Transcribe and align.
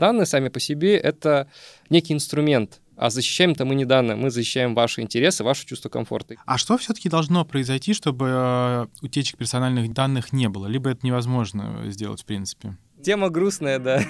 данные 0.00 0.26
сами 0.26 0.48
по 0.48 0.58
себе— 0.58 0.96
это 0.98 1.46
некий 1.90 2.14
инструмент, 2.14 2.80
а 2.96 3.10
защищаем-то 3.10 3.64
мы 3.64 3.76
не 3.76 3.84
данные, 3.84 4.16
мы 4.16 4.30
защищаем 4.30 4.74
ваши 4.74 5.00
интересы, 5.00 5.44
ваше 5.44 5.66
чувство 5.66 5.88
комфорта. 5.88 6.34
А 6.44 6.58
что 6.58 6.76
все-таки 6.76 7.08
должно 7.08 7.44
произойти, 7.44 7.94
чтобы 7.94 8.26
э, 8.28 8.86
утечек 9.02 9.38
персональных 9.38 9.92
данных 9.92 10.32
не 10.32 10.48
было? 10.48 10.66
Либо 10.66 10.90
это 10.90 11.06
невозможно 11.06 11.84
сделать, 11.86 12.22
в 12.22 12.24
принципе? 12.24 12.76
Тема 13.02 13.30
грустная, 13.30 13.78
да. 13.78 14.02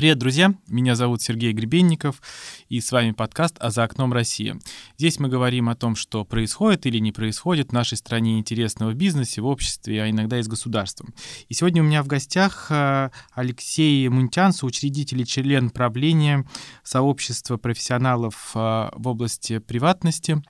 Привет, 0.00 0.16
друзья! 0.16 0.54
Меня 0.66 0.94
зовут 0.94 1.20
Сергей 1.20 1.52
Гребенников, 1.52 2.22
и 2.70 2.80
с 2.80 2.90
вами 2.90 3.10
подкаст 3.10 3.56
«А 3.60 3.68
за 3.68 3.84
окном 3.84 4.14
Россия». 4.14 4.58
Здесь 4.96 5.18
мы 5.18 5.28
говорим 5.28 5.68
о 5.68 5.76
том, 5.76 5.94
что 5.94 6.24
происходит 6.24 6.86
или 6.86 6.96
не 6.96 7.12
происходит 7.12 7.68
в 7.68 7.72
нашей 7.74 7.98
стране 7.98 8.38
интересного 8.38 8.92
в 8.92 8.94
бизнесе, 8.94 9.42
в 9.42 9.46
обществе, 9.46 10.02
а 10.02 10.08
иногда 10.08 10.38
и 10.38 10.42
с 10.42 10.48
государством. 10.48 11.12
И 11.50 11.52
сегодня 11.52 11.82
у 11.82 11.84
меня 11.84 12.02
в 12.02 12.06
гостях 12.06 12.68
э, 12.70 13.10
Алексей 13.34 14.08
Мунтян, 14.08 14.54
соучредитель 14.54 15.20
и 15.20 15.26
член 15.26 15.68
правления 15.68 16.46
сообщества 16.82 17.58
профессионалов 17.58 18.52
э, 18.54 18.58
в 18.94 19.06
области 19.06 19.58
приватности. 19.58 20.42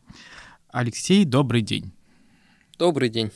Алексей, 0.69 1.25
добрый 1.25 1.63
день. 1.63 1.93
Добрый 2.79 3.09
день, 3.09 3.33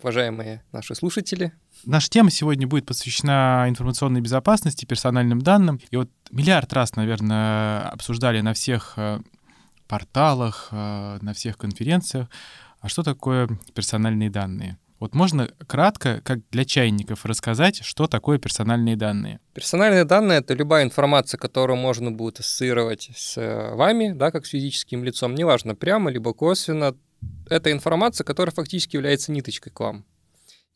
уважаемые 0.00 0.62
наши 0.70 0.94
слушатели. 0.94 1.52
Наша 1.84 2.10
тема 2.10 2.30
сегодня 2.30 2.66
будет 2.66 2.86
посвящена 2.86 3.66
информационной 3.68 4.20
безопасности, 4.20 4.84
персональным 4.84 5.40
данным. 5.40 5.80
И 5.90 5.96
вот 5.96 6.10
миллиард 6.30 6.72
раз, 6.72 6.96
наверное, 6.96 7.88
обсуждали 7.88 8.40
на 8.40 8.54
всех 8.54 8.94
э, 8.96 9.20
порталах, 9.86 10.68
э, 10.70 11.18
на 11.20 11.32
всех 11.34 11.56
конференциях, 11.56 12.28
а 12.80 12.88
что 12.88 13.02
такое 13.02 13.48
персональные 13.74 14.30
данные. 14.30 14.78
Вот 15.00 15.14
можно 15.14 15.48
кратко, 15.68 16.20
как 16.24 16.40
для 16.50 16.64
чайников, 16.64 17.24
рассказать, 17.24 17.84
что 17.84 18.08
такое 18.08 18.38
персональные 18.38 18.96
данные? 18.96 19.38
Персональные 19.54 20.04
данные— 20.04 20.38
это 20.40 20.54
любая 20.54 20.84
информация, 20.84 21.38
которую 21.38 21.76
можно 21.76 22.10
будет 22.10 22.40
ассоциировать 22.40 23.10
с 23.14 23.38
э, 23.38 23.74
вами, 23.74 24.12
да, 24.12 24.32
как 24.32 24.44
с 24.44 24.50
физическим 24.50 25.04
лицом, 25.04 25.34
неважно, 25.34 25.76
прямо 25.76 26.10
либо 26.10 26.34
косвенно. 26.34 26.96
Это 27.48 27.70
информация, 27.70 28.24
которая 28.24 28.52
фактически 28.52 28.96
является 28.96 29.30
ниточкой 29.30 29.72
к 29.72 29.80
вам. 29.80 30.04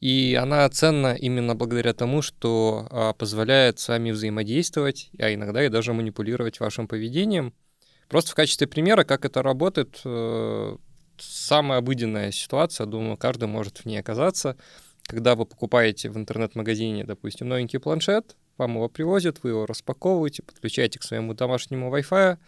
И 0.02 0.34
она 0.34 0.68
ценна 0.68 1.14
именно 1.14 1.54
благодаря 1.54 1.92
тому, 1.92 2.22
что 2.22 2.88
а, 2.90 3.12
позволяет 3.12 3.78
с 3.78 3.86
вами 3.86 4.10
взаимодействовать, 4.10 5.10
а 5.16 5.32
иногда 5.32 5.64
и 5.64 5.68
даже 5.68 5.92
манипулировать 5.92 6.58
вашим 6.58 6.88
поведением. 6.88 7.54
Просто 8.08 8.32
в 8.32 8.34
качестве 8.34 8.66
примера, 8.66 9.04
как 9.04 9.24
это 9.24 9.44
работает, 9.44 10.00
э, 10.04 10.76
самая 11.18 11.78
обыденная 11.78 12.32
ситуация, 12.32 12.86
думаю, 12.86 13.16
каждый 13.16 13.46
может 13.46 13.78
в 13.78 13.86
ней 13.86 13.98
оказаться, 13.98 14.56
когда 15.04 15.36
вы 15.36 15.46
покупаете 15.46 16.10
в 16.10 16.18
интернет-магазине, 16.18 17.04
допустим, 17.04 17.48
новенький 17.48 17.78
планшет, 17.78 18.34
вам 18.58 18.74
его 18.74 18.88
привозят, 18.88 19.38
вы 19.44 19.50
его 19.50 19.66
распаковываете, 19.66 20.42
подключаете 20.42 20.98
к 20.98 21.04
своему 21.04 21.34
домашнему 21.34 21.96
Wi-Fi, 21.96 22.38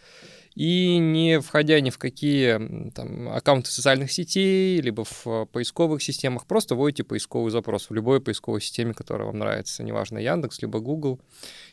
и 0.55 0.97
не 0.97 1.41
входя 1.41 1.79
ни 1.81 1.89
в 1.89 1.97
какие 1.97 2.91
там, 2.91 3.29
аккаунты 3.29 3.69
социальных 3.69 4.11
сетей, 4.11 4.79
либо 4.79 5.03
в 5.03 5.45
поисковых 5.51 6.01
системах, 6.01 6.47
просто 6.47 6.75
вводите 6.75 7.03
поисковый 7.03 7.51
запрос 7.51 7.89
в 7.89 7.93
любой 7.93 8.21
поисковой 8.21 8.61
системе, 8.61 8.93
которая 8.93 9.27
вам 9.27 9.39
нравится, 9.39 9.83
неважно, 9.83 10.17
Яндекс, 10.17 10.61
либо 10.61 10.79
Google, 10.79 11.19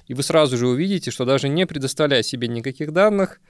и 0.08 0.14
вы 0.14 0.22
сразу 0.24 0.56
же 0.56 0.66
увидите, 0.66 1.10
что 1.12 1.24
даже 1.24 1.48
не 1.48 1.64
предоставляя 1.64 2.22
себе 2.22 2.48
никаких 2.48 2.92
данных, 2.92 3.40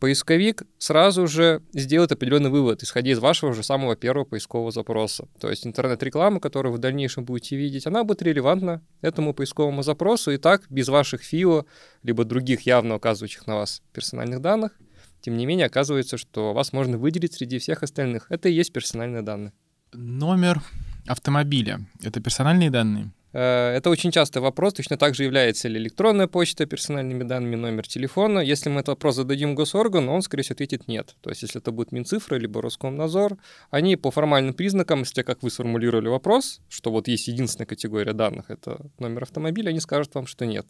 поисковик 0.00 0.62
сразу 0.78 1.26
же 1.28 1.62
сделает 1.72 2.10
определенный 2.10 2.50
вывод, 2.50 2.82
исходя 2.82 3.12
из 3.12 3.18
вашего 3.18 3.52
же 3.52 3.62
самого 3.62 3.94
первого 3.94 4.24
поискового 4.24 4.72
запроса. 4.72 5.28
То 5.38 5.50
есть 5.50 5.66
интернет-реклама, 5.66 6.40
которую 6.40 6.72
вы 6.72 6.78
в 6.78 6.80
дальнейшем 6.80 7.24
будете 7.24 7.56
видеть, 7.56 7.86
она 7.86 8.02
будет 8.02 8.22
релевантна 8.22 8.82
этому 9.02 9.34
поисковому 9.34 9.82
запросу, 9.82 10.32
и 10.32 10.38
так 10.38 10.62
без 10.70 10.88
ваших 10.88 11.22
ФИО, 11.22 11.66
либо 12.02 12.24
других 12.24 12.62
явно 12.62 12.96
указывающих 12.96 13.46
на 13.46 13.56
вас 13.56 13.82
персональных 13.92 14.40
данных, 14.40 14.72
тем 15.20 15.36
не 15.36 15.44
менее 15.44 15.66
оказывается, 15.66 16.16
что 16.16 16.54
вас 16.54 16.72
можно 16.72 16.96
выделить 16.96 17.34
среди 17.34 17.58
всех 17.58 17.82
остальных. 17.82 18.26
Это 18.30 18.48
и 18.48 18.52
есть 18.52 18.72
персональные 18.72 19.22
данные. 19.22 19.52
Номер 19.92 20.62
автомобиля— 21.06 21.80
это 22.02 22.20
персональные 22.20 22.70
данные? 22.70 23.12
Э, 23.32 23.76
это 23.76 23.90
очень 23.90 24.10
частый 24.10 24.42
вопрос, 24.42 24.74
точно 24.74 24.96
так 24.96 25.14
же 25.14 25.24
является 25.24 25.68
ли 25.68 25.78
электронная 25.78 26.26
почта 26.26 26.66
персональными 26.66 27.22
данными, 27.24 27.56
номер 27.56 27.86
телефона. 27.86 28.40
Если 28.40 28.68
мы 28.68 28.80
этот 28.80 28.88
вопрос 28.88 29.16
зададим 29.16 29.54
госоргану, 29.54 30.12
он, 30.12 30.22
скорее 30.22 30.42
всего, 30.42 30.54
ответит 30.54 30.88
нет. 30.88 31.14
То 31.20 31.30
есть, 31.30 31.42
если 31.42 31.60
это 31.60 31.70
будет 31.70 31.92
Минцифра 31.92 32.36
либо 32.36 32.60
Роскомнадзор, 32.62 33.36
они 33.70 33.96
по 33.96 34.10
формальным 34.10 34.54
признакам, 34.54 35.00
если 35.00 35.22
как 35.22 35.42
вы 35.42 35.50
сформулировали 35.50 36.08
вопрос, 36.08 36.60
что 36.68 36.90
вот 36.90 37.08
есть 37.08 37.28
единственная 37.28 37.66
категория 37.66 38.12
данных, 38.12 38.50
это 38.50 38.86
номер 38.98 39.22
автомобиля, 39.22 39.70
они 39.70 39.80
скажут 39.80 40.14
вам, 40.14 40.26
что 40.26 40.46
нет. 40.46 40.66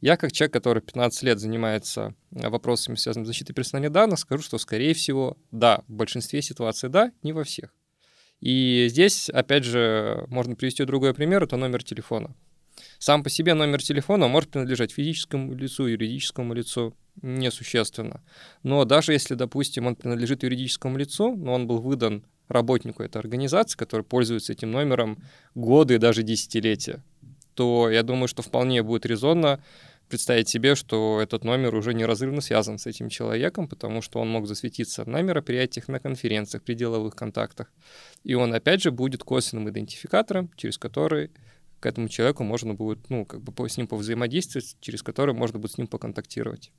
Я, 0.00 0.16
как 0.16 0.32
человек, 0.32 0.52
который 0.52 0.82
15 0.82 1.22
лет 1.24 1.40
занимается 1.40 2.14
э, 2.30 2.48
вопросами, 2.48 2.94
связанными 2.96 3.24
с 3.24 3.28
защитой 3.28 3.52
персональных 3.54 3.92
данных, 3.92 4.18
скажу, 4.18 4.42
что, 4.42 4.58
скорее 4.58 4.94
всего, 4.94 5.36
да, 5.50 5.82
в 5.88 5.92
большинстве 5.92 6.42
ситуаций 6.42 6.88
да, 6.88 7.12
не 7.22 7.32
во 7.32 7.44
всех. 7.44 7.77
И 8.40 8.86
здесь, 8.88 9.28
опять 9.30 9.64
же, 9.64 10.24
можно 10.28 10.54
привести 10.54 10.84
другой 10.84 11.14
пример, 11.14 11.42
это 11.42 11.56
номер 11.56 11.82
телефона. 11.82 12.34
Сам 12.98 13.22
по 13.22 13.30
себе 13.30 13.54
номер 13.54 13.82
телефона 13.82 14.28
может 14.28 14.50
принадлежать 14.50 14.92
физическому 14.92 15.54
лицу, 15.54 15.86
юридическому 15.86 16.54
лицу, 16.54 16.96
несущественно. 17.22 18.22
Но 18.62 18.84
даже 18.84 19.12
если, 19.12 19.34
допустим, 19.34 19.86
он 19.86 19.96
принадлежит 19.96 20.42
юридическому 20.42 20.96
лицу, 20.98 21.34
но 21.34 21.54
он 21.54 21.66
был 21.66 21.78
выдан 21.78 22.24
работнику 22.48 23.02
этой 23.02 23.18
организации, 23.18 23.76
который 23.76 24.02
пользуется 24.02 24.52
этим 24.52 24.70
номером 24.70 25.22
годы 25.54 25.94
и 25.94 25.98
даже 25.98 26.22
десятилетия, 26.22 27.02
то 27.54 27.90
я 27.90 28.02
думаю, 28.02 28.28
что 28.28 28.42
вполне 28.42 28.82
будет 28.82 29.04
резонно 29.04 29.62
представить 30.08 30.48
себе, 30.48 30.74
что 30.74 31.20
этот 31.20 31.44
номер 31.44 31.74
уже 31.74 31.94
неразрывно 31.94 32.40
связан 32.40 32.78
с 32.78 32.86
этим 32.86 33.08
человеком, 33.08 33.68
потому 33.68 34.02
что 34.02 34.20
он 34.20 34.28
мог 34.28 34.46
засветиться 34.46 35.08
на 35.08 35.22
мероприятиях, 35.22 35.88
на 35.88 36.00
конференциях, 36.00 36.62
при 36.62 36.74
деловых 36.74 37.14
контактах. 37.14 37.72
И 38.24 38.34
он, 38.34 38.54
опять 38.54 38.82
же, 38.82 38.90
будет 38.90 39.22
косвенным 39.22 39.68
идентификатором, 39.68 40.50
через 40.56 40.78
который 40.78 41.30
к 41.80 41.86
этому 41.86 42.08
человеку 42.08 42.42
можно 42.44 42.74
будет, 42.74 43.08
ну, 43.08 43.24
как 43.24 43.42
бы 43.42 43.68
с 43.68 43.76
ним 43.76 43.86
повзаимодействовать, 43.86 44.76
через 44.80 45.02
который 45.02 45.34
можно 45.34 45.58
будет 45.58 45.72
с 45.72 45.78
ним 45.78 45.86
поконтактировать. 45.86 46.72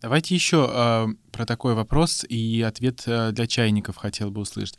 Давайте 0.00 0.34
еще 0.34 0.70
э, 0.70 1.06
про 1.32 1.46
такой 1.46 1.74
вопрос 1.74 2.26
и 2.28 2.60
ответ 2.60 3.04
э, 3.06 3.32
для 3.32 3.46
чайников 3.46 3.96
хотел 3.96 4.30
бы 4.30 4.42
услышать. 4.42 4.78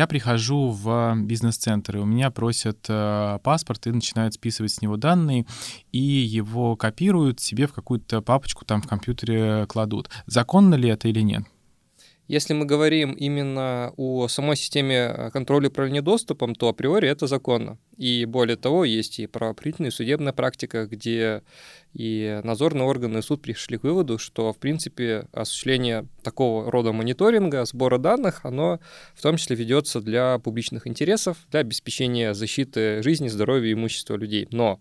Я 0.00 0.06
прихожу 0.06 0.70
в 0.70 1.14
бизнес-центр, 1.24 1.98
и 1.98 2.00
у 2.00 2.06
меня 2.06 2.30
просят 2.30 2.86
э, 2.88 3.38
паспорт 3.42 3.86
и 3.86 3.90
начинают 3.90 4.32
списывать 4.32 4.72
с 4.72 4.80
него 4.80 4.96
данные, 4.96 5.44
и 5.92 5.98
его 5.98 6.74
копируют 6.74 7.38
себе 7.38 7.66
в 7.66 7.74
какую-то 7.74 8.22
папочку 8.22 8.64
там 8.64 8.80
в 8.80 8.86
компьютере 8.86 9.66
кладут. 9.68 10.08
Законно 10.24 10.74
ли 10.74 10.88
это 10.88 11.08
или 11.08 11.20
нет? 11.20 11.42
Если 12.30 12.54
мы 12.54 12.64
говорим 12.64 13.14
именно 13.14 13.92
о 13.96 14.28
самой 14.28 14.54
системе 14.54 14.94
э, 14.94 15.30
контроля 15.32 15.66
управления 15.66 16.00
доступом, 16.00 16.54
то 16.54 16.68
априори 16.68 17.08
это 17.08 17.26
законно. 17.26 17.76
И 17.96 18.24
более 18.24 18.56
того, 18.56 18.84
есть 18.84 19.18
и 19.18 19.26
правоохранительная 19.26 19.90
и 19.90 19.92
судебная 19.92 20.32
практика, 20.32 20.86
где 20.86 21.42
и 21.92 22.40
надзорные 22.44 22.84
органы 22.84 23.18
и 23.18 23.22
суд 23.22 23.42
пришли 23.42 23.78
к 23.78 23.82
выводу, 23.82 24.18
что, 24.18 24.52
в 24.52 24.58
принципе, 24.58 25.26
осуществление 25.32 26.06
такого 26.22 26.70
рода 26.70 26.92
мониторинга, 26.92 27.64
сбора 27.64 27.98
данных, 27.98 28.44
оно 28.44 28.78
в 29.16 29.22
том 29.22 29.36
числе 29.36 29.56
ведется 29.56 30.00
для 30.00 30.38
публичных 30.38 30.86
интересов, 30.86 31.36
для 31.50 31.58
обеспечения 31.58 32.32
защиты 32.32 33.02
жизни, 33.02 33.26
здоровья 33.26 33.70
и 33.70 33.72
имущества 33.72 34.14
людей. 34.14 34.46
Но 34.52 34.78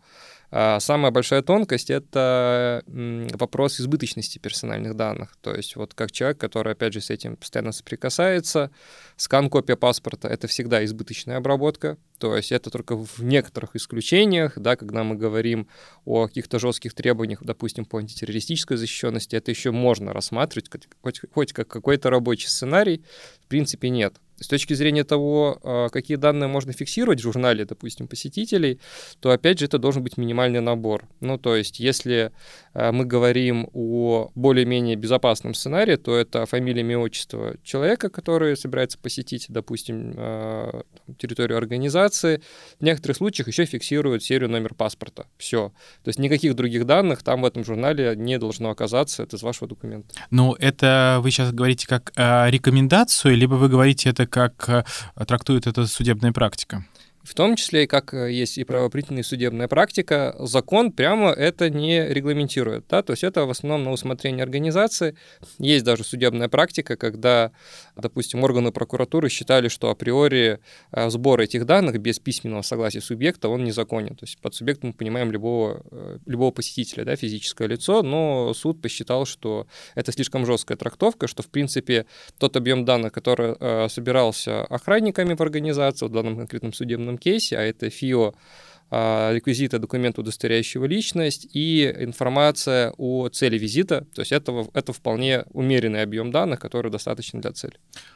самая 0.52 1.12
большая 1.12 1.42
тонкость— 1.42 1.90
это 1.92 2.84
вопрос 2.88 3.80
избыточности 3.80 4.40
персональных 4.40 4.96
данных. 4.96 5.38
То 5.42 5.54
есть 5.54 5.76
вот 5.76 5.94
как 5.94 6.12
человек, 6.12 6.40
который, 6.40 6.74
опять 6.74 6.94
же, 6.94 7.02
с 7.02 7.10
этим 7.10 7.36
постоянно 7.36 7.72
соприкасается, 7.72 8.72
скан-копия 9.16 9.76
паспорта— 9.76 10.28
это 10.30 10.48
всегда 10.48 10.84
избыточная 10.86 11.38
обработка. 11.38 11.98
То 12.18 12.36
есть 12.36 12.52
это 12.52 12.70
только 12.70 12.98
в 12.98 13.20
некоторых 13.20 13.76
исключениях, 13.76 14.58
да, 14.58 14.76
когда 14.76 15.04
мы 15.04 15.16
говорим 15.16 15.68
о 16.04 16.28
каких-то 16.28 16.60
жестких 16.60 16.94
требованиях, 16.94 17.44
допустим, 17.44 17.86
по 17.86 18.00
антитеррористической 18.00 18.76
защищенности, 18.76 19.36
это 19.36 19.52
еще 19.52 19.72
можно 19.72 20.12
рассматривать 20.14 20.70
хоть, 21.02 21.22
хоть 21.32 21.54
как 21.54 21.68
какой-то 21.68 22.10
рабочий 22.10 22.48
сценарий. 22.50 23.06
В 23.42 23.48
принципе, 23.48 23.90
нет. 23.90 24.16
С 24.40 24.48
точки 24.48 24.74
зрения 24.74 25.04
того, 25.04 25.60
а, 25.64 25.90
какие 25.90 26.18
данные 26.18 26.48
можно 26.48 26.74
фиксировать 26.74 27.20
в 27.20 27.24
журнале, 27.24 27.66
допустим, 27.66 28.08
посетителей, 28.08 28.80
то, 29.20 29.32
опять 29.32 29.60
же, 29.60 29.66
это 29.66 29.78
должен 29.78 30.04
быть 30.04 30.18
минимальный 30.18 30.62
набор. 30.62 31.08
Ну, 31.20 31.38
то 31.38 31.56
есть, 31.56 31.80
если 31.80 32.32
а, 32.74 32.92
мы 32.92 33.06
говорим 33.06 33.70
о 33.74 34.32
более-менее 34.36 34.96
безопасном 34.96 35.54
сценарии, 35.54 35.96
то 35.96 36.16
это 36.16 36.46
фамилия, 36.46 36.82
имя, 36.82 36.98
отчество 37.00 37.56
человека, 37.64 38.10
который 38.10 38.56
собирается 38.56 38.98
посетить, 38.98 39.48
допустим, 39.50 40.14
а, 40.16 40.84
территорию 41.18 41.58
организации. 41.58 42.42
В 42.80 42.84
некоторых 42.84 43.18
случаях 43.18 43.48
еще 43.48 43.66
фиксируют 43.66 44.24
серию 44.24 44.50
номер 44.50 44.74
паспорта. 44.74 45.26
Все. 45.38 45.74
То 46.04 46.10
есть 46.10 46.20
никаких 46.20 46.56
других 46.56 46.86
данных 46.86 47.24
там 47.24 47.42
в 47.42 47.46
этом 47.46 47.66
журнале 47.66 48.14
не 48.16 48.38
должно 48.38 48.70
оказаться. 48.70 49.24
Это 49.24 49.36
из 49.36 49.44
вашего 49.44 49.68
документа. 49.68 50.16
Ну, 50.32 50.54
это 50.54 51.20
вы 51.22 51.32
сейчас 51.32 51.52
говорите 51.52 51.88
как 51.88 52.12
э, 52.16 52.50
рекомендацию, 52.50 53.36
либо 53.36 53.56
вы 53.56 53.70
говорите 53.70 54.10
это 54.10 54.26
как 54.30 54.70
э, 54.70 54.84
трактует 55.26 55.68
это 55.68 55.88
судебная 55.88 56.32
практика? 56.32 56.86
В 57.24 57.34
том 57.34 57.56
числе, 57.56 57.86
как 57.86 58.14
э, 58.14 58.32
есть 58.32 58.58
и 58.58 58.64
правоприменительная 58.64 59.24
судебная 59.24 59.68
практика, 59.68 60.36
закон 60.40 60.92
прямо 60.92 61.32
это 61.32 61.70
не 61.70 62.08
регламентирует. 62.08 62.86
Да? 62.90 63.04
То 63.04 63.12
есть 63.12 63.24
это 63.26 63.46
в 63.46 63.50
основном 63.50 63.84
на 63.84 63.92
усмотрение 63.92 64.44
организации. 64.44 65.16
Есть 65.58 65.84
даже 65.84 66.04
судебная 66.06 66.48
практика, 66.48 66.96
когда, 66.96 67.52
допустим, 67.98 68.44
органы 68.44 68.72
прокуратуры 68.72 69.30
считали, 69.30 69.68
что 69.68 69.90
априори 69.90 70.60
э, 70.92 71.10
сбор 71.10 71.42
этих 71.42 71.66
данных 71.66 72.00
без 72.00 72.20
письменного 72.20 72.62
согласия 72.62 73.02
субъекта, 73.02 73.50
он 73.50 73.66
незаконен. 73.66 74.16
То 74.16 74.24
есть 74.24 74.40
под 74.40 74.56
субъектом 74.56 74.90
мы 74.90 74.94
понимаем 74.94 75.32
любого, 75.32 75.84
э, 75.92 76.20
любого 76.26 76.52
посетителя, 76.52 77.04
да, 77.04 77.18
физическое 77.18 77.68
лицо, 77.68 78.02
но 78.02 78.54
суд 78.54 78.82
посчитал, 78.82 79.26
что 79.26 79.68
это 79.94 80.14
слишком 80.14 80.46
жесткая 80.46 80.78
трактовка, 80.78 81.28
что, 81.28 81.44
в 81.44 81.50
принципе, 81.50 82.06
тот 82.38 82.56
объем 82.56 82.86
данных, 82.86 83.12
который 83.12 83.90
собирался 83.90 84.64
охранниками 84.66 85.34
в 85.34 85.42
организации, 85.42 86.06
в 86.06 86.10
данном 86.10 86.38
конкретном 86.38 86.74
судебном 86.74 87.09
данном 87.10 87.18
кейсе, 87.18 87.58
а 87.58 87.62
это 87.62 87.90
ФИО, 87.90 88.34
а, 88.92 89.34
реквизиты 89.34 89.78
документа, 89.78 90.22
удостоверяющего 90.22 90.86
личность, 90.86 91.48
и 91.54 91.86
информация 92.00 92.94
о 92.98 93.30
цели 93.30 93.58
визита. 93.58 94.06
То 94.14 94.22
есть 94.22 94.32
это, 94.32 94.68
это 94.74 94.94
вполне 94.94 95.46
умеренный 95.52 96.02
объем 96.02 96.32
данных, 96.32 96.60
который 96.60 96.92
достаточно 96.92 97.42
для 97.42 97.52
цели. 97.52 97.74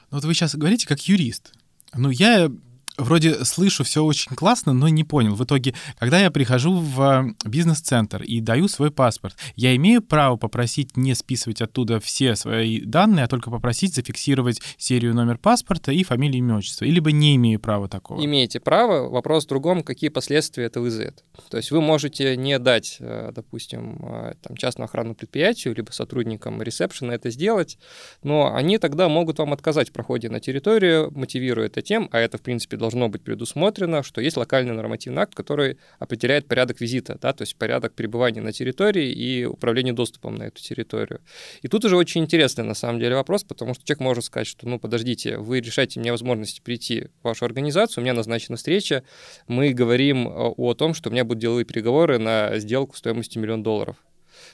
Ну 0.09 0.17
вот 0.17 0.23
вы 0.23 0.33
сейчас 0.33 0.55
говорите 0.55 0.87
как 0.87 1.01
юрист. 1.07 1.53
Ну, 1.95 2.09
я 2.09 2.51
вроде 2.97 3.45
слышу 3.45 3.83
все 3.83 4.03
очень 4.03 4.35
классно, 4.35 4.73
но 4.73 4.87
не 4.87 5.03
понял. 5.03 5.35
В 5.35 5.43
итоге, 5.43 5.73
когда 5.97 6.19
я 6.19 6.31
прихожу 6.31 6.75
в 6.77 7.01
э, 7.01 7.47
бизнес-центр 7.49 8.21
и 8.23 8.39
даю 8.39 8.67
свой 8.67 8.91
паспорт, 8.91 9.35
я 9.55 9.75
имею 9.75 10.01
право 10.01 10.37
попросить 10.37 10.95
не 10.97 11.15
списывать 11.15 11.61
оттуда 11.61 11.99
все 11.99 12.35
свои 12.35 12.81
данные, 12.81 13.25
а 13.25 13.27
только 13.27 13.49
попросить 13.49 13.95
зафиксировать 13.95 14.61
серию 14.77 15.13
номер 15.13 15.37
паспорта 15.37 15.91
и 15.91 16.03
фамилию, 16.03 16.39
имя, 16.39 16.57
отчество. 16.57 16.85
Либо 16.85 17.11
не 17.11 17.35
имею 17.35 17.59
права 17.59 17.87
такого. 17.87 18.23
Имеете 18.23 18.59
право. 18.59 19.09
Вопрос 19.09 19.45
в 19.45 19.49
другом, 19.49 19.83
какие 19.83 20.09
последствия 20.09 20.65
это 20.65 20.81
вызовет. 20.81 21.23
То 21.49 21.57
есть 21.57 21.71
вы 21.71 21.81
можете 21.81 22.37
не 22.37 22.59
дать, 22.59 22.97
э, 22.99 23.31
допустим, 23.33 23.97
э, 24.01 24.33
там, 24.41 24.55
частному 24.57 24.85
охранному 24.85 25.15
предприятию, 25.15 25.75
либо 25.75 25.91
сотрудникам 25.91 26.61
ресепшена 26.61 27.13
это 27.13 27.29
сделать, 27.29 27.77
но 28.23 28.53
они 28.53 28.77
тогда 28.77 29.09
могут 29.09 29.39
вам 29.39 29.53
отказать 29.53 29.89
в 29.89 29.93
проходе 29.93 30.29
на 30.29 30.39
территорию, 30.39 31.11
мотивируя 31.11 31.67
это 31.67 31.81
тем, 31.81 32.09
а 32.11 32.19
это, 32.19 32.37
в 32.37 32.41
принципе, 32.41 32.77
должно 32.83 33.07
быть 33.07 33.23
предусмотрено, 33.23 34.03
что 34.03 34.19
есть 34.19 34.35
локальный 34.35 34.73
нормативный 34.73 35.21
акт, 35.21 35.33
который 35.33 35.77
определяет 35.99 36.47
порядок 36.47 36.81
визита, 36.81 37.17
да, 37.21 37.31
то 37.31 37.43
есть 37.43 37.55
порядок 37.55 37.93
пребывания 37.93 38.41
на 38.41 38.51
территории 38.51 39.09
и 39.09 39.45
управления 39.45 39.93
доступом 39.93 40.35
на 40.35 40.43
эту 40.43 40.61
территорию. 40.61 41.21
И 41.61 41.69
тут 41.69 41.85
уже 41.85 41.95
очень 41.95 42.23
интересный 42.23 42.65
на 42.65 42.73
самом 42.73 42.99
деле 42.99 43.15
вопрос, 43.15 43.45
потому 43.45 43.73
что 43.73 43.85
человек 43.85 44.01
может 44.01 44.25
сказать, 44.25 44.47
что, 44.47 44.67
ну, 44.67 44.79
подождите, 44.79 45.37
вы 45.37 45.61
решаете 45.61 46.01
мне 46.01 46.11
возможность 46.11 46.61
прийти 46.61 47.07
в 47.21 47.23
вашу 47.23 47.45
организацию, 47.45 48.01
у 48.01 48.03
меня 48.03 48.13
назначена 48.13 48.57
встреча, 48.57 49.03
мы 49.47 49.71
говорим 49.71 50.27
о 50.27 50.73
том, 50.73 50.93
что 50.93 51.09
у 51.09 51.13
меня 51.13 51.23
будут 51.23 51.41
деловые 51.41 51.63
переговоры 51.63 52.19
на 52.19 52.59
сделку 52.59 52.97
стоимостью 52.97 53.41
миллион 53.41 53.63
долларов. 53.63 53.95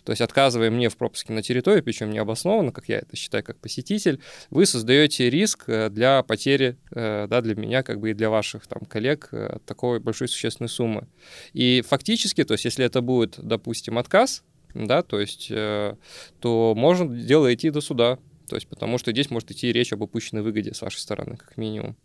То 0.03 0.11
есть 0.11 0.21
отказывая 0.21 0.69
мне 0.71 0.89
в 0.89 0.97
пропуске 0.97 1.33
на 1.33 1.41
территорию, 1.41 1.83
причем 1.83 2.11
необоснованно, 2.11 2.71
как 2.71 2.89
я 2.89 2.99
это 2.99 3.15
считаю 3.15 3.43
как 3.43 3.59
посетитель, 3.59 4.19
вы 4.49 4.65
создаете 4.65 5.29
риск 5.29 5.65
э, 5.67 5.89
для 5.89 6.23
потери, 6.23 6.77
э, 6.91 7.27
да, 7.29 7.41
для 7.41 7.55
меня, 7.55 7.83
как 7.83 7.99
бы 7.99 8.11
и 8.11 8.13
для 8.13 8.29
ваших 8.29 8.67
там 8.67 8.81
коллег 8.81 9.29
э, 9.31 9.57
такой 9.65 9.99
большой 9.99 10.27
существенной 10.27 10.69
суммы. 10.69 11.07
И 11.53 11.83
фактически, 11.87 12.43
то 12.43 12.53
есть 12.53 12.65
если 12.65 12.85
это 12.85 13.01
будет, 13.01 13.35
допустим, 13.37 13.97
отказ, 13.97 14.43
да, 14.73 15.01
то 15.01 15.19
есть, 15.19 15.47
то 15.47 16.73
можно 16.75 17.07
дело 17.07 17.51
идти 17.51 17.71
до 17.71 17.81
суда, 17.81 18.19
то 18.47 18.55
есть 18.55 18.67
потому 18.67 18.99
что 18.99 19.11
здесь 19.11 19.31
может 19.31 19.49
идти 19.49 19.71
речь 19.73 19.91
об 19.93 20.01
упущенной 20.01 20.43
выгоде 20.43 20.75
с 20.75 20.81
вашей 20.81 20.99
стороны, 20.99 21.37
как 21.37 21.57
минимум. 21.57 21.97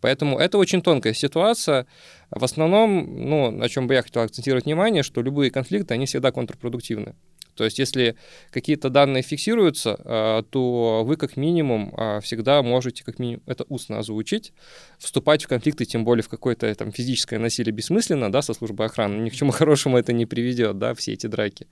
Поэтому 0.00 0.38
это 0.38 0.58
очень 0.58 0.82
тонкая 0.82 1.12
ситуация. 1.12 1.86
В 2.30 2.44
основном, 2.44 3.28
ну, 3.28 3.50
на 3.50 3.68
чем 3.68 3.86
бы 3.86 3.94
я 3.94 4.02
хотел 4.02 4.22
акцентировать 4.22 4.64
внимание, 4.64 5.02
что 5.02 5.22
любые 5.22 5.50
конфликты, 5.50 5.94
они 5.94 6.06
всегда 6.06 6.32
контрпродуктивны. 6.32 7.14
То 7.54 7.64
есть 7.64 7.78
если 7.78 8.16
какие-то 8.50 8.90
данные 8.90 9.22
фиксируются, 9.22 9.96
а, 10.04 10.42
то 10.42 11.02
вы 11.04 11.16
как 11.16 11.36
минимум 11.36 11.92
а, 11.96 12.20
всегда 12.20 12.62
можете 12.62 13.04
как 13.04 13.18
минимум 13.18 13.42
это 13.46 13.64
устно 13.68 13.98
озвучить, 13.98 14.52
вступать 14.98 15.44
в 15.44 15.48
конфликты, 15.48 15.84
тем 15.84 16.04
более 16.04 16.22
в 16.22 16.28
какое-то 16.28 16.74
там 16.74 16.92
физическое 16.92 17.38
насилие 17.38 17.72
бессмысленно, 17.72 18.30
да, 18.30 18.42
со 18.42 18.54
службой 18.54 18.86
охраны. 18.86 19.22
Ни 19.22 19.30
к 19.30 19.34
чему 19.34 19.50
хорошему 19.52 19.98
это 19.98 20.12
не 20.12 20.26
приведет, 20.26 20.78
да, 20.78 20.94
все 20.94 21.12
эти 21.12 21.26
драки. 21.26 21.66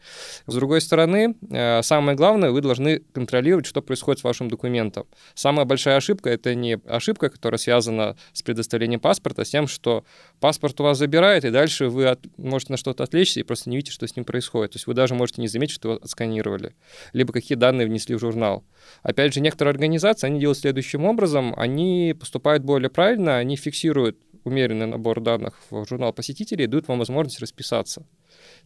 С 0.46 0.54
другой 0.54 0.80
стороны, 0.80 1.34
а, 1.50 1.82
самое 1.82 2.16
главное, 2.16 2.50
вы 2.50 2.60
должны 2.60 3.00
контролировать, 3.12 3.66
что 3.66 3.82
происходит 3.82 4.20
с 4.20 4.24
вашим 4.24 4.48
документом. 4.48 5.06
Самая 5.34 5.64
большая 5.64 5.96
ошибка— 5.96 6.30
это 6.30 6.54
не 6.54 6.78
ошибка, 6.86 7.28
которая 7.28 7.58
связана 7.58 8.16
с 8.32 8.42
предоставлением 8.42 9.00
паспорта, 9.00 9.44
с 9.44 9.50
тем, 9.50 9.66
что 9.68 10.04
паспорт 10.40 10.80
у 10.80 10.84
вас 10.84 10.98
забирает, 10.98 11.44
и 11.44 11.50
дальше 11.50 11.88
вы 11.88 12.16
можете 12.36 12.72
на 12.72 12.76
что-то 12.76 13.04
отвлечься 13.04 13.40
и 13.40 13.42
просто 13.42 13.70
не 13.70 13.76
видите, 13.76 13.92
что 13.92 14.06
с 14.06 14.16
ним 14.16 14.24
происходит. 14.24 14.72
То 14.72 14.76
есть 14.76 14.86
вы 14.86 14.94
даже 14.94 15.14
можете 15.14 15.40
не 15.40 15.48
заметить, 15.48 15.74
что 15.78 15.94
отсканировали, 15.94 16.74
либо 17.12 17.32
какие 17.32 17.56
данные 17.56 17.86
внесли 17.86 18.14
в 18.14 18.20
журнал. 18.20 18.64
Опять 19.02 19.34
же, 19.34 19.40
некоторые 19.40 19.72
организации, 19.72 20.26
они 20.26 20.40
делают 20.40 20.58
следующим 20.58 21.04
образом, 21.04 21.54
они 21.56 22.14
поступают 22.18 22.64
более 22.64 22.90
правильно, 22.90 23.38
они 23.38 23.56
фиксируют 23.56 24.18
умеренный 24.44 24.86
набор 24.86 25.20
данных 25.20 25.60
в 25.70 25.86
журнал 25.86 26.12
посетителей 26.12 26.64
и 26.64 26.66
дают 26.66 26.88
вам 26.88 26.98
возможность 26.98 27.40
расписаться. 27.40 28.06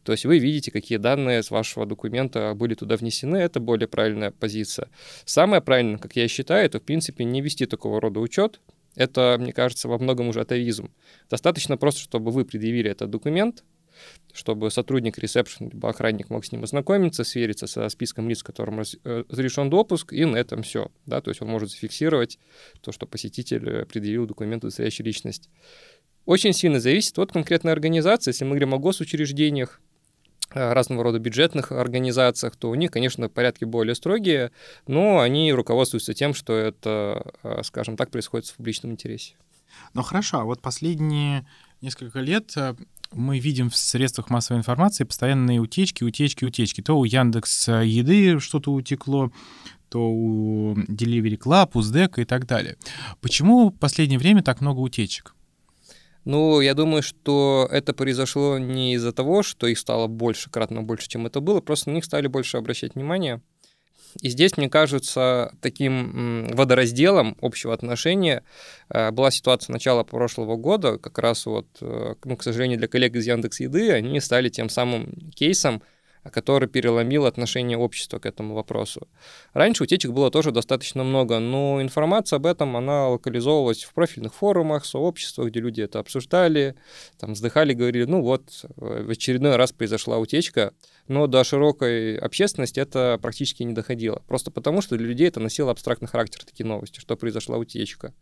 То 0.05 0.13
есть 0.13 0.25
вы 0.25 0.39
видите, 0.39 0.71
какие 0.71 0.99
данные 0.99 1.43
с 1.43 1.51
вашего 1.51 1.87
документа 1.87 2.55
были 2.55 2.75
туда 2.75 2.97
внесены, 2.97 3.37
это 3.37 3.61
более 3.61 3.89
правильная 3.89 4.31
позиция. 4.31 4.89
Самое 5.25 5.63
правильное, 5.63 5.99
как 5.99 6.17
я 6.17 6.29
считаю, 6.29 6.67
это, 6.67 6.79
в 6.79 6.83
принципе, 6.83 7.25
не 7.25 7.41
вести 7.41 7.67
такого 7.67 8.01
рода 8.01 8.21
учет, 8.21 8.61
это, 8.95 9.37
мне 9.41 9.53
кажется, 9.53 9.89
во 9.89 9.99
многом 9.99 10.29
уже 10.29 10.41
атовизм. 10.41 10.91
Достаточно 11.31 11.77
просто, 11.77 12.01
чтобы 12.01 12.31
вы 12.31 12.45
предъявили 12.45 12.91
этот 12.91 13.11
документ, 13.11 13.65
чтобы 14.33 14.71
сотрудник 14.71 15.19
ресепшн 15.19 15.69
либо 15.69 15.91
охранник 15.91 16.31
мог 16.31 16.45
с 16.45 16.53
ним 16.53 16.65
ознакомиться, 16.65 17.25
свериться 17.25 17.67
со 17.67 17.89
списком 17.89 18.29
лиц, 18.29 18.43
которым 18.43 18.81
э, 18.81 19.25
разрешен 19.29 19.71
допуск, 19.71 20.13
и 20.13 20.25
на 20.25 20.37
этом 20.37 20.63
все. 20.63 20.91
Да? 21.07 21.21
То 21.21 21.31
есть 21.31 21.43
он 21.43 21.49
может 21.49 21.71
зафиксировать 21.71 22.39
то, 22.81 22.93
что 22.93 23.07
посетитель 23.07 23.69
э, 23.69 23.85
предъявил 23.85 24.27
документ, 24.27 24.65
удостоверяющий 24.65 25.05
личность. 25.05 25.51
Очень 26.25 26.53
сильно 26.53 26.81
зависит 26.81 27.19
от 27.19 27.33
конкретной 27.33 27.73
организации. 27.73 28.31
Если 28.31 28.45
мы 28.45 28.51
говорим 28.51 28.75
о 28.75 28.79
госучреждениях, 28.79 29.81
э, 30.55 30.73
разного 30.73 31.05
рода 31.05 31.19
бюджетных 31.19 31.71
организациях, 31.71 32.57
то 32.57 32.71
у 32.71 32.75
них, 32.75 32.91
конечно, 32.91 33.29
порядки 33.29 33.65
более 33.65 33.95
строгие, 33.95 34.51
но 34.87 35.21
они 35.21 35.53
руководствуются 35.53 36.15
тем, 36.15 36.33
что 36.33 36.55
это, 36.55 37.33
скажем 37.65 37.97
так, 37.97 38.11
происходит 38.11 38.47
в 38.47 38.57
публичном 38.57 38.93
интересе. 38.93 39.35
Ну 39.95 40.03
хорошо, 40.03 40.41
а 40.41 40.45
вот 40.45 40.61
последние 40.61 41.47
несколько 41.83 42.21
лет 42.21 42.55
мы 43.13 43.39
видим 43.39 43.69
в 43.69 43.77
средствах 43.77 44.31
массовой 44.31 44.59
информации 44.59 45.05
постоянные 45.05 45.61
утечки, 45.61 46.03
утечки, 46.05 46.45
утечки. 46.45 46.81
То 46.81 46.99
у 46.99 47.05
Яндекс 47.05 47.69
Еды 47.69 48.41
что-то 48.41 48.73
утекло, 48.73 49.31
то 49.91 50.09
у 50.09 50.75
Delivery 50.75 51.37
Club, 51.39 51.73
у 51.75 51.83
СДЭКа 51.83 52.23
и 52.23 52.25
так 52.25 52.47
далее. 52.47 52.77
Почему 53.21 53.69
в 53.69 53.79
последнее 53.79 54.19
время 54.19 54.43
так 54.43 54.61
много 54.61 54.79
утечек? 54.79 55.35
Ну, 56.25 56.61
я 56.61 56.75
думаю, 56.75 57.03
что 57.03 57.69
это 57.71 57.93
произошло 57.93 58.57
не 58.57 58.95
из-за 58.95 59.13
того, 59.13 59.43
что 59.43 59.67
их 59.67 59.79
стало 59.79 60.07
больше, 60.07 60.51
кратно 60.51 60.83
больше, 60.83 61.09
чем 61.09 61.27
это 61.27 61.41
было, 61.41 61.61
просто 61.61 61.91
на 61.91 61.95
них 61.95 62.05
стали 62.05 62.29
больше 62.29 62.57
обращать 62.57 62.95
внимание. 62.95 63.43
И 64.21 64.29
здесь, 64.29 64.57
мне 64.57 64.69
кажется, 64.69 65.55
таким 65.61 66.49
водоразделом 66.49 67.37
общего 67.41 67.73
отношения 67.73 68.43
э, 68.89 69.11
была 69.11 69.31
ситуация 69.31 69.73
начала 69.73 70.05
прошлого 70.05 70.57
года, 70.57 70.99
как 70.99 71.19
раз 71.19 71.47
вот, 71.47 71.67
э, 71.81 72.15
ну, 72.25 72.37
к 72.37 72.43
сожалению, 72.43 72.79
для 72.79 72.89
коллег 72.89 73.15
из 73.15 73.27
Яндекс 73.27 73.61
Еды, 73.61 73.93
они 73.93 74.21
стали 74.21 74.49
тем 74.49 74.69
самым 74.69 75.31
кейсом, 75.35 75.83
который 76.31 76.69
переломил 76.69 77.27
отношение 77.27 77.77
общества 77.77 78.19
к 78.19 78.27
этому 78.27 78.55
вопросу. 78.55 79.09
Раньше 79.53 79.85
утечек 79.85 80.13
было 80.13 80.31
тоже 80.31 80.53
достаточно 80.53 81.05
много, 81.05 81.39
но 81.39 81.83
информация 81.83 82.37
об 82.37 82.47
этом, 82.47 82.77
она 82.77 83.09
локализовывалась 83.09 83.85
в 83.85 83.93
профильных 83.93 84.35
форумах, 84.35 84.85
сообществах, 84.85 85.49
где 85.49 85.61
люди 85.61 85.81
это 85.81 85.99
обсуждали, 85.99 86.77
там 87.19 87.33
вздыхали, 87.33 87.75
говорили, 87.75 88.05
ну 88.05 88.23
вот, 88.23 88.65
в 88.77 89.11
очередной 89.11 89.57
раз 89.57 89.73
произошла 89.73 90.19
утечка, 90.19 90.75
но 91.09 91.27
до 91.27 91.43
широкой 91.45 92.17
общественности 92.17 92.81
это 92.81 93.19
практически 93.21 93.63
не 93.63 93.73
доходило. 93.73 94.23
Просто 94.27 94.51
потому, 94.51 94.83
что 94.83 94.97
для 94.97 95.07
людей 95.07 95.29
это 95.29 95.41
носило 95.41 95.71
абстрактный 95.71 96.09
характер, 96.09 96.45
такие 96.45 96.67
новости, 96.67 97.01
что 97.01 97.17
произошла 97.17 97.57
утечка. 97.57 98.15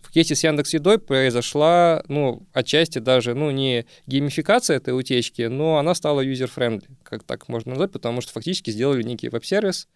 В 0.00 0.10
кейсе 0.10 0.34
с 0.34 0.42
Яндекс 0.42 0.72
Едой 0.72 0.98
произошла, 0.98 2.02
ну, 2.08 2.46
отчасти 2.52 2.98
даже, 2.98 3.34
ну, 3.34 3.50
не 3.50 3.84
геймификация 4.06 4.78
этой 4.78 4.98
утечки, 4.98 5.42
но 5.42 5.76
она 5.76 5.94
стала 5.94 6.24
user-friendly, 6.24 6.88
как 7.02 7.24
так 7.24 7.48
можно 7.48 7.70
назвать, 7.70 7.92
потому 7.92 8.22
что 8.22 8.32
фактически 8.32 8.70
сделали 8.70 9.02
некий 9.02 9.28
веб-сервис, 9.28 9.88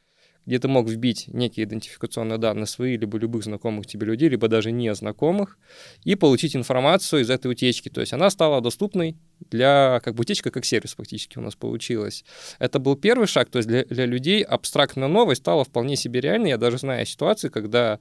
где 0.44 0.58
ты 0.58 0.68
мог 0.68 0.88
вбить 0.88 1.28
некие 1.28 1.64
идентификационные 1.64 2.38
данные 2.38 2.66
свои, 2.66 2.96
либо 2.96 3.18
любых 3.18 3.42
знакомых 3.42 3.86
тебе 3.86 4.06
людей, 4.06 4.28
либо 4.28 4.48
даже 4.48 4.70
незнакомых, 4.70 5.58
и 6.04 6.14
получить 6.14 6.54
информацию 6.54 7.22
из 7.22 7.30
этой 7.30 7.50
утечки. 7.50 7.88
То 7.88 8.00
есть 8.00 8.12
она 8.12 8.30
стала 8.30 8.60
доступной 8.60 9.16
для, 9.50 10.00
как 10.04 10.14
бы, 10.14 10.20
утечка 10.20 10.50
как 10.50 10.64
сервис 10.64 10.94
фактически 10.94 11.38
у 11.38 11.40
нас 11.40 11.56
получилась. 11.56 12.24
Это 12.58 12.78
был 12.78 12.96
первый 12.96 13.26
шаг, 13.26 13.48
то 13.48 13.58
есть 13.58 13.68
для, 13.68 13.84
для 13.84 14.06
людей 14.06 14.42
абстрактная 14.42 15.08
новость 15.08 15.40
стала 15.40 15.64
вполне 15.64 15.96
себе 15.96 16.20
реальной. 16.20 16.50
Я 16.50 16.58
даже 16.58 16.78
знаю 16.78 17.06
ситуации, 17.06 17.48
когда 17.48 17.98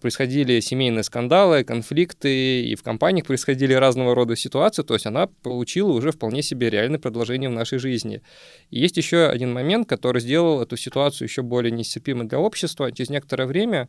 происходили 0.00 0.60
семейные 0.60 1.02
скандалы, 1.02 1.64
конфликты, 1.64 2.62
и 2.62 2.74
в 2.74 2.82
компаниях 2.82 3.26
происходили 3.26 3.74
разного 3.74 4.14
рода 4.14 4.36
ситуации, 4.36 4.82
то 4.82 4.94
есть 4.94 5.06
она 5.06 5.26
получила 5.26 5.92
уже 5.92 6.12
вполне 6.12 6.42
себе 6.42 6.70
реальное 6.70 6.98
продолжение 6.98 7.50
в 7.50 7.52
нашей 7.52 7.78
жизни. 7.78 8.22
И 8.70 8.80
есть 8.80 8.96
еще 8.96 9.26
один 9.26 9.52
момент, 9.52 9.88
который 9.88 10.20
сделал 10.20 10.62
эту 10.62 10.76
ситуацию 10.76 11.28
еще 11.28 11.42
более 11.42 11.70
нестерпимой 11.72 12.26
для 12.26 12.38
общества. 12.38 12.90
Через 12.90 13.10
некоторое 13.10 13.46
время 13.46 13.88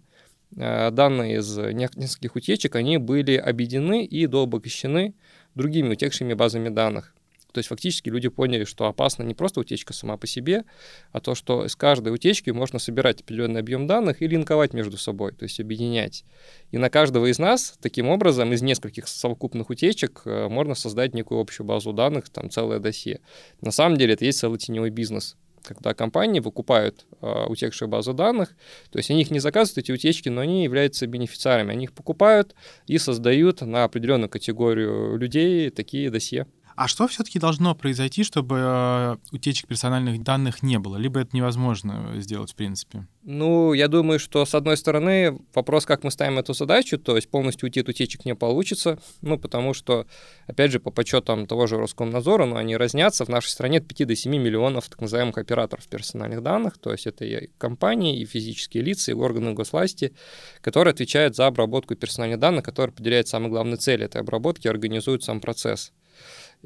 э, 0.58 0.92
данные 0.92 1.38
из 1.38 1.58
нескольких 1.58 2.36
утечек, 2.36 2.76
они 2.76 2.98
были 2.98 3.36
объединены 3.36 4.04
и 4.04 4.28
дообогащены 4.28 5.14
другими 5.56 5.94
утекшими 5.94 6.34
базами 6.34 6.70
данных. 6.70 7.16
То 7.54 7.60
есть 7.60 7.70
фактически 7.70 8.10
люди 8.10 8.28
поняли, 8.30 8.66
что 8.66 8.88
опасна 8.88 9.24
не 9.24 9.36
просто 9.36 9.60
утечка 9.60 9.94
сама 9.94 10.18
по 10.18 10.26
себе, 10.26 10.66
а 11.12 11.22
то, 11.22 11.36
что 11.36 11.68
с 11.68 11.76
каждой 11.76 12.14
утечки 12.14 12.50
можно 12.50 12.80
собирать 12.80 13.22
определенный 13.22 13.60
объем 13.60 13.86
данных 13.86 14.22
и 14.22 14.28
линковать 14.28 14.74
между 14.74 14.98
собой, 14.98 15.34
то 15.34 15.44
есть 15.44 15.60
объединять. 15.60 16.26
И 16.72 16.78
на 16.78 16.90
каждого 16.90 17.28
из 17.28 17.38
нас 17.38 17.78
таким 17.80 18.10
образом 18.10 18.52
из 18.52 18.64
нескольких 18.64 19.08
совокупных 19.08 19.70
утечек 19.70 20.24
э, 20.26 20.48
можно 20.50 20.74
создать 20.74 21.14
некую 21.14 21.40
общую 21.40 21.68
базу 21.68 21.94
данных, 21.94 22.30
там 22.30 22.50
целое 22.50 22.80
досье. 22.80 23.22
На 23.62 23.72
самом 23.72 23.98
деле 23.98 24.16
это 24.16 24.26
есть 24.26 24.40
целый 24.40 24.58
теневой 24.58 24.90
бизнес 24.90 25.38
когда 25.64 25.94
компании 25.94 26.42
выкупают 26.42 27.06
э, 27.22 27.46
утекшие 27.48 27.88
базы 27.88 28.14
данных, 28.14 28.50
то 28.92 29.00
есть 29.00 29.10
они 29.10 29.22
их 29.22 29.32
не 29.32 29.40
заказывают, 29.40 29.78
эти 29.78 29.92
утечки, 29.94 30.30
но 30.30 30.42
они 30.42 30.64
являются 30.64 31.08
бенефициарами. 31.08 31.72
Они 31.72 31.86
их 31.86 31.94
покупают 31.94 32.54
и 32.86 32.98
создают 32.98 33.62
на 33.62 33.86
определенную 33.86 34.30
категорию 34.30 35.16
людей 35.18 35.70
такие 35.70 36.10
досье. 36.10 36.48
А 36.76 36.88
что 36.88 37.08
все-таки 37.08 37.40
должно 37.40 37.76
произойти, 37.76 38.24
чтобы 38.24 38.58
э, 38.60 39.18
утечек 39.32 39.68
персональных 39.68 40.24
данных 40.24 40.64
не 40.64 40.80
было? 40.80 40.98
Либо 40.98 41.20
это 41.20 41.36
невозможно 41.36 42.14
сделать, 42.16 42.52
в 42.52 42.56
принципе? 42.56 43.08
Ну, 43.24 43.74
я 43.74 43.88
думаю, 43.88 44.20
что, 44.20 44.46
с 44.46 44.54
одной 44.54 44.76
стороны, 44.76 45.40
вопрос, 45.54 45.86
как 45.86 46.04
мы 46.04 46.12
ставим 46.12 46.40
эту 46.40 46.54
задачу, 46.54 46.98
то 46.98 47.16
есть 47.16 47.30
полностью 47.30 47.68
уйти 47.68 47.80
от 47.82 47.90
утечек 47.90 48.26
не 48.26 48.36
получится, 48.36 49.00
ну, 49.22 49.38
потому 49.38 49.74
что, 49.74 50.08
опять 50.48 50.72
же, 50.72 50.80
по 50.80 50.92
подсчетам 50.92 51.46
того 51.46 51.68
же 51.68 51.78
Роскомнадзора, 51.78 52.46
ну, 52.46 52.56
они 52.56 52.76
разнятся, 52.76 53.24
в 53.24 53.30
нашей 53.30 53.50
стране 53.50 53.78
от 53.78 53.88
5 53.88 54.08
до 54.08 54.16
7 54.16 54.32
миллионов 54.32 54.90
так 54.90 55.00
называемых 55.00 55.38
операторов 55.38 55.88
персональных 55.88 56.42
данных, 56.42 56.78
то 56.80 56.92
есть 56.92 57.08
это 57.08 57.24
и 57.24 57.50
компании, 57.58 58.20
и 58.20 58.26
физические 58.26 58.84
лица, 58.84 59.12
и 59.12 59.14
органы 59.14 59.54
госвласти, 59.54 60.14
которые 60.62 60.92
отвечают 60.92 61.36
за 61.36 61.48
обработку 61.48 61.96
персональных 61.96 62.40
данных, 62.40 62.66
которые 62.66 62.92
определяют 62.92 63.28
самые 63.28 63.52
главные 63.52 63.78
цели 63.78 64.06
этой 64.06 64.22
обработки, 64.22 64.68
организуют 64.68 65.24
сам 65.24 65.40
процесс. 65.40 65.94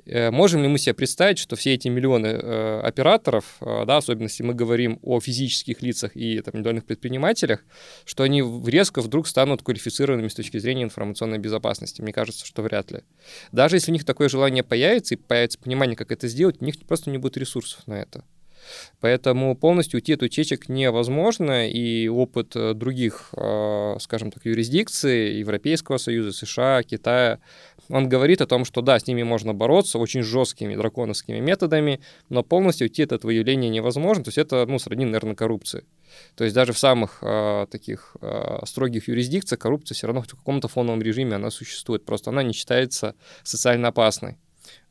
Э, 0.06 0.32
можем 0.32 0.62
ли 0.62 0.68
мы 0.68 0.78
себе 0.78 0.94
представить, 0.94 1.40
что 1.40 1.56
все 1.56 1.74
эти 1.74 1.88
миллионы 1.88 2.28
э, 2.28 2.80
операторов, 2.82 3.58
э, 3.62 3.86
да, 3.86 3.98
особенно 3.98 4.24
если 4.24 4.44
мы 4.44 4.54
говорим 4.54 5.00
о 5.02 5.20
физических 5.20 5.82
лицах 5.82 6.16
и 6.16 6.40
там, 6.42 6.54
индивидуальных 6.56 6.86
предпринимателях, 6.86 7.64
что 8.06 8.24
они 8.24 8.44
резко 8.66 9.02
вдруг 9.02 9.28
станут 9.28 9.64
квалифицированными 9.64 10.28
с 10.28 10.36
точки 10.36 10.58
зрения 10.58 10.84
информационной 10.84 11.40
безопасности? 11.40 12.02
Мне 12.02 12.14
кажется, 12.14 12.46
что 12.46 12.62
вряд 12.62 12.92
ли. 12.92 13.02
Даже 13.52 13.78
если 13.78 13.92
у 13.92 13.94
них 13.94 14.06
такое 14.06 14.30
желание 14.30 14.64
появится 14.64 15.16
и 15.16 15.18
появится 15.18 15.60
понимание, 15.60 15.96
как 15.96 16.12
это 16.12 16.28
сделать, 16.28 16.58
у 16.62 16.66
них 16.66 16.76
просто 16.88 17.10
не 17.10 17.18
будет 17.18 17.38
ресурсов 17.38 17.86
на 17.88 17.94
это. 17.94 18.24
Поэтому 19.00 19.56
полностью 19.56 19.98
уйти 19.98 20.14
от 20.14 20.24
утечек 20.24 20.70
невозможно, 20.70 21.70
и 21.70 22.08
опыт 22.08 22.56
э, 22.56 22.74
других, 22.74 23.30
э, 23.36 23.96
скажем 24.00 24.32
так, 24.32 24.46
юрисдикций, 24.46 25.38
Европейского 25.40 25.98
Союза, 25.98 26.32
США, 26.32 26.84
Китая, 26.84 27.40
он 27.90 28.10
говорит 28.10 28.42
о 28.42 28.48
том, 28.48 28.66
что 28.66 28.82
да, 28.82 29.00
с 29.00 29.08
ними 29.08 29.24
можно 29.24 29.54
бороться 29.54 29.98
очень 29.98 30.22
жесткими 30.22 30.76
драконовскими 30.76 31.40
методами, 31.40 32.02
но 32.30 32.44
полностью 32.44 32.86
уйти 32.86 33.04
от 33.04 33.12
этого 33.12 33.32
явления 33.32 33.70
невозможно, 33.70 34.24
то 34.24 34.30
есть 34.30 34.38
это, 34.38 34.66
ну, 34.66 34.80
сродни, 34.80 35.06
наверное, 35.06 35.36
коррупции. 35.36 35.86
То 36.36 36.44
есть 36.44 36.56
даже 36.56 36.74
в 36.74 36.80
самых 36.80 37.20
э, 37.22 37.68
таких 37.70 38.16
э, 38.22 38.60
строгих 38.66 39.08
юрисдикциях 39.08 39.60
коррупция 39.60 39.96
все 39.96 40.08
равно 40.08 40.22
в 40.22 40.28
каком-то 40.28 40.68
фоновом 40.68 41.02
режиме 41.02 41.36
она 41.36 41.50
существует, 41.52 42.06
просто 42.06 42.32
она 42.32 42.44
не 42.44 42.54
считается 42.54 43.16
социально 43.44 43.90
опасной. 43.90 44.38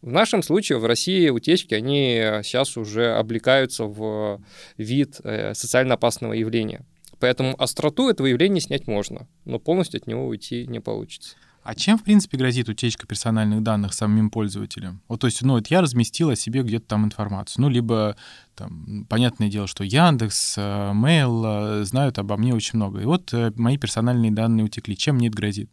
В 0.03 0.11
нашем 0.11 0.43
случае 0.43 0.79
в 0.79 0.87
России 0.87 1.29
утечки, 1.29 1.75
они 1.75 2.21
сейчас 2.43 2.77
уже 2.77 3.15
облекаются 3.15 3.85
в 3.85 4.41
вид 4.77 5.21
э, 5.25 5.55
социально 5.55 5.95
опасного 5.95 6.33
явления. 6.33 6.85
Поэтому 7.19 7.61
остроту 7.61 8.09
этого 8.09 8.27
явления 8.27 8.61
снять 8.61 8.87
можно, 8.87 9.27
но 9.45 9.59
полностью 9.59 9.99
от 9.99 10.07
него 10.07 10.27
уйти 10.27 10.67
не 10.67 10.81
получится. 10.81 11.37
А 11.63 11.75
чем, 11.75 11.99
в 11.99 12.05
принципе, 12.05 12.39
грозит 12.39 12.69
утечка 12.69 13.09
персональных 13.09 13.61
данных 13.63 13.93
самим 13.93 14.31
пользователям? 14.31 15.03
Вот, 15.09 15.23
то 15.23 15.27
есть, 15.27 15.43
ну, 15.43 15.55
вот 15.55 15.67
я 15.67 15.81
разместил 15.81 16.31
о 16.31 16.37
себе 16.37 16.63
где-то 16.63 16.87
там 16.87 17.05
информацию. 17.05 17.63
Ну, 17.63 17.69
либо, 17.69 18.17
там, 18.55 19.05
понятное 19.09 19.49
дело, 19.49 19.67
что 19.67 19.83
Яндекс, 19.83 20.59
э, 20.59 20.61
Mail 20.61 21.81
э, 21.81 21.85
знают 21.85 22.19
обо 22.19 22.37
мне 22.37 22.55
очень 22.55 22.77
много. 22.77 23.01
И 23.01 23.05
вот 23.05 23.35
мои 23.57 23.79
персональные 23.79 24.31
данные 24.31 24.65
утекли. 24.65 24.97
Чем 24.97 25.17
мне 25.17 25.27
это 25.27 25.37
грозит? 25.37 25.69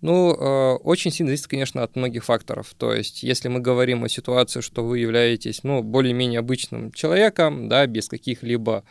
Ну, 0.00 0.32
э, 0.32 0.74
очень 0.76 1.10
сильно 1.10 1.30
зависит, 1.30 1.48
конечно, 1.48 1.82
от 1.82 1.96
многих 1.96 2.24
факторов. 2.24 2.72
То 2.76 2.92
есть, 2.92 3.22
если 3.24 3.48
мы 3.48 3.58
говорим 3.58 4.04
о 4.04 4.08
ситуации, 4.08 4.60
что 4.60 4.84
вы 4.84 5.00
являетесь, 5.00 5.64
ну, 5.64 5.82
более-менее 5.82 6.38
обычным 6.38 6.92
человеком, 6.92 7.68
да, 7.68 7.84
без 7.86 8.08
каких-либо 8.08 8.84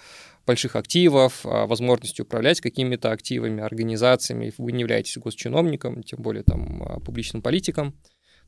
больших 0.45 0.75
активов, 0.75 1.45
а, 1.45 1.65
возможности 1.65 2.21
управлять 2.21 2.61
какими-то 2.61 3.11
активами, 3.11 3.61
организациями, 3.61 4.53
вы 4.57 4.71
не 4.71 4.81
являетесь 4.81 5.17
госчиновником, 5.17 6.03
тем 6.03 6.21
более 6.21 6.43
там 6.43 6.83
а, 6.83 6.99
публичным 6.99 7.41
политиком, 7.41 7.93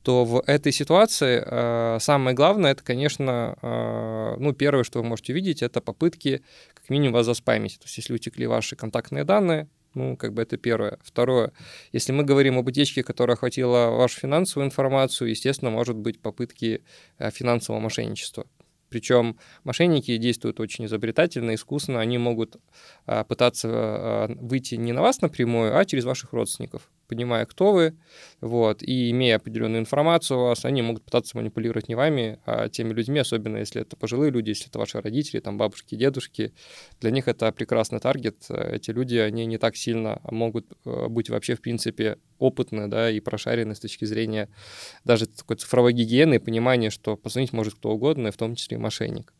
то 0.01 0.23
в 0.23 0.41
этой 0.47 0.71
ситуации 0.71 1.43
э, 1.45 1.97
самое 1.99 2.33
главное, 2.33 2.71
это, 2.71 2.81
конечно, 2.81 3.57
э, 3.61 4.35
ну, 4.39 4.53
первое, 4.53 4.85
что 4.85 4.99
вы 4.99 5.05
можете 5.05 5.33
увидеть, 5.33 5.61
это 5.61 5.81
попытки 5.81 6.41
как 6.73 6.89
минимум 6.89 7.15
вас 7.15 7.25
заспамить. 7.25 7.79
То 7.79 7.85
есть, 7.85 7.97
если 7.97 8.13
утекли 8.13 8.47
ваши 8.47 8.77
контактные 8.77 9.25
данные, 9.25 9.67
ну, 9.93 10.15
как 10.15 10.33
бы 10.33 10.41
это 10.41 10.57
первое. 10.57 10.97
Второе, 11.01 11.51
если 11.91 12.11
мы 12.11 12.23
говорим 12.23 12.57
об 12.57 12.67
утечке, 12.67 13.03
которая 13.03 13.35
охватила 13.35 13.89
вашу 13.89 14.19
финансовую 14.19 14.67
информацию, 14.67 15.29
естественно, 15.29 15.71
может 15.71 15.95
быть 15.95 16.21
попытки 16.21 16.83
э, 17.17 17.31
финансового 17.31 17.81
мошенничества. 17.81 18.45
Причем 18.89 19.37
мошенники 19.63 20.15
действуют 20.17 20.59
очень 20.59 20.85
изобретательно, 20.85 21.55
искусно. 21.55 21.99
Они 21.99 22.17
могут 22.17 22.57
а, 23.05 23.23
пытаться 23.23 23.69
а, 23.71 24.27
выйти 24.39 24.75
не 24.75 24.93
на 24.93 25.01
вас 25.01 25.21
напрямую, 25.21 25.77
а 25.77 25.85
через 25.85 26.05
ваших 26.05 26.33
родственников 26.33 26.89
понимая, 27.09 27.45
кто 27.45 27.73
вы, 27.73 27.97
вот, 28.39 28.83
и 28.83 29.09
имея 29.09 29.37
определенную 29.37 29.81
информацию 29.81 30.39
о 30.39 30.49
вас, 30.49 30.63
они 30.63 30.83
могут 30.83 31.03
пытаться 31.03 31.35
манипулировать 31.35 31.89
не 31.89 31.95
вами, 31.95 32.39
а 32.45 32.69
теми 32.69 32.93
людьми, 32.93 33.19
особенно 33.19 33.57
если 33.57 33.81
это 33.81 33.97
пожилые 33.97 34.31
люди, 34.31 34.49
если 34.49 34.67
это 34.69 34.77
ваши 34.77 35.01
родители, 35.01 35.39
там 35.39 35.57
бабушки, 35.57 35.95
дедушки. 35.95 36.53
Для 37.01 37.09
них 37.09 37.27
это 37.27 37.51
прекрасный 37.51 37.99
таргет. 37.99 38.45
Эти 38.49 38.91
люди, 38.91 39.17
они 39.17 39.47
не 39.47 39.57
так 39.57 39.75
сильно 39.75 40.21
могут 40.29 40.67
э, 40.85 41.07
быть 41.07 41.29
вообще, 41.29 41.55
в 41.55 41.61
принципе, 41.61 42.19
опытны, 42.39 42.87
да, 42.87 43.11
и 43.11 43.19
прошарены 43.19 43.75
с 43.75 43.79
точки 43.79 44.05
зрения 44.05 44.49
даже 45.03 45.27
такой 45.27 45.57
цифровой 45.57 45.93
гигиены 45.93 46.35
и 46.35 46.39
понимания, 46.39 46.89
что 46.89 47.15
позвонить 47.17 47.53
может 47.53 47.75
кто 47.75 47.91
угодно, 47.91 48.31
в 48.31 48.37
том 48.37 48.55
числе 48.55 48.77
и 48.77 48.79
мошенник. 48.79 49.33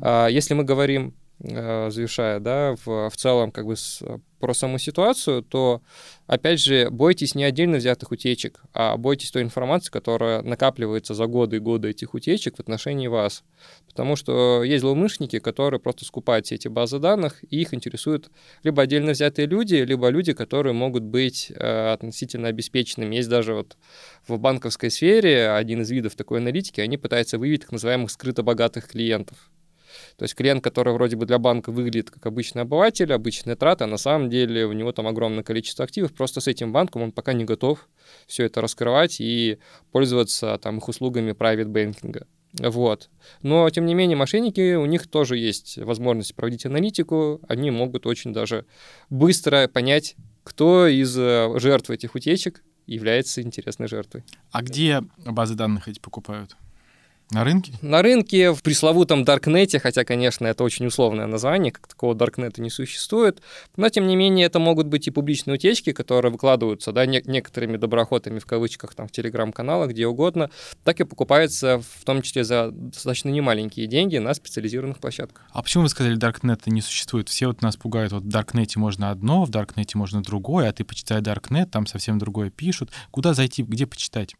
А 0.00 0.28
если 0.28 0.54
мы 0.54 0.64
говорим 0.64 1.14
завершая, 1.38 2.40
да, 2.40 2.74
в, 2.84 3.10
в 3.10 3.16
целом 3.16 3.50
как 3.50 3.66
бы 3.66 3.76
с, 3.76 4.02
про 4.44 4.52
саму 4.52 4.78
ситуацию, 4.78 5.42
то, 5.42 5.80
опять 6.26 6.60
же, 6.60 6.90
бойтесь 6.90 7.34
не 7.34 7.44
отдельно 7.44 7.78
взятых 7.78 8.12
утечек, 8.12 8.62
а 8.74 8.96
бойтесь 8.96 9.30
той 9.30 9.42
информации, 9.42 9.90
которая 9.90 10.42
накапливается 10.42 11.14
за 11.14 11.26
годы 11.26 11.56
и 11.56 11.60
годы 11.60 11.88
этих 11.88 12.14
утечек 12.14 12.56
в 12.56 12.60
отношении 12.60 13.06
вас. 13.06 13.42
Потому 13.86 14.16
что 14.16 14.62
есть 14.62 14.82
злоумышленники, 14.82 15.38
которые 15.38 15.80
просто 15.80 16.04
скупают 16.04 16.44
все 16.44 16.56
эти 16.56 16.68
базы 16.68 16.98
данных, 16.98 17.42
и 17.50 17.62
их 17.62 17.72
интересуют 17.72 18.30
либо 18.62 18.82
отдельно 18.82 19.12
взятые 19.12 19.46
люди, 19.46 19.76
либо 19.76 20.08
люди, 20.08 20.34
которые 20.34 20.72
могут 20.74 21.02
быть 21.02 21.50
э, 21.50 21.92
относительно 21.92 22.48
обеспеченными. 22.48 23.16
Есть 23.16 23.28
даже 23.28 23.54
вот 23.54 23.76
в 24.28 24.38
банковской 24.38 24.90
сфере 24.90 25.50
один 25.50 25.82
из 25.82 25.90
видов 25.90 26.16
такой 26.16 26.38
аналитики, 26.38 26.80
они 26.80 26.98
пытаются 26.98 27.38
выявить 27.38 27.62
так 27.62 27.72
называемых 27.72 28.10
скрыто 28.10 28.42
богатых 28.42 28.88
клиентов. 28.88 29.50
То 30.16 30.24
есть 30.24 30.34
клиент, 30.34 30.62
который 30.62 30.92
вроде 30.92 31.16
бы 31.16 31.26
для 31.26 31.38
банка 31.38 31.72
выглядит 31.72 32.10
как 32.10 32.26
обычный 32.26 32.62
обыватель, 32.62 33.12
обычная 33.12 33.56
трата, 33.56 33.84
а 33.84 33.88
на 33.88 33.96
самом 33.96 34.30
деле 34.30 34.66
у 34.66 34.72
него 34.72 34.92
там 34.92 35.06
огромное 35.06 35.42
количество 35.42 35.84
активов, 35.84 36.14
просто 36.14 36.40
с 36.40 36.46
этим 36.46 36.72
банком 36.72 37.02
он 37.02 37.12
пока 37.12 37.32
не 37.32 37.44
готов 37.44 37.88
все 38.26 38.44
это 38.44 38.60
раскрывать 38.60 39.20
и 39.20 39.58
пользоваться 39.90 40.58
там 40.62 40.78
их 40.78 40.88
услугами 40.88 41.32
private 41.32 41.66
banking. 41.66 42.24
Вот. 42.60 43.10
Но, 43.42 43.68
тем 43.70 43.86
не 43.86 43.94
менее, 43.94 44.16
мошенники, 44.16 44.74
у 44.74 44.86
них 44.86 45.08
тоже 45.08 45.36
есть 45.36 45.78
возможность 45.78 46.34
проводить 46.36 46.66
аналитику, 46.66 47.40
они 47.48 47.70
могут 47.72 48.06
очень 48.06 48.32
даже 48.32 48.64
быстро 49.10 49.66
понять, 49.66 50.14
кто 50.44 50.86
из 50.86 51.16
э, 51.18 51.58
жертв 51.58 51.90
этих 51.90 52.14
утечек 52.14 52.62
является 52.86 53.42
интересной 53.42 53.88
жертвой. 53.88 54.24
А 54.52 54.62
где 54.62 55.02
базы 55.24 55.54
данных 55.54 55.88
эти 55.88 55.98
покупают? 55.98 56.56
На 57.30 57.42
рынке? 57.42 57.72
На 57.80 58.02
рынке, 58.02 58.52
в 58.52 58.62
пресловутом 58.62 59.24
Даркнете, 59.24 59.80
хотя, 59.80 60.04
конечно, 60.04 60.46
это 60.46 60.62
очень 60.62 60.86
условное 60.86 61.26
название, 61.26 61.72
как 61.72 61.88
такого 61.88 62.14
Даркнета 62.14 62.60
не 62.60 62.70
существует, 62.70 63.40
но, 63.76 63.88
тем 63.88 64.06
не 64.06 64.14
менее, 64.14 64.46
это 64.46 64.58
могут 64.58 64.86
быть 64.86 65.08
и 65.08 65.10
публичные 65.10 65.54
утечки, 65.54 65.92
которые 65.92 66.30
выкладываются, 66.30 66.92
да, 66.92 67.06
не- 67.06 67.22
некоторыми 67.24 67.76
доброхотами, 67.76 68.38
в 68.38 68.46
кавычках, 68.46 68.94
там, 68.94 69.08
в 69.08 69.12
телеграм-каналах, 69.12 69.90
где 69.90 70.06
угодно, 70.06 70.50
так 70.84 71.00
и 71.00 71.04
покупаются, 71.04 71.80
в 71.98 72.04
том 72.04 72.20
числе 72.22 72.44
за 72.44 72.70
достаточно 72.70 73.30
немаленькие 73.30 73.86
деньги 73.86 74.18
на 74.18 74.34
специализированных 74.34 74.98
площадках. 74.98 75.46
А 75.50 75.62
почему 75.62 75.84
вы 75.84 75.88
сказали, 75.88 76.16
Даркнета 76.16 76.70
не 76.70 76.82
существует? 76.82 77.28
Все 77.28 77.46
вот 77.46 77.62
нас 77.62 77.76
пугают, 77.76 78.12
вот 78.12 78.22
в 78.22 78.28
Даркнете 78.28 78.78
можно 78.78 79.10
одно, 79.10 79.44
в 79.44 79.50
Даркнете 79.50 79.96
можно 79.98 80.22
другое, 80.22 80.68
а 80.68 80.72
ты 80.72 80.84
почитай 80.84 81.20
Даркнет, 81.20 81.70
там 81.70 81.86
совсем 81.86 82.18
другое 82.18 82.50
пишут. 82.50 82.90
Куда 83.10 83.34
зайти, 83.34 83.62
где 83.62 83.86
почитать? 83.86 84.34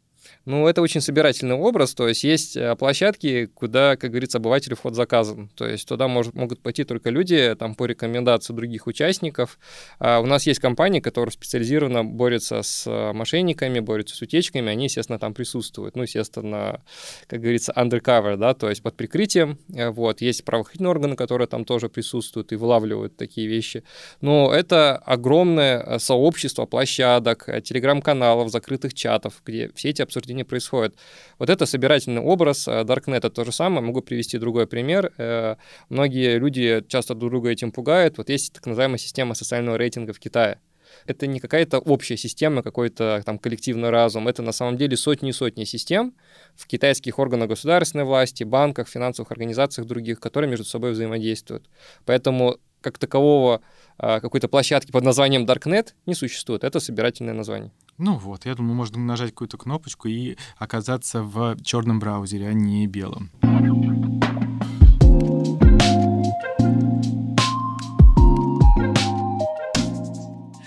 Ну, 0.46 0.68
это 0.68 0.82
очень 0.82 1.00
собирательный 1.00 1.54
образ, 1.54 1.94
то 1.94 2.06
есть 2.06 2.22
есть 2.22 2.54
э, 2.54 2.76
площадки, 2.76 3.46
куда, 3.46 3.96
как 3.96 4.10
говорится, 4.10 4.36
обывателю 4.36 4.76
вход 4.76 4.94
заказан, 4.94 5.48
то 5.54 5.66
есть 5.66 5.88
туда 5.88 6.06
может, 6.06 6.34
могут 6.34 6.60
пойти 6.60 6.84
только 6.84 7.08
люди 7.08 7.56
там 7.58 7.74
по 7.74 7.86
рекомендации 7.86 8.52
других 8.52 8.86
участников. 8.86 9.58
А 9.98 10.20
у 10.20 10.26
нас 10.26 10.46
есть 10.46 10.60
компании, 10.60 11.00
которые 11.00 11.32
специализированно 11.32 12.04
борются 12.04 12.62
с 12.62 12.86
э, 12.86 13.12
мошенниками, 13.14 13.80
борются 13.80 14.16
с 14.16 14.20
утечками, 14.20 14.70
они, 14.70 14.84
естественно, 14.84 15.18
там 15.18 15.32
присутствуют, 15.32 15.96
ну, 15.96 16.02
естественно, 16.02 16.82
как 17.26 17.40
говорится, 17.40 17.72
undercover, 17.74 18.36
да, 18.36 18.52
то 18.52 18.68
есть 18.68 18.82
под 18.82 18.96
прикрытием, 18.96 19.58
э, 19.74 19.88
вот, 19.88 20.20
есть 20.20 20.44
правоохранительные 20.44 20.90
органы, 20.90 21.16
которые 21.16 21.48
там 21.48 21.64
тоже 21.64 21.88
присутствуют 21.88 22.52
и 22.52 22.56
вылавливают 22.56 23.16
такие 23.16 23.46
вещи, 23.46 23.82
но 24.20 24.52
это 24.52 24.96
огромное 24.96 25.98
сообщество 25.98 26.66
площадок, 26.66 27.48
телеграм-каналов, 27.64 28.50
закрытых 28.50 28.92
чатов, 28.92 29.40
где 29.46 29.70
все 29.74 29.88
эти 29.88 30.02
обсуждения 30.02 30.33
происходят. 30.42 30.96
Вот 31.38 31.50
это 31.50 31.66
собирательный 31.66 32.20
образ 32.20 32.64
Даркнета 32.64 33.30
то 33.30 33.44
же 33.44 33.52
самое. 33.52 33.82
Могу 33.82 34.00
привести 34.00 34.38
другой 34.38 34.66
пример. 34.66 35.12
Э, 35.18 35.56
Многие 35.88 36.38
люди 36.38 36.84
часто 36.88 37.14
друг 37.14 37.30
друга 37.30 37.50
этим 37.50 37.70
пугают. 37.70 38.18
Вот 38.18 38.28
есть 38.28 38.52
так 38.52 38.66
называемая 38.66 38.98
система 38.98 39.34
социального 39.34 39.76
рейтинга 39.76 40.12
в 40.12 40.18
Китае. 40.18 40.58
Это 41.06 41.26
не 41.26 41.40
какая-то 41.40 41.78
общая 41.78 42.16
система, 42.16 42.62
какой-то 42.62 43.22
там 43.24 43.38
коллективный 43.38 43.90
разум. 43.90 44.28
Это 44.28 44.42
на 44.42 44.52
самом 44.52 44.76
деле 44.76 44.96
сотни 44.96 45.30
и 45.30 45.32
сотни 45.32 45.64
систем 45.64 46.14
в 46.54 46.66
китайских 46.66 47.18
органах 47.18 47.48
государственной 47.48 48.04
власти, 48.04 48.44
банках, 48.44 48.88
финансовых 48.88 49.30
организациях 49.32 49.86
других, 49.86 50.20
которые 50.20 50.50
между 50.50 50.64
собой 50.64 50.92
взаимодействуют. 50.92 51.68
Поэтому 52.04 52.58
как 52.80 52.98
такового 52.98 53.62
а, 53.98 54.20
какой-то 54.20 54.48
площадки 54.48 54.92
под 54.92 55.04
названием 55.04 55.46
Darknet 55.46 55.94
не 56.06 56.14
существует. 56.14 56.64
Это 56.64 56.80
собирательное 56.80 57.34
название. 57.34 57.72
Ну 57.96 58.16
вот, 58.16 58.44
я 58.44 58.54
думаю, 58.56 58.74
можно 58.74 58.98
нажать 58.98 59.30
какую-то 59.30 59.56
кнопочку 59.56 60.08
и 60.08 60.36
оказаться 60.58 61.22
в 61.22 61.56
черном 61.62 62.00
браузере, 62.00 62.48
а 62.48 62.52
не 62.52 62.86
белом. 62.88 63.30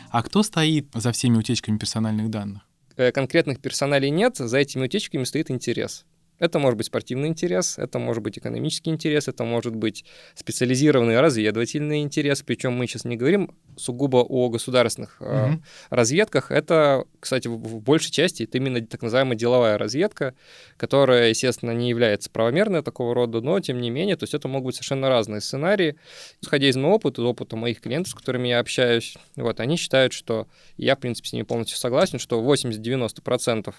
А 0.10 0.24
кто 0.24 0.42
стоит 0.42 0.88
за 0.94 1.12
всеми 1.12 1.38
утечками 1.38 1.78
персональных 1.78 2.30
данных? 2.30 2.64
Э, 2.96 3.12
Конкретных 3.12 3.60
персоналей 3.60 4.10
нет, 4.10 4.38
за 4.38 4.58
этими 4.58 4.86
утечками 4.86 5.26
стоит 5.26 5.52
интерес. 5.52 6.06
Это 6.40 6.60
может 6.60 6.78
быть 6.78 6.86
спортивный 6.86 7.28
интерес, 7.30 7.78
это 7.78 8.00
может 8.00 8.22
быть 8.22 8.38
экономический 8.38 8.92
интерес, 8.92 9.28
это 9.28 9.44
может 9.44 9.76
быть 9.76 10.06
специализированный 10.36 11.20
разведывательный 11.20 12.02
интерес. 12.02 12.44
Причем 12.44 12.74
мы 12.74 12.86
сейчас 12.88 13.06
не 13.06 13.16
говорим 13.18 13.56
сугубо 13.76 14.18
о 14.18 14.50
государственных 14.50 15.18
Мгм. 15.20 15.64
разведках. 15.90 16.52
Это, 16.52 17.06
кстати, 17.20 17.48
в, 17.48 17.80
большей 17.82 18.12
части 18.12 18.44
это 18.44 18.58
именно 18.58 18.82
так 18.86 19.02
называемая 19.02 19.36
деловая 19.38 19.78
разведка, 19.78 20.36
которая, 20.78 21.30
естественно, 21.30 21.72
не 21.72 21.90
является 21.90 22.30
правомерной 22.30 22.84
такого 22.84 23.14
рода, 23.16 23.42
но 23.42 23.60
тем 23.60 23.80
не 23.82 23.90
менее, 23.90 24.16
то 24.16 24.24
есть 24.24 24.34
это 24.34 24.48
могут 24.48 24.68
быть 24.68 24.76
совершенно 24.76 25.10
разные 25.10 25.42
сценарии. 25.42 25.96
Исходя 26.42 26.68
из 26.70 26.76
моего 26.76 26.96
опыта, 26.96 27.22
из 27.22 27.26
опыта 27.26 27.56
моих 27.56 27.82
клиентов, 27.82 28.12
с 28.12 28.16
которыми 28.16 28.48
я 28.50 28.60
общаюсь, 28.60 29.16
вот, 29.36 29.60
они 29.60 29.78
считают, 29.78 30.14
что 30.14 30.48
я, 30.78 30.96
в 30.96 31.00
принципе, 31.00 31.30
с 31.30 31.34
ними 31.34 31.44
полностью 31.44 31.78
согласен, 31.78 32.20
что 32.20 32.42
80-90% 32.42 33.74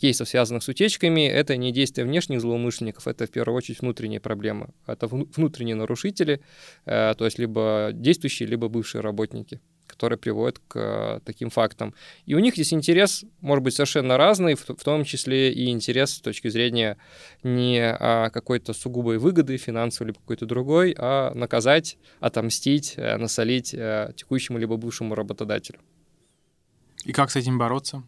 кейсов, 0.00 0.28
связанных 0.28 0.62
с 0.62 0.68
утечками, 0.68 1.26
это 1.26 1.56
не 1.56 1.72
действия 1.72 2.04
внешних 2.04 2.40
злоумышленников, 2.40 3.06
это 3.06 3.26
в 3.26 3.30
первую 3.30 3.56
очередь 3.56 3.80
внутренние 3.80 4.20
проблемы. 4.20 4.68
Это 4.86 5.06
вну- 5.06 5.28
внутренние 5.36 5.76
нарушители, 5.76 6.40
э, 6.86 7.14
то 7.16 7.24
есть 7.24 7.38
либо 7.38 7.90
действующие, 7.92 8.48
либо 8.48 8.68
бывшие 8.68 9.02
работники 9.02 9.60
которые 9.90 10.18
приводят 10.18 10.60
к 10.68 10.76
э, 10.78 11.20
таким 11.24 11.50
фактам. 11.50 11.94
И 12.24 12.34
у 12.34 12.38
них 12.38 12.54
здесь 12.54 12.72
интерес 12.72 13.24
может 13.40 13.64
быть 13.64 13.74
совершенно 13.74 14.16
разный, 14.16 14.54
в, 14.54 14.84
том 14.84 15.04
числе 15.04 15.52
и 15.52 15.68
интерес 15.68 16.12
с 16.12 16.20
точки 16.20 16.48
зрения 16.48 16.96
не 17.42 17.80
а, 17.82 18.30
какой-то 18.30 18.72
сугубой 18.72 19.18
выгоды 19.18 19.56
финансовой 19.56 20.08
либо 20.08 20.20
какой-то 20.20 20.46
другой, 20.46 20.94
а 20.96 21.34
наказать, 21.34 21.98
отомстить, 22.20 22.94
э, 22.96 23.16
насолить 23.16 23.70
текущему 23.70 24.58
либо 24.58 24.76
бывшему 24.76 25.16
работодателю. 25.16 25.80
И 27.04 27.12
как 27.12 27.30
с 27.30 27.36
этим 27.36 27.58
бороться? 27.58 28.02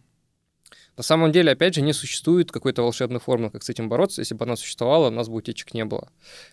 На 0.96 1.02
самом 1.02 1.32
деле, 1.32 1.52
опять 1.52 1.74
же, 1.74 1.80
не 1.80 1.94
существует 1.94 2.52
какой-то 2.52 2.82
волшебной 2.82 3.18
формулы, 3.18 3.50
как 3.50 3.62
с 3.62 3.70
этим 3.70 3.88
бороться. 3.88 4.20
Если 4.20 4.34
бы 4.34 4.44
она 4.44 4.56
существовала, 4.56 5.08
у 5.08 5.10
нас 5.10 5.28
бы 5.28 5.36
утечек 5.36 5.72
не 5.72 5.86
было. 5.86 6.02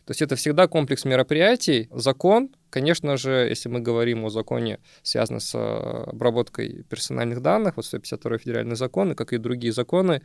То 0.05 0.11
есть 0.11 0.21
это 0.21 0.37
всегда 0.37 0.67
комплекс 0.67 1.03
мероприятий. 1.03 1.89
Закон, 1.91 2.49
конечно 2.69 3.17
же, 3.17 3.31
если 3.49 3.67
мы 3.67 3.81
говорим 3.81 4.23
о 4.23 4.29
законе, 4.29 4.79
связанном 5.03 5.41
с 5.41 5.53
э, 5.55 5.59
обработкой 5.59 6.83
персональных 6.89 7.41
данных, 7.41 7.75
вот 7.75 7.85
152 7.85 8.37
федеральный 8.37 8.77
закон, 8.77 9.11
и 9.11 9.15
как 9.15 9.33
и 9.33 9.37
другие 9.37 9.73
законы, 9.73 10.21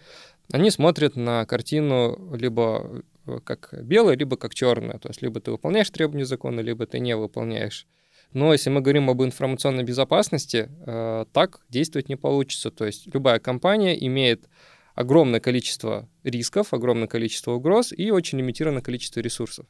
они 0.53 0.71
смотрят 0.71 1.17
на 1.17 1.45
картину 1.45 2.37
либо 2.37 3.03
э, 3.27 3.41
как 3.43 3.75
белое, 3.83 4.17
либо 4.17 4.37
как 4.37 4.55
черное. 4.55 4.99
То 4.99 5.09
есть 5.09 5.23
либо 5.23 5.41
ты 5.41 5.51
выполняешь 5.51 5.91
требования 5.91 6.25
закона, 6.25 6.61
либо 6.61 6.87
ты 6.87 7.01
не 7.01 7.17
выполняешь. 7.17 7.89
Но 8.35 8.53
если 8.53 8.69
мы 8.69 8.81
говорим 8.81 9.09
об 9.09 9.23
информационной 9.23 9.85
безопасности, 9.85 10.69
э, 10.87 11.25
так 11.33 11.61
действовать 11.71 12.09
не 12.09 12.17
получится. 12.17 12.71
То 12.71 12.85
есть 12.85 13.07
любая 13.15 13.39
компания 13.39 13.97
имеет 14.07 14.49
огромное 14.95 15.41
количество 15.41 16.09
рисков, 16.25 16.75
огромное 16.75 17.09
количество 17.09 17.53
угроз 17.53 17.93
и 17.97 18.11
очень 18.11 18.39
лимитированное 18.39 18.83
количество 18.83 19.21
ресурсов. 19.21 19.67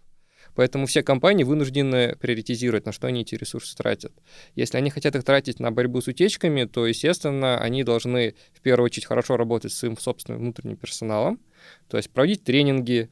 Поэтому 0.55 0.87
все 0.87 1.03
компании 1.03 1.44
вынуждены 1.44 2.16
приоритизировать, 2.16 2.87
на 2.87 2.92
что 2.92 3.07
они 3.07 3.22
эти 3.22 3.35
ресурсы 3.35 3.77
тратят. 3.77 4.12
Если 4.55 4.79
они 4.79 4.90
хотят 4.90 5.16
их 5.16 5.24
тратить 5.24 5.61
на 5.61 5.70
борьбу 5.70 6.00
с 6.00 6.09
утечками, 6.09 6.64
то, 6.64 6.87
естественно, 6.87 7.59
они 7.59 7.83
должны 7.83 8.35
в 8.53 8.61
первую 8.61 8.87
очередь 8.87 9.07
хорошо 9.07 9.37
работать 9.37 9.72
с 9.72 9.79
своим 9.79 9.98
собственным 9.98 10.40
внутренним 10.40 10.77
персоналом, 10.77 11.40
то 11.88 11.96
есть 11.96 12.11
проводить 12.11 12.44
тренинги, 12.44 13.09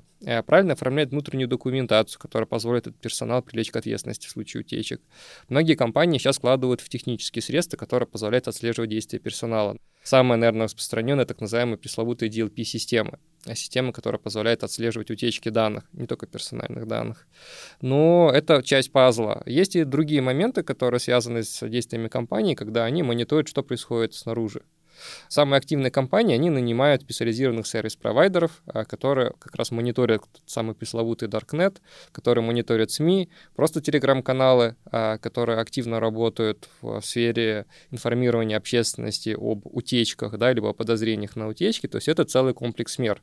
правильно 0.47 0.75
оформлять 0.75 1.11
внутреннюю 1.11 1.49
документацию, 1.49 2.21
которая 2.21 2.47
позволит 2.47 2.87
этот 2.87 3.01
персонал 3.01 3.43
привлечь 3.43 3.71
к 3.71 3.77
ответственности 3.77 4.27
в 4.27 4.31
случае 4.31 4.63
утечек. 4.63 5.01
Многие 5.49 5.75
компании 5.75 6.19
сейчас 6.19 6.39
вкладывают 6.39 6.81
в 6.81 6.89
технические 6.89 7.43
средства, 7.43 7.77
которые 7.77 8.07
позволяют 8.07 8.49
отслеживать 8.49 8.91
действия 8.91 9.19
персонала. 9.19 9.77
Самая, 10.03 10.39
наверное, 10.39 10.65
распространенная 10.65 11.25
так 11.25 11.41
называемая 11.41 11.77
пресловутая 11.77 12.29
DLP-система. 12.29 13.19
Система, 13.55 13.93
которая 13.93 14.21
позволяет 14.21 14.65
отслеживать 14.65 15.11
утечки 15.11 15.49
данных, 15.49 15.85
не 15.93 16.07
только 16.07 16.27
персональных 16.27 16.87
данных. 16.87 17.27
Но 17.81 18.31
это 18.33 18.63
часть 18.63 18.93
пазла. 18.93 19.43
Есть 19.47 19.77
и 19.77 19.85
другие 19.85 20.23
моменты, 20.23 20.63
которые 20.63 21.01
связаны 21.01 21.43
с 21.43 21.69
действиями 21.69 22.09
компании, 22.09 22.55
когда 22.55 22.85
они 22.85 23.03
мониторят, 23.03 23.49
что 23.49 23.63
происходит 23.63 24.15
снаружи. 24.15 24.63
Самые 25.29 25.59
активные 25.59 25.91
компании, 25.91 26.35
они 26.35 26.51
нанимают 26.51 27.03
специализированных 27.03 27.67
сервис-провайдеров, 27.67 28.62
а, 28.67 28.85
которые 28.85 29.33
как 29.38 29.55
раз 29.57 29.71
мониторят 29.71 30.23
самый 30.47 30.75
пресловутый 30.75 31.29
Darknet, 31.29 31.79
которые 32.12 32.45
мониторят 32.45 32.91
СМИ, 32.91 33.29
просто 33.55 33.81
телеграм-каналы, 33.81 34.77
а, 34.87 35.19
которые 35.19 35.59
активно 35.59 36.01
работают 36.01 36.69
в 36.81 37.01
сфере 37.01 37.67
информирования 37.91 38.57
общественности 38.57 39.37
об 39.38 39.67
утечках, 39.67 40.38
да, 40.38 40.53
либо 40.53 40.71
о 40.71 40.73
подозрениях 40.73 41.37
на 41.37 41.49
утечки. 41.49 41.87
То 41.87 41.97
есть 41.97 42.09
это 42.09 42.25
целый 42.25 42.55
комплекс 42.55 42.99
мер. 42.99 43.23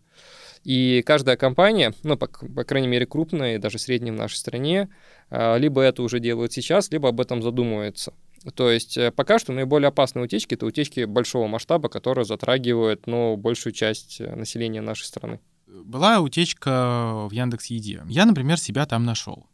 И 0.64 1.04
каждая 1.06 1.38
компания, 1.38 1.94
ну, 2.04 2.18
по, 2.18 2.28
по 2.28 2.64
крайней 2.64 2.88
мере, 2.88 3.06
крупная 3.06 3.56
и 3.56 3.60
даже 3.60 3.80
средняя 3.80 4.14
в 4.14 4.18
нашей 4.18 4.36
стране, 4.36 4.90
а, 5.30 5.58
либо 5.58 5.82
это 5.82 6.04
уже 6.04 6.20
делают 6.20 6.52
сейчас, 6.54 6.92
либо 6.92 7.10
об 7.10 7.22
этом 7.22 7.42
задумывается. 7.42 8.14
То 8.56 8.72
есть 8.72 8.98
э, 8.98 9.12
пока 9.12 9.40
что 9.40 9.54
наиболее 9.54 9.90
опасные 9.90 10.26
утечки— 10.26 10.54
это 10.56 10.66
утечки 10.66 11.06
большого 11.06 11.48
масштаба, 11.48 11.90
которые 11.90 12.26
затрагивают 12.26 13.08
ну, 13.08 13.36
большую 13.38 13.74
часть 13.74 14.22
э, 14.22 14.36
населения 14.36 14.82
нашей 14.82 15.06
страны. 15.06 15.40
Была 15.68 16.20
утечка 16.20 17.28
в 17.30 17.32
Яндекс 17.32 17.68
Еде. 17.68 18.02
Я, 18.08 18.26
например, 18.26 18.58
себя 18.58 18.86
там 18.86 19.06
нашел. 19.06 19.48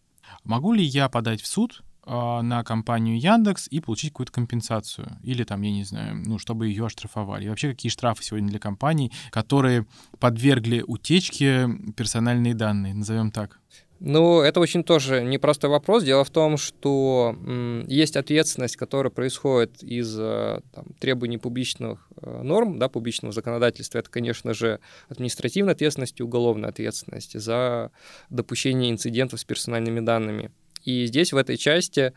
Могу 0.44 0.74
ли 0.74 0.84
я 0.84 1.10
подать 1.10 1.42
в 1.42 1.48
суд 1.48 1.84
а, 2.08 2.44
на 2.44 2.64
компанию 2.64 3.20
Яндекс 3.20 3.68
и 3.68 3.80
получить 3.80 4.12
какую-то 4.12 4.32
компенсацию. 4.32 5.18
Или 5.24 5.44
там, 5.44 5.64
я 5.64 5.72
не 5.72 5.84
знаю, 5.84 6.22
ну, 6.24 6.38
чтобы 6.38 6.68
ее 6.68 6.86
оштрафовали. 6.86 7.46
И 7.46 7.50
вообще, 7.50 7.72
какие 7.72 7.90
штрафы 7.90 8.24
сегодня 8.24 8.50
для 8.50 8.60
компаний, 8.60 9.12
которые 9.32 9.88
подвергли 10.20 10.84
утечке 10.86 11.68
персональные 11.98 12.54
данные, 12.54 12.94
назовем 12.94 13.32
так? 13.32 13.60
Ну, 14.00 14.42
это 14.42 14.60
очень 14.60 14.84
тоже 14.84 15.24
непростой 15.24 15.70
вопрос. 15.70 16.04
Дело 16.04 16.24
в 16.24 16.30
том, 16.30 16.58
что 16.58 17.36
есть 17.88 18.18
ответственность, 18.18 18.76
которая 18.76 19.10
происходит 19.10 19.82
из 19.82 20.16
э, 20.20 20.60
там, 20.74 20.86
требований 21.00 21.38
публичных 21.38 22.08
э, 22.22 22.42
норм, 22.42 22.78
да, 22.78 22.90
публичного 22.90 23.34
законодательства. 23.34 24.00
Это, 24.00 24.10
конечно 24.10 24.54
же, 24.54 24.80
административная 25.08 25.74
ответственность 25.74 26.20
и 26.20 26.24
уголовная 26.24 26.70
ответственность 26.70 27.40
за 27.40 27.92
допущение 28.30 28.92
инцидентов 28.92 29.40
с 29.40 29.46
персональными 29.46 30.02
данными. 30.02 30.52
И 30.84 31.06
здесь 31.08 31.34
в 31.34 31.38
этой 31.38 31.58
части 31.58 32.14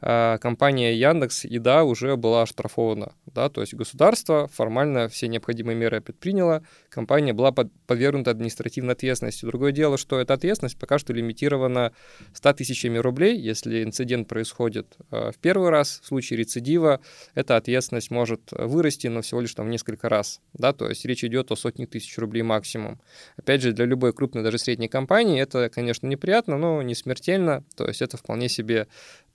компания 0.00 0.94
Яндекс 0.94 1.44
Еда 1.44 1.84
уже 1.84 2.16
была 2.16 2.42
оштрафована. 2.42 3.12
Да? 3.26 3.48
То 3.48 3.60
есть 3.60 3.74
государство 3.74 4.48
формально 4.48 5.08
все 5.08 5.28
необходимые 5.28 5.76
меры 5.76 6.00
предприняло, 6.00 6.62
компания 6.88 7.32
была 7.32 7.52
подвергнута 7.52 8.30
административной 8.30 8.94
ответственности. 8.94 9.44
Другое 9.44 9.72
дело, 9.72 9.98
что 9.98 10.18
эта 10.18 10.34
ответственность 10.34 10.78
пока 10.78 10.98
что 10.98 11.12
лимитирована 11.12 11.92
100 12.34 12.52
тысячами 12.54 12.98
рублей. 12.98 13.38
Если 13.38 13.84
инцидент 13.84 14.28
происходит 14.28 14.96
а, 15.10 15.32
в 15.32 15.38
первый 15.38 15.70
раз, 15.70 16.00
в 16.02 16.06
случае 16.06 16.38
рецидива, 16.38 17.00
эта 17.34 17.56
ответственность 17.56 18.10
может 18.10 18.40
вырасти, 18.52 19.06
но 19.06 19.22
всего 19.22 19.40
лишь 19.40 19.54
там 19.54 19.66
в 19.66 19.70
несколько 19.70 20.08
раз. 20.08 20.40
Да? 20.54 20.72
То 20.72 20.88
есть 20.88 21.04
речь 21.04 21.24
идет 21.24 21.50
о 21.52 21.56
сотне 21.56 21.86
тысяч 21.86 22.16
рублей 22.18 22.42
максимум. 22.42 23.00
Опять 23.36 23.62
же, 23.62 23.72
для 23.72 23.84
любой 23.84 24.12
крупной, 24.12 24.42
даже 24.42 24.58
средней 24.58 24.88
компании 24.88 25.40
это, 25.40 25.68
конечно, 25.68 26.06
неприятно, 26.06 26.58
но 26.58 26.82
не 26.82 26.94
смертельно. 26.94 27.64
То 27.76 27.86
есть 27.86 28.02
это 28.02 28.16
вполне 28.16 28.48
себе 28.48 28.88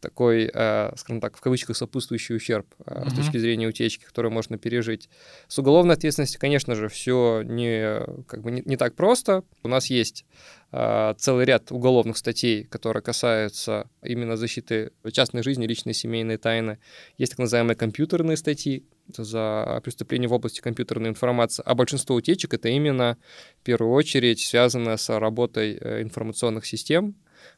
такой, 0.06 0.52
э, 0.54 0.92
скажем 0.98 1.20
так, 1.20 1.36
в 1.36 1.42
кавычках 1.42 1.76
сопутствующий 1.76 2.36
ущерб 2.36 2.68
mm-hmm. 2.78 3.10
с 3.10 3.14
точки 3.16 3.38
зрения 3.38 3.68
утечки, 3.68 4.06
который 4.06 4.30
можно 4.30 4.60
пережить. 4.60 5.10
С 5.48 5.58
уголовной 5.58 5.96
ответственностью, 5.96 6.40
конечно 6.40 6.76
же, 6.76 6.90
все 6.90 7.42
не, 7.44 8.02
как 8.28 8.44
бы 8.44 8.52
не, 8.52 8.62
не 8.66 8.78
так 8.78 8.94
просто. 8.94 9.44
У 9.64 9.68
нас 9.68 9.88
есть 9.88 10.26
э, 10.72 11.16
целый 11.18 11.46
ряд 11.46 11.72
уголовных 11.72 12.18
статей, 12.18 12.66
которые 12.66 13.02
касаются 13.02 13.90
именно 14.04 14.38
защиты 14.38 14.92
частной 15.12 15.42
жизни, 15.42 15.66
личной 15.66 15.96
семейной 15.96 16.38
тайны. 16.38 16.78
Есть 17.18 17.32
так 17.32 17.40
называемые 17.40 17.76
компьютерные 17.76 18.38
статьи 18.38 18.86
за 19.18 19.82
преступление 19.84 20.30
в 20.30 20.34
области 20.34 20.62
компьютерной 20.62 21.10
информации, 21.10 21.64
а 21.66 21.74
большинство 21.74 22.16
утечек 22.16 22.54
это 22.54 22.70
именно 22.70 23.18
в 23.60 23.64
первую 23.64 23.92
очередь 23.92 24.40
связано 24.40 24.98
с 24.98 25.10
работой 25.20 25.74
информационных 26.04 26.68
систем, 26.68 27.16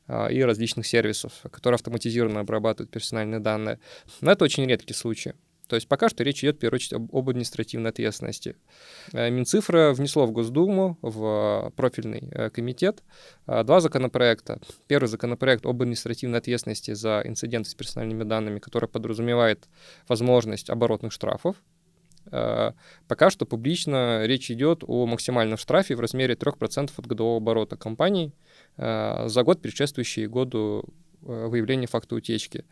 и 0.07 0.41
различных 0.41 0.87
сервисов, 0.87 1.33
которые 1.51 1.75
автоматизированно 1.75 2.39
обрабатывают 2.39 2.91
персональные 2.91 3.39
данные. 3.39 3.79
Но 4.21 4.31
это 4.31 4.45
очень 4.45 4.65
редкий 4.65 4.93
случай. 4.93 5.33
То 5.67 5.75
есть 5.75 5.87
пока 5.87 6.09
что 6.09 6.23
речь 6.23 6.43
идет, 6.43 6.57
в 6.57 6.59
первую 6.59 6.77
очередь, 6.77 6.93
об, 6.93 7.15
об 7.15 7.29
административной 7.29 7.89
ответственности. 7.89 8.55
Э, 9.13 9.29
Минцифра 9.29 9.93
внесло 9.93 10.25
в 10.25 10.31
Госдуму, 10.31 10.97
в 11.01 11.71
профильный 11.75 12.29
э, 12.31 12.49
комитет, 12.49 13.03
э, 13.45 13.63
два 13.63 13.79
законопроекта. 13.81 14.59
Первый 14.87 15.07
законопроект 15.07 15.65
об 15.65 15.81
административной 15.81 16.39
ответственности 16.39 16.93
за 16.93 17.21
инциденты 17.25 17.69
с 17.69 17.75
персональными 17.75 18.23
данными, 18.23 18.59
который 18.59 18.89
подразумевает 18.89 19.67
возможность 20.07 20.69
оборотных 20.69 21.11
штрафов. 21.11 21.57
Пока 23.07 23.29
что 23.29 23.45
публично 23.45 24.25
речь 24.25 24.51
идет 24.51 24.83
о 24.85 25.05
максимальном 25.05 25.57
штрафе 25.57 25.95
в 25.95 25.99
размере 25.99 26.35
3% 26.35 26.91
от 26.95 27.07
годового 27.07 27.37
оборота 27.37 27.77
компании– 27.77 28.33
Э, 28.77 29.27
за 29.27 29.43
год, 29.43 29.61
предшествующий 29.61 30.27
году 30.27 30.83
э, 31.23 31.47
выявления 31.47 31.87
факта 31.87 32.15
утечки. 32.15 32.65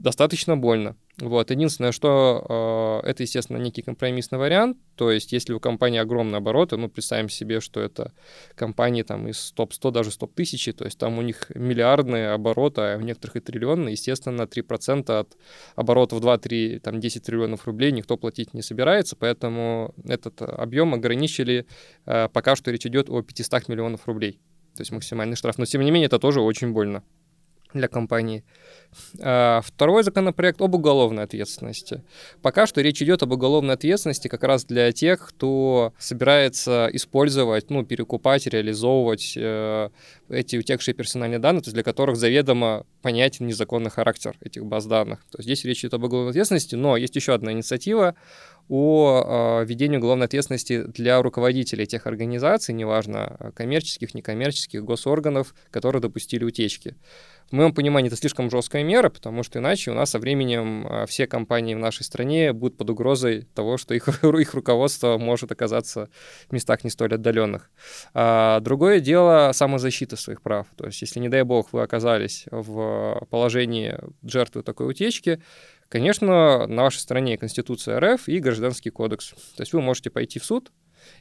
Достаточно 0.00 0.56
больно. 0.56 0.96
Вот. 1.18 1.50
Единственное, 1.50 1.92
что 1.92 3.02
э, 3.04 3.08
это, 3.10 3.22
естественно, 3.22 3.58
некий 3.58 3.82
компромиссный 3.82 4.38
вариант. 4.38 4.78
То 4.96 5.10
есть, 5.10 5.30
если 5.30 5.52
у 5.52 5.60
компании 5.60 6.00
огромные 6.00 6.38
обороты, 6.38 6.78
ну, 6.78 6.88
представим 6.88 7.28
себе, 7.28 7.60
что 7.60 7.80
это 7.80 8.14
компании 8.54 9.02
там 9.02 9.28
из 9.28 9.52
топ-100, 9.52 9.90
даже 9.90 10.16
топ-1000, 10.16 10.72
то 10.72 10.86
есть 10.86 10.98
там 10.98 11.18
у 11.18 11.22
них 11.22 11.50
миллиардные 11.54 12.30
обороты, 12.30 12.80
а 12.80 12.96
у 12.96 13.02
некоторых 13.02 13.36
и 13.36 13.40
триллионные, 13.40 13.92
естественно, 13.92 14.46
3% 14.46 15.10
от 15.12 15.36
оборотов 15.76 16.22
2-3, 16.22 16.80
там 16.80 16.98
10 16.98 17.22
триллионов 17.22 17.66
рублей 17.66 17.92
никто 17.92 18.16
платить 18.16 18.54
не 18.54 18.62
собирается, 18.62 19.16
поэтому 19.16 19.94
этот 20.08 20.40
объем 20.40 20.94
ограничили, 20.94 21.66
э, 22.06 22.30
пока 22.32 22.56
что 22.56 22.70
речь 22.70 22.86
идет 22.86 23.10
о 23.10 23.20
500 23.20 23.68
миллионов 23.68 24.06
рублей 24.06 24.40
то 24.76 24.82
есть 24.82 24.92
максимальный 24.92 25.36
штраф. 25.36 25.58
Но, 25.58 25.66
тем 25.66 25.82
не 25.82 25.90
менее, 25.90 26.06
это 26.06 26.18
тоже 26.18 26.40
очень 26.40 26.72
больно 26.72 27.02
для 27.74 27.88
компании. 27.88 28.44
А, 29.20 29.60
второй 29.62 30.02
законопроект 30.02 30.60
об 30.60 30.74
уголовной 30.74 31.24
ответственности. 31.24 32.02
Пока 32.42 32.66
что 32.66 32.80
речь 32.80 33.00
идет 33.02 33.22
об 33.22 33.32
уголовной 33.32 33.74
ответственности 33.74 34.28
как 34.28 34.42
раз 34.42 34.64
для 34.64 34.90
тех, 34.92 35.28
кто 35.28 35.92
собирается 35.98 36.88
использовать, 36.92 37.70
ну, 37.70 37.84
перекупать, 37.84 38.46
реализовывать 38.46 39.34
э, 39.36 39.90
эти 40.28 40.56
утекшие 40.56 40.94
персональные 40.94 41.38
данные, 41.38 41.62
то 41.62 41.68
есть 41.68 41.74
для 41.74 41.84
которых 41.84 42.16
заведомо 42.16 42.84
понятен 43.02 43.46
незаконный 43.46 43.90
характер 43.90 44.36
этих 44.40 44.64
баз 44.64 44.86
данных. 44.86 45.20
То 45.30 45.38
есть 45.38 45.46
здесь 45.46 45.64
речь 45.64 45.80
идет 45.80 45.94
об 45.94 46.04
уголовной 46.04 46.30
ответственности, 46.30 46.74
но 46.74 46.96
есть 46.96 47.14
еще 47.16 47.34
одна 47.34 47.52
инициатива 47.52 48.14
о 48.70 49.62
введении 49.64 49.96
уголовной 49.96 50.26
ответственности 50.26 50.84
для 50.84 51.20
руководителей 51.20 51.86
тех 51.86 52.06
организаций, 52.06 52.72
неважно, 52.72 53.36
а, 53.38 53.50
коммерческих, 53.52 54.14
некоммерческих, 54.14 54.84
госорганов, 54.84 55.54
которые 55.70 56.00
допустили 56.00 56.44
утечки. 56.44 56.94
В 57.50 57.52
моем 57.52 57.74
понимании 57.74 58.06
это 58.06 58.16
слишком 58.16 58.48
жесткая 58.48 58.84
мера, 58.84 59.08
потому 59.08 59.42
что 59.42 59.58
иначе 59.58 59.90
у 59.90 59.94
нас 59.94 60.10
со 60.10 60.20
временем 60.20 60.86
а, 60.88 61.06
все 61.06 61.26
компании 61.26 61.74
в 61.74 61.78
нашей 61.78 62.04
стране 62.04 62.52
будут 62.52 62.76
под 62.76 62.90
угрозой 62.90 63.42
того, 63.54 63.76
что 63.76 63.92
их, 63.92 64.06
их 64.22 64.54
руководство 64.54 65.18
может 65.18 65.50
оказаться 65.50 66.08
в 66.48 66.52
местах 66.52 66.84
не 66.84 66.90
столь 66.90 67.14
отдаленных. 67.14 67.72
А 68.14 68.60
другое 68.60 69.00
дело 69.00 69.50
самозащита 69.52 70.14
своих 70.14 70.42
прав. 70.42 70.68
То 70.76 70.86
есть, 70.86 71.02
если, 71.02 71.18
не 71.18 71.28
дай 71.28 71.42
бог, 71.42 71.72
вы 71.72 71.82
оказались 71.82 72.44
в 72.52 73.26
положении 73.30 73.98
жертвы 74.22 74.62
такой 74.62 74.88
утечки, 74.88 75.42
Конечно, 75.90 76.68
на 76.68 76.84
вашей 76.84 76.98
стороне 76.98 77.36
Конституция 77.36 77.98
РФ 77.98 78.28
и 78.28 78.38
Гражданский 78.38 78.90
кодекс. 78.90 79.30
То 79.56 79.62
есть 79.62 79.72
вы 79.72 79.82
можете 79.82 80.08
пойти 80.08 80.38
в 80.38 80.44
суд, 80.44 80.70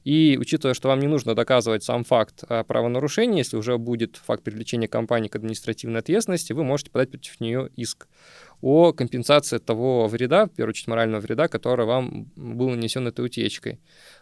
и 0.03 0.37
учитывая, 0.39 0.75
что 0.75 0.89
вам 0.89 0.99
не 0.99 1.07
нужно 1.07 1.33
доказывать 1.33 1.83
сам 1.83 2.03
факт 2.03 2.43
правонарушения, 2.67 3.39
если 3.39 3.57
уже 3.57 3.79
будет 3.79 4.17
факт 4.17 4.43
привлечения 4.43 4.87
компании 4.87 5.27
к 5.27 5.35
административной 5.35 6.01
ответственности, 6.01 6.53
вы 6.53 6.63
можете 6.63 6.91
подать 6.91 7.09
против 7.09 7.39
нее 7.39 7.71
иск 7.77 8.07
о 8.61 8.93
компенсации 8.93 9.57
того 9.57 10.07
вреда, 10.07 10.45
в 10.45 10.49
первую 10.49 10.73
очередь 10.73 10.87
морального 10.87 11.21
вреда, 11.21 11.47
который 11.47 11.87
вам 11.87 12.31
был 12.35 12.69
нанесен 12.69 13.07
этой 13.07 13.25
утечкой. 13.25 13.79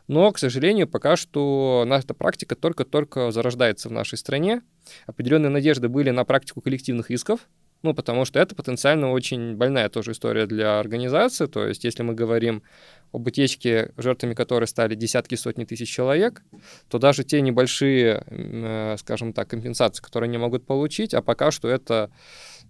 Но, 0.07 0.31
к 0.31 0.39
сожалению, 0.39 0.87
пока 0.87 1.17
что 1.17 1.83
наша 1.85 2.13
практика 2.13 2.55
только-только 2.55 3.31
зарождается 3.31 3.89
в 3.89 3.91
нашей 3.91 4.17
стране. 4.17 4.61
Определенные 5.07 5.49
надежды 5.49 5.89
были 5.89 6.11
на 6.11 6.23
практику 6.23 6.61
коллективных 6.61 7.11
исков, 7.11 7.49
ну, 7.83 7.93
потому 7.93 8.25
что 8.25 8.39
это 8.39 8.55
потенциально 8.55 9.11
очень 9.11 9.55
больная 9.55 9.89
тоже 9.89 10.11
история 10.11 10.45
для 10.47 10.79
организации. 10.79 11.45
То 11.45 11.67
есть, 11.67 11.83
если 11.83 12.03
мы 12.03 12.13
говорим 12.13 12.63
об 13.11 13.27
утечке, 13.27 13.91
жертвами 13.97 14.33
которой 14.33 14.65
стали 14.65 14.95
десятки, 14.95 15.35
сотни 15.35 15.63
тысяч 15.63 15.89
человек, 15.89 16.43
то 16.89 16.97
даже 16.99 17.23
те 17.23 17.41
небольшие, 17.41 18.23
э, 18.27 18.95
скажем 18.99 19.33
так, 19.33 19.47
компенсации, 19.47 20.01
которые 20.01 20.27
они 20.27 20.37
могут 20.37 20.65
получить, 20.65 21.13
а 21.13 21.21
пока 21.21 21.51
что 21.51 21.67
это 21.67 22.09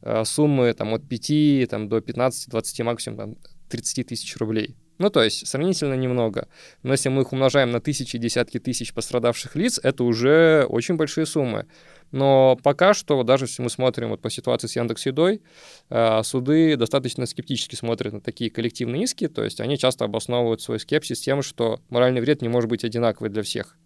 э, 0.02 0.26
суммы 0.26 0.74
там, 0.74 0.94
от 0.94 1.08
5 1.08 1.70
там, 1.70 1.90
до 1.90 2.00
15-20, 2.00 2.84
максимум 2.84 3.18
там, 3.18 3.36
30 3.70 4.08
тысяч 4.08 4.36
рублей. 4.38 4.76
Ну, 4.98 5.10
то 5.10 5.24
есть 5.24 5.48
сравнительно 5.48 5.94
немного. 5.94 6.48
Но 6.82 6.94
если 6.94 7.10
мы 7.10 7.22
их 7.22 7.32
умножаем 7.32 7.72
на 7.72 7.80
тысячи, 7.80 8.18
десятки 8.18 8.60
тысяч 8.60 8.94
пострадавших 8.94 9.56
лиц, 9.56 9.80
это 9.82 10.04
уже 10.04 10.66
очень 10.70 10.96
большие 10.96 11.26
суммы. 11.26 11.68
Но 12.12 12.58
пока 12.64 12.94
что, 12.94 13.22
даже 13.24 13.46
если 13.46 13.62
мы 13.62 13.70
смотрим 13.70 14.10
вот 14.10 14.22
по 14.22 14.30
ситуации 14.30 14.68
с 14.68 14.76
Яндекс.Едой, 14.76 15.42
э, 15.90 16.24
суды 16.24 16.76
достаточно 16.78 17.26
скептически 17.26 17.76
смотрят 17.76 18.14
на 18.14 18.22
такие 18.22 18.50
коллективные 18.50 19.04
иски, 19.04 19.28
то 19.28 19.44
есть 19.44 19.60
они 19.60 19.78
часто 19.78 20.06
обосновывают 20.06 20.62
свой 20.62 20.80
скепсис 20.80 21.20
тем, 21.20 21.42
что 21.42 21.80
моральный 21.90 22.22
вред 22.22 22.42
не 22.42 22.50
может 22.50 22.70
быть 22.70 22.84
одинаковый 22.84 23.30
для 23.30 23.44
всех. 23.44 23.78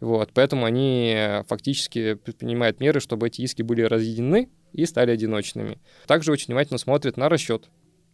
Вот, 0.00 0.30
поэтому 0.32 0.64
они 0.64 1.42
фактически 1.48 2.14
предпринимают 2.14 2.80
меры, 2.80 3.00
чтобы 3.00 3.28
эти 3.28 3.42
иски 3.42 3.62
были 3.62 3.82
разъединены 3.82 4.48
и 4.72 4.86
стали 4.86 5.10
одиночными. 5.10 5.78
Также 6.06 6.32
очень 6.32 6.46
внимательно 6.46 6.78
смотрят 6.78 7.16
на 7.16 7.28
расчет 7.28 7.68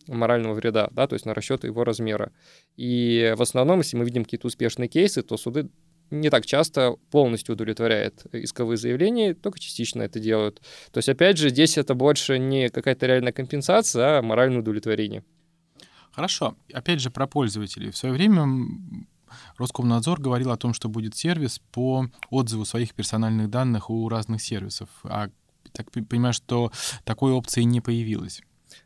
морального 0.09 0.55
вреда, 0.55 0.89
да, 0.93 1.07
то 1.07 1.15
есть 1.15 1.27
на 1.27 1.35
расчет 1.35 1.65
его 1.65 1.85
размера. 1.85 2.33
И 2.77 3.35
в 3.37 3.43
основном, 3.43 3.79
если 3.79 3.97
мы 3.97 4.05
видим 4.05 4.25
какие-то 4.25 4.47
успешные 4.47 4.89
кейсы, 4.89 5.23
то 5.23 5.37
суды 5.37 5.69
не 6.11 6.29
так 6.29 6.45
часто 6.45 6.97
полностью 7.11 7.55
удовлетворяет 7.55 8.27
исковые 8.33 8.77
заявления, 8.77 9.35
только 9.35 9.59
частично 9.59 10.03
это 10.03 10.21
делают. 10.21 10.61
То 10.93 10.99
есть, 10.99 11.09
опять 11.09 11.39
же, 11.39 11.49
здесь 11.49 11.79
это 11.79 11.95
больше 11.95 12.39
не 12.39 12.69
какая-то 12.69 13.07
реальная 13.07 13.33
компенсация, 13.33 14.19
а 14.19 14.23
моральное 14.23 14.61
удовлетворение. 14.61 15.25
Хорошо. 16.13 16.55
Опять 16.73 17.01
же, 17.01 17.11
про 17.11 17.27
пользователей. 17.27 17.91
В 17.91 17.97
свое 17.97 18.15
время 18.15 18.47
Роскомнадзор 19.57 20.21
говорил 20.21 20.51
о 20.51 20.59
том, 20.59 20.75
что 20.75 20.91
будет 20.91 21.17
сервис 21.17 21.61
по 21.73 22.07
отзыву 22.29 22.67
своих 22.67 22.95
персональных 22.95 23.49
данных 23.49 23.89
у 23.89 24.07
разных 24.11 24.43
сервисов. 24.43 24.91
А 25.05 25.31
так 25.73 25.91
понимаю, 25.91 26.35
что 26.35 26.71
такой 27.05 27.33
опции 27.33 27.63
не 27.63 27.81
появилось. 27.81 28.43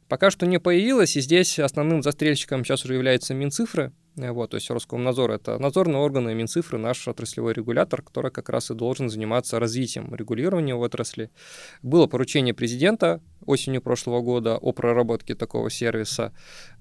Пока 0.09 0.31
что 0.31 0.47
не 0.47 0.61
появилось, 0.61 1.17
и 1.17 1.21
здесь 1.21 1.59
основным 1.59 2.03
застрельщиком 2.03 2.65
сейчас 2.65 2.85
уже 2.85 2.95
является 2.95 3.35
Минцифры, 3.35 3.93
Вот, 4.17 4.51
то 4.51 4.55
есть 4.55 4.71
Роскомнадзор— 4.71 5.31
это 5.33 5.59
надзорные 5.59 5.99
органы 5.99 6.33
Минцифры, 6.35 6.79
наш 6.79 7.09
отраслевой 7.09 7.55
регулятор, 7.55 8.03
который 8.03 8.31
как 8.31 8.49
раз 8.49 8.71
и 8.71 8.75
должен 8.75 9.09
заниматься 9.11 9.59
развитием 9.59 10.15
регулирования 10.15 10.75
в 10.75 10.81
отрасли. 10.81 11.31
Было 11.83 12.07
поручение 12.07 12.55
президента 12.55 13.21
осенью 13.45 13.83
прошлого 13.83 14.21
года 14.21 14.57
о 14.57 14.73
проработке 14.73 15.35
такого 15.35 15.71
сервиса. 15.71 16.33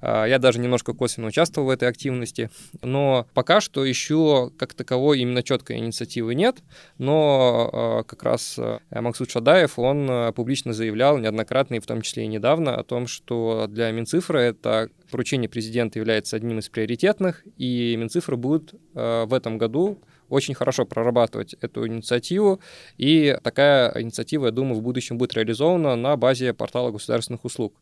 А, 0.02 0.26
я 0.26 0.40
даже 0.40 0.60
немножко 0.60 0.94
косвенно 0.94 1.28
участвовал 1.28 1.68
в 1.68 1.72
этой 1.72 1.88
активности, 1.90 2.50
но 2.82 3.28
пока 3.34 3.62
что 3.62 3.84
еще 3.86 4.52
как 4.58 4.74
таковой 4.74 5.20
именно 5.20 5.44
четкой 5.44 5.78
инициативы 5.78 6.36
нет, 6.36 6.58
но 6.98 7.70
а, 7.72 8.04
как 8.04 8.24
раз 8.24 8.56
э, 8.58 8.80
Максут 8.92 9.32
Шадаев, 9.32 9.78
он 9.78 10.10
э, 10.10 10.32
публично 10.34 10.74
заявлял 10.74 11.18
неоднократно, 11.18 11.76
и 11.76 11.80
в 11.80 11.86
том 11.86 12.02
числе 12.02 12.24
и 12.24 12.28
недавно, 12.28 12.76
о 12.76 12.84
том, 12.84 13.08
что 13.08 13.68
для 13.68 13.92
Минцифры 13.92 14.40
это 14.42 14.90
поручение 15.12 15.50
президента 15.50 16.00
является 16.00 16.36
одним 16.36 16.60
из 16.60 16.70
приоритетных, 16.70 17.44
и 17.58 17.96
Минцифры 17.98 18.38
будет 18.38 18.74
э, 18.74 19.26
в 19.26 19.34
этом 19.34 19.58
году 19.58 20.02
очень 20.30 20.54
хорошо 20.54 20.86
прорабатывать 20.86 21.56
эту 21.62 21.88
инициативу, 21.88 22.60
и 22.98 23.38
такая 23.44 23.94
инициатива, 24.02 24.48
я 24.48 24.52
думаю, 24.52 24.76
в 24.76 24.82
будущем 24.82 25.18
будет 25.18 25.34
реализована 25.34 25.96
на 25.96 26.16
базе 26.18 26.54
портала 26.54 26.92
государственных 26.92 27.46
услуг. 27.46 27.76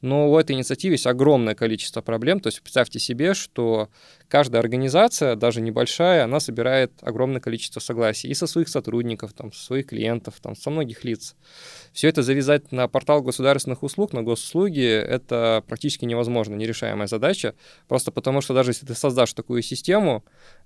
Но 0.00 0.30
у 0.30 0.38
этой 0.38 0.54
инициативы 0.54 0.94
есть 0.94 1.06
огромное 1.06 1.54
количество 1.54 2.00
проблем, 2.00 2.40
то 2.40 2.48
есть 2.48 2.62
представьте 2.62 2.98
себе, 2.98 3.34
что 3.34 3.88
каждая 4.28 4.60
организация, 4.60 5.36
даже 5.36 5.60
небольшая, 5.60 6.24
она 6.24 6.40
собирает 6.40 6.92
огромное 7.00 7.40
количество 7.40 7.80
согласий 7.80 8.28
и 8.28 8.34
со 8.34 8.46
своих 8.46 8.68
сотрудников, 8.68 9.32
там, 9.32 9.52
со 9.52 9.64
своих 9.64 9.86
клиентов, 9.86 10.34
там, 10.42 10.56
со 10.56 10.70
многих 10.70 11.04
лиц. 11.04 11.34
Все 11.92 12.08
это 12.08 12.22
завязать 12.22 12.72
на 12.72 12.88
портал 12.88 13.22
государственных 13.22 13.82
услуг, 13.82 14.12
на 14.12 14.22
госуслуги, 14.22 14.86
это 14.86 15.64
практически 15.66 16.04
невозможно, 16.04 16.54
нерешаемая 16.54 17.06
задача, 17.06 17.54
просто 17.88 18.12
потому 18.12 18.40
что 18.40 18.54
даже 18.54 18.70
если 18.70 18.86
ты 18.86 18.94
создашь 18.94 19.32
такую 19.32 19.62
систему, 19.62 20.24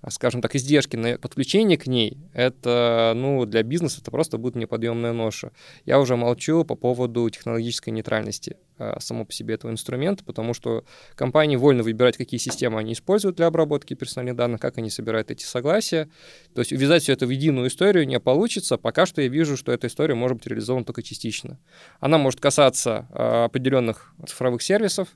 скажем 0.09 0.43
так, 0.43 0.55
издержки 0.57 0.97
на 0.97 1.17
подключение 1.21 1.79
к 1.79 1.87
ней, 1.87 2.19
это, 2.33 3.13
ну, 3.15 3.45
для 3.45 3.63
бизнеса 3.63 4.01
это 4.01 4.11
просто 4.11 4.39
будет 4.39 4.57
неподъемная 4.57 5.13
ноша. 5.13 5.53
Я 5.85 6.01
уже 6.01 6.17
молчу 6.17 6.65
по 6.65 6.75
поводу 6.75 7.29
технологической 7.31 7.93
нейтральности 7.93 8.57
а, 8.81 8.99
само 8.99 9.27
по 9.27 9.33
себе 9.33 9.55
этого 9.55 9.71
инструмента, 9.71 10.25
потому 10.25 10.55
что 10.55 10.85
компании 11.15 11.57
вольно 11.57 11.83
выбирать, 11.83 12.17
какие 12.17 12.41
системы 12.41 12.79
они 12.79 12.95
используют 12.95 13.37
для 13.37 13.47
обработки 13.47 13.93
персональных 13.93 14.37
данных, 14.37 14.61
как 14.61 14.79
они 14.79 14.89
собирают 14.89 15.31
эти 15.31 15.45
согласия. 15.45 16.09
То 16.55 16.61
есть 16.61 16.73
увязать 16.73 17.03
все 17.03 17.13
это 17.13 17.27
в 17.27 17.31
единую 17.31 17.69
историю 17.69 18.07
не 18.07 18.19
получится. 18.19 18.79
Пока 18.79 19.05
что 19.05 19.21
я 19.21 19.29
вижу, 19.29 19.59
что 19.59 19.71
эта 19.71 19.87
история 19.87 20.15
может 20.15 20.39
быть 20.39 20.47
реализована 20.47 20.87
только 20.87 21.03
частично. 21.03 21.59
Она 22.01 22.17
может 22.17 22.41
касаться 22.41 23.07
а, 23.11 23.45
определенных 23.45 24.15
цифровых 24.27 24.63
сервисов. 24.63 25.09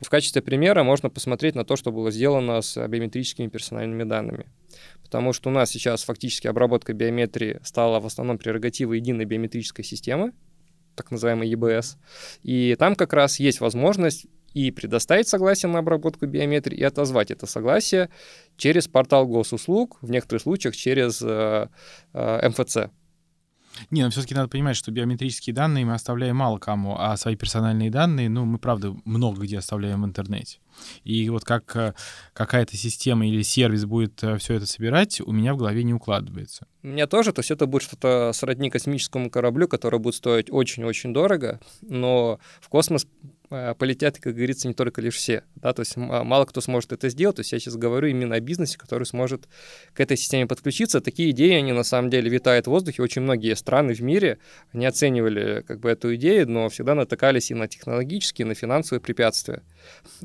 В 0.00 0.08
качестве 0.08 0.42
примера 0.42 0.82
можно 0.82 1.08
посмотреть 1.08 1.54
на 1.54 1.64
то, 1.64 1.76
что 1.76 1.92
было 1.92 2.10
сделано 2.10 2.60
с 2.62 2.86
биометрическими 2.88 3.46
персональными 3.46 4.02
данными. 4.02 4.46
Потому 5.02 5.32
что 5.32 5.50
у 5.50 5.52
нас 5.52 5.70
сейчас 5.70 6.02
фактически 6.02 6.46
обработка 6.46 6.92
биометрии 6.92 7.60
стала 7.62 8.00
в 8.00 8.06
основном 8.06 8.38
прерогативой 8.38 8.98
единой 8.98 9.24
биометрической 9.24 9.84
системы, 9.84 10.32
так 10.94 11.10
называемой 11.10 11.48
ЕБС. 11.48 11.96
И 12.42 12.76
там 12.78 12.96
как 12.96 13.12
раз 13.12 13.38
есть 13.38 13.60
возможность 13.60 14.26
и 14.54 14.70
предоставить 14.70 15.28
согласие 15.28 15.70
на 15.70 15.80
обработку 15.80 16.26
биометрии, 16.26 16.78
и 16.78 16.84
отозвать 16.84 17.30
это 17.30 17.46
согласие 17.46 18.08
через 18.56 18.86
портал 18.86 19.26
госуслуг, 19.26 19.98
в 20.00 20.10
некоторых 20.10 20.42
случаях 20.42 20.76
через 20.76 21.20
э, 21.20 21.68
э, 22.12 22.48
МФЦ. 22.48 22.76
Не, 23.90 24.04
но 24.04 24.10
все-таки 24.10 24.34
надо 24.34 24.48
понимать, 24.48 24.76
что 24.76 24.92
биометрические 24.92 25.54
данные 25.54 25.84
мы 25.84 25.94
оставляем 25.94 26.36
мало 26.36 26.58
кому, 26.58 26.96
а 26.96 27.16
свои 27.16 27.34
персональные 27.34 27.90
данные, 27.90 28.28
ну, 28.28 28.44
мы, 28.44 28.58
правда, 28.58 28.94
много 29.04 29.42
где 29.42 29.58
оставляем 29.58 30.02
в 30.02 30.06
интернете. 30.06 30.58
И 31.04 31.28
вот 31.30 31.44
как 31.44 31.74
э, 31.76 31.94
какая-то 32.32 32.76
система 32.76 33.26
или 33.26 33.42
сервис 33.42 33.84
будет 33.84 34.22
э, 34.22 34.38
все 34.38 34.54
это 34.54 34.66
собирать, 34.66 35.20
у 35.20 35.32
меня 35.32 35.54
в 35.54 35.56
голове 35.56 35.84
не 35.84 35.94
укладывается. 35.94 36.66
У 36.82 36.88
меня 36.88 37.06
тоже, 37.06 37.32
то 37.32 37.40
есть 37.40 37.50
это 37.50 37.66
будет 37.66 37.82
что-то 37.82 38.32
сродни 38.34 38.70
космическому 38.70 39.30
кораблю, 39.30 39.68
который 39.68 39.98
будет 39.98 40.14
стоить 40.14 40.50
очень-очень 40.50 41.12
дорого, 41.12 41.60
но 41.82 42.38
в 42.60 42.68
космос 42.68 43.06
Э, 43.50 43.74
полетят, 43.78 44.18
как 44.18 44.34
говорится, 44.34 44.68
не 44.68 44.74
только 44.74 45.00
лишь 45.00 45.16
все, 45.16 45.44
да, 45.56 45.72
то 45.72 45.80
есть 45.80 45.96
мало 45.96 46.44
кто 46.46 46.60
сможет 46.60 46.92
это 46.92 47.08
сделать, 47.08 47.36
то 47.36 47.40
есть 47.40 47.52
я 47.52 47.58
сейчас 47.58 47.76
говорю 47.76 48.08
именно 48.08 48.36
о 48.36 48.40
бизнесе, 48.40 48.78
который 48.78 49.04
сможет 49.04 49.48
к 49.92 50.00
этой 50.00 50.16
системе 50.16 50.46
подключиться. 50.46 51.00
Такие 51.00 51.30
идеи, 51.30 51.52
они 51.52 51.72
на 51.72 51.84
самом 51.84 52.10
деле 52.10 52.30
витают 52.30 52.66
в 52.66 52.70
воздухе, 52.70 53.02
очень 53.02 53.22
многие 53.22 53.54
страны 53.54 53.94
в 53.94 54.00
мире, 54.00 54.38
они 54.72 54.86
оценивали 54.86 55.62
как 55.66 55.80
бы 55.80 55.90
эту 55.90 56.14
идею, 56.16 56.50
но 56.50 56.68
всегда 56.68 56.94
натыкались 56.94 57.50
и 57.50 57.54
на 57.54 57.68
технологические, 57.68 58.46
и 58.46 58.48
на 58.48 58.54
финансовые 58.54 59.00
препятствия. 59.00 59.62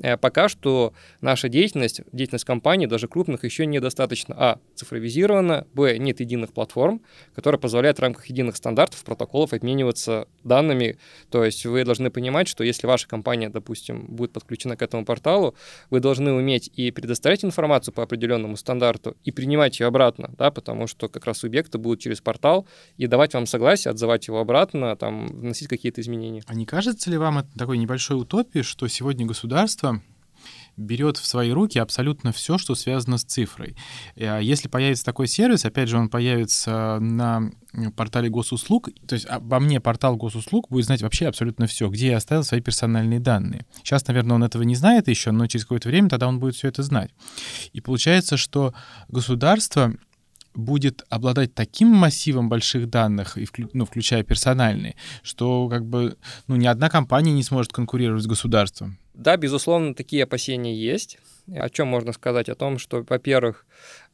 Э, 0.02 0.18
пока 0.40 0.48
что 0.48 0.94
наша 1.20 1.50
деятельность, 1.50 2.02
деятельность 2.14 2.46
компаний, 2.46 2.88
даже 2.88 3.10
крупных, 3.10 3.44
еще 3.44 3.66
недостаточно, 3.66 4.36
а, 4.38 4.60
цифровизирована, 4.74 5.68
б, 5.74 5.98
нет 5.98 6.22
единых 6.22 6.54
платформ, 6.54 7.02
которые 7.36 7.60
позволяют 7.60 7.98
в 7.98 8.02
рамках 8.02 8.28
единых 8.28 8.56
стандартов, 8.56 9.04
протоколов 9.04 9.52
обмениваться 9.52 10.30
данными, 10.46 10.98
то 11.30 11.44
есть 11.44 11.66
вы 11.66 11.84
должны 11.84 12.10
понимать, 12.10 12.48
что 12.48 12.64
если 12.64 12.88
ваша 12.88 13.06
компания, 13.06 13.50
допустим, 13.50 14.06
будет 14.08 14.32
подключена 14.32 14.78
к 14.78 14.82
этому 14.82 15.04
порталу, 15.04 15.56
вы 15.90 16.00
должны 16.00 16.32
уметь 16.32 16.72
и 16.74 16.90
предоставлять 16.92 17.44
информацию 17.44 17.94
по 17.94 18.04
определенному 18.04 18.56
стандарту, 18.56 19.18
и 19.26 19.32
принимать 19.32 19.82
ее 19.82 19.88
обратно, 19.88 20.32
да, 20.38 20.52
потому 20.52 20.88
что 20.88 21.10
как 21.10 21.26
раз 21.26 21.40
субъекты 21.40 21.78
будут 21.80 22.00
через 22.00 22.22
портал 22.22 22.66
и 22.96 23.08
давать 23.08 23.34
вам 23.34 23.46
согласие, 23.46 23.92
отзывать 23.92 24.28
его 24.28 24.40
обратно, 24.40 24.96
там, 24.96 25.28
вносить 25.28 25.68
какие-то 25.68 26.00
изменения. 26.00 26.44
А 26.48 26.56
не 26.56 26.66
кажется 26.66 27.10
ли 27.10 27.18
вам 27.18 27.40
это 27.40 27.50
такой 27.58 27.78
небольшой 27.78 28.22
утопией, 28.22 28.64
что 28.64 28.88
сегодня 28.88 29.26
государство 29.26 30.02
берет 30.80 31.18
в 31.18 31.26
свои 31.26 31.52
руки 31.52 31.78
абсолютно 31.78 32.32
все, 32.32 32.58
что 32.58 32.76
связано 32.76 33.18
с 33.18 33.24
цифрой. 33.24 33.76
А 34.18 34.40
если 34.40 34.68
появится 34.68 35.06
такой 35.06 35.28
сервис, 35.28 35.66
опять 35.66 35.90
же, 35.90 35.98
он 35.98 36.10
появится 36.10 36.98
на 37.00 37.52
портале 37.96 38.30
госуслуг, 38.30 38.90
то 39.08 39.14
есть 39.14 39.26
обо 39.28 39.60
мне 39.60 39.80
портал 39.80 40.16
госуслуг 40.16 40.70
будет 40.70 40.86
знать 40.86 41.02
вообще 41.02 41.28
абсолютно 41.28 41.68
все, 41.68 41.88
где 41.90 42.08
я 42.08 42.18
оставил 42.18 42.44
свои 42.44 42.62
персональные 42.62 43.20
данные. 43.20 43.66
Сейчас, 43.84 44.08
наверное, 44.08 44.36
он 44.36 44.44
этого 44.44 44.64
не 44.64 44.76
знает 44.76 45.08
еще, 45.08 45.32
но 45.32 45.46
через 45.48 45.66
какое-то 45.66 45.90
время 45.90 46.10
тогда 46.10 46.28
он 46.28 46.40
будет 46.40 46.56
все 46.56 46.68
это 46.68 46.82
знать. 46.82 47.12
И 47.74 47.82
получается, 47.82 48.38
что 48.38 48.74
государство 49.08 49.94
будет 50.54 51.06
обладать 51.10 51.54
таким 51.54 51.88
массивом 51.88 52.50
больших 52.50 52.90
данных, 52.90 53.38
и 53.38 53.48
ну, 53.74 53.86
включая 53.86 54.24
персональные, 54.24 54.96
что 55.24 55.68
как 55.70 55.86
бы 55.86 56.18
ну, 56.48 56.56
ни 56.56 56.68
одна 56.68 56.90
компания 56.90 57.32
не 57.32 57.44
сможет 57.44 57.72
конкурировать 57.72 58.24
с 58.24 58.28
государством. 58.28 58.98
Да, 59.14 59.38
безусловно, 59.38 59.94
такие 59.94 60.24
опасения 60.24 60.76
есть. 60.76 61.20
О 61.56 61.70
чем 61.70 61.88
можно 61.88 62.12
сказать? 62.12 62.50
О 62.50 62.56
том, 62.56 62.78
что, 62.78 63.06
во-первых, 63.08 63.66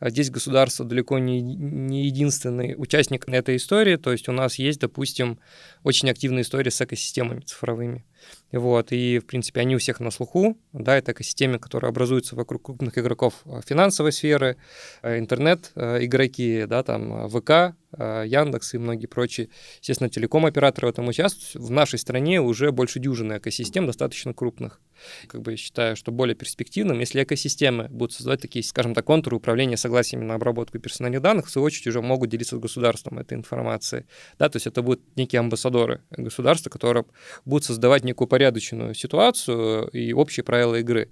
здесь 0.01 0.29
государство 0.29 0.85
далеко 0.85 1.19
не, 1.19 1.41
не 1.41 2.05
единственный 2.05 2.75
участник 2.77 3.27
этой 3.27 3.55
истории. 3.57 3.95
То 3.95 4.11
есть 4.11 4.29
у 4.29 4.31
нас 4.31 4.55
есть, 4.55 4.79
допустим, 4.79 5.39
очень 5.83 6.09
активная 6.09 6.43
история 6.43 6.71
с 6.71 6.81
экосистемами 6.81 7.41
цифровыми. 7.41 8.05
Вот, 8.51 8.91
и, 8.91 9.19
в 9.19 9.25
принципе, 9.25 9.61
они 9.61 9.75
у 9.75 9.79
всех 9.79 9.99
на 9.99 10.09
слуху. 10.09 10.57
Да, 10.73 10.97
это 10.97 11.11
экосистемы, 11.11 11.59
которые 11.59 11.89
образуются 11.89 12.35
вокруг 12.35 12.63
крупных 12.63 12.97
игроков 12.97 13.43
финансовой 13.65 14.11
сферы, 14.11 14.57
интернет-игроки, 15.03 16.65
да, 16.67 16.81
там, 16.81 17.29
ВК, 17.29 17.75
Яндекс 17.97 18.73
и 18.73 18.77
многие 18.77 19.05
прочие. 19.05 19.49
Естественно, 19.79 20.09
телеком-операторы 20.09 20.87
в 20.87 20.89
этом 20.91 21.07
участвуют. 21.07 21.67
В 21.67 21.69
нашей 21.71 21.99
стране 21.99 22.41
уже 22.41 22.71
больше 22.71 22.99
дюжины 22.99 23.37
экосистем 23.37 23.85
достаточно 23.85 24.33
крупных. 24.33 24.81
Как 25.27 25.41
бы 25.41 25.51
я 25.51 25.57
считаю, 25.57 25.95
что 25.95 26.11
более 26.11 26.35
перспективным, 26.35 26.99
если 26.99 27.23
экосистемы 27.23 27.87
будут 27.89 28.13
создавать 28.13 28.41
такие, 28.41 28.63
скажем 28.63 28.93
так, 28.93 29.05
контуры 29.05 29.37
управления 29.37 29.77
согласиями 29.77 30.23
на 30.23 30.35
обработку 30.35 30.79
персональных 30.79 31.21
данных, 31.21 31.47
в 31.47 31.51
свою 31.51 31.65
очередь 31.65 31.87
уже 31.87 32.01
могут 32.01 32.29
делиться 32.29 32.55
с 32.55 32.59
государством 32.59 33.19
этой 33.19 33.35
информацией. 33.35 34.05
Да, 34.39 34.49
то 34.49 34.57
есть 34.57 34.67
это 34.67 34.81
будут 34.81 35.01
некие 35.15 35.39
амбассадоры 35.39 36.01
государства, 36.11 36.69
которые 36.69 37.05
будут 37.45 37.65
создавать 37.65 38.03
некую 38.03 38.27
порядочную 38.27 38.93
ситуацию 38.93 39.87
и 39.89 40.13
общие 40.13 40.43
правила 40.43 40.75
игры. 40.75 41.11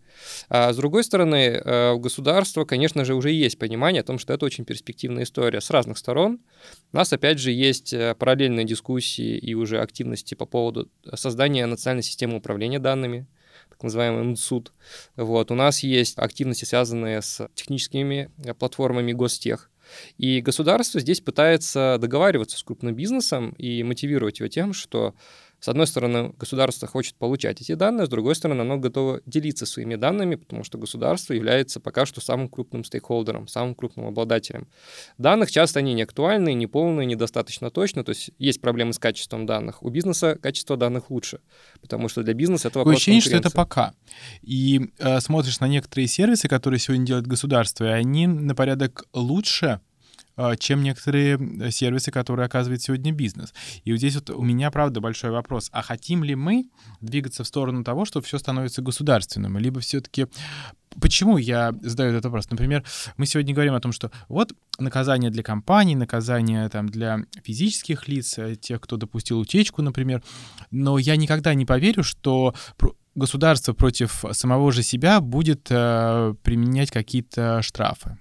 А 0.49 0.71
с 0.71 0.77
другой 0.77 1.03
стороны, 1.03 1.35
э, 1.35 1.91
у 1.91 1.99
государства, 1.99 2.65
конечно 2.65 3.05
же, 3.05 3.15
уже 3.15 3.31
есть 3.31 3.57
понимание 3.59 4.01
о 4.01 4.03
том, 4.03 4.19
что 4.19 4.33
это 4.33 4.45
очень 4.45 4.65
перспективная 4.65 5.23
история 5.23 5.61
с 5.61 5.69
разных 5.69 5.97
сторон. 5.97 6.39
У 6.91 6.97
нас, 6.97 7.11
опять 7.13 7.39
же, 7.39 7.51
есть 7.51 7.93
э, 7.93 8.15
параллельные 8.15 8.65
дискуссии 8.65 9.37
и 9.37 9.53
уже 9.53 9.79
активности 9.79 10.35
по 10.35 10.45
поводу 10.45 10.89
создания 11.13 11.65
национальной 11.65 12.03
системы 12.03 12.37
управления 12.37 12.79
данными, 12.79 13.27
называемый 13.83 14.23
НСУД. 14.23 14.73
Вот. 15.15 15.51
У 15.51 15.55
нас 15.55 15.81
есть 15.81 16.17
активности, 16.17 16.65
связанные 16.65 17.21
с 17.21 17.47
техническими 17.55 18.31
э, 18.43 18.53
платформами 18.53 19.11
гостех. 19.11 19.69
И 20.17 20.41
государство 20.41 20.99
здесь 20.99 21.21
пытается 21.21 21.97
договариваться 21.99 22.57
с 22.57 22.63
крупным 22.63 22.95
бизнесом 22.95 23.51
и 23.57 23.83
мотивировать 23.83 24.39
его 24.39 24.47
тем, 24.47 24.73
что 24.73 25.13
С 25.63 25.69
одной 25.69 25.87
стороны, 25.87 26.33
государство 26.37 26.89
хочет 26.89 27.15
получать 27.15 27.61
эти 27.61 27.73
данные, 27.75 28.07
с 28.07 28.09
другой 28.09 28.35
стороны, 28.35 28.59
оно 28.59 28.75
готово 28.75 29.21
делиться 29.25 29.65
своими 29.65 29.95
данными, 29.95 30.35
потому 30.35 30.65
что 30.65 30.77
государство 30.77 31.31
является 31.31 31.79
пока 31.79 32.05
что 32.05 32.19
самым 32.19 32.49
крупным 32.49 32.83
стейкхолдером, 32.83 33.47
самым 33.47 33.73
крупным 33.73 34.07
обладателем. 34.07 34.67
Данных 35.17 35.51
часто 35.51 35.79
они 35.79 35.93
не 35.93 36.01
актуальны, 36.01 36.53
не 36.53 36.67
полные, 36.67 37.05
недостаточно 37.05 37.71
точно, 37.71 38.03
то 38.03 38.09
есть 38.09 38.31
есть 38.37 38.59
проблемы 38.59 38.91
с 38.91 38.99
качеством 38.99 39.45
данных. 39.45 39.81
У 39.83 39.89
бизнеса 39.89 40.35
качество 40.35 40.75
данных 40.75 41.09
лучше, 41.09 41.39
потому 41.79 42.09
что 42.09 42.23
для 42.23 42.33
бизнеса 42.33 42.67
это 42.67 42.79
вопрос 42.79 42.97
ощущение, 42.97 43.21
что 43.21 43.37
это 43.37 43.49
пока. 43.49 43.93
И 44.41 44.91
э, 44.99 45.21
смотришь 45.21 45.61
на 45.61 45.69
некоторые 45.69 46.07
сервисы, 46.09 46.49
которые 46.49 46.81
сегодня 46.81 47.05
делает 47.05 47.25
государство, 47.25 47.85
и 47.85 47.87
они 47.87 48.27
на 48.27 48.53
порядок 48.53 49.05
лучше, 49.13 49.79
чем 50.57 50.81
некоторые 50.83 51.37
э, 51.37 51.71
сервисы, 51.71 52.11
которые 52.11 52.45
оказывает 52.45 52.81
сегодня 52.81 53.11
бизнес. 53.11 53.53
И 53.83 53.91
вот 53.91 53.97
здесь 53.97 54.15
вот 54.15 54.29
у 54.29 54.41
меня, 54.41 54.71
правда, 54.71 55.01
большой 55.01 55.31
вопрос. 55.31 55.69
А 55.71 55.81
хотим 55.81 56.23
ли 56.23 56.35
мы 56.35 56.69
двигаться 57.01 57.43
в 57.43 57.47
сторону 57.47 57.83
того, 57.83 58.05
что 58.05 58.21
все 58.21 58.39
становится 58.39 58.81
государственным? 58.81 59.57
Либо 59.57 59.79
все-таки 59.79 60.27
Почему 61.01 61.37
я 61.37 61.73
задаю 61.81 62.11
этот 62.11 62.25
вопрос? 62.25 62.51
Например, 62.51 62.83
мы 63.17 63.25
сегодня 63.25 63.53
говорим 63.53 63.73
о 63.73 63.79
том, 63.79 63.91
что 63.91 64.11
вот 64.27 64.53
наказание 64.77 65.31
для 65.31 65.41
компаний, 65.41 65.95
наказание 65.95 66.69
там 66.69 66.87
для 66.87 67.21
физических 67.43 68.07
лиц, 68.07 68.37
э, 68.37 68.55
тех, 68.55 68.79
кто 68.79 68.97
допустил 68.97 69.39
утечку, 69.39 69.81
например, 69.81 70.21
но 70.71 70.99
я 70.99 71.15
никогда 71.15 71.55
не 71.55 71.65
поверю, 71.65 72.03
что 72.03 72.53
государство 73.15 73.73
против 73.73 74.23
самого 74.31 74.71
же 74.71 74.83
себя 74.83 75.19
будет 75.19 75.67
э, 75.69 76.35
применять 76.43 76.91
какие-то 76.91 77.61
штрафы. 77.61 78.17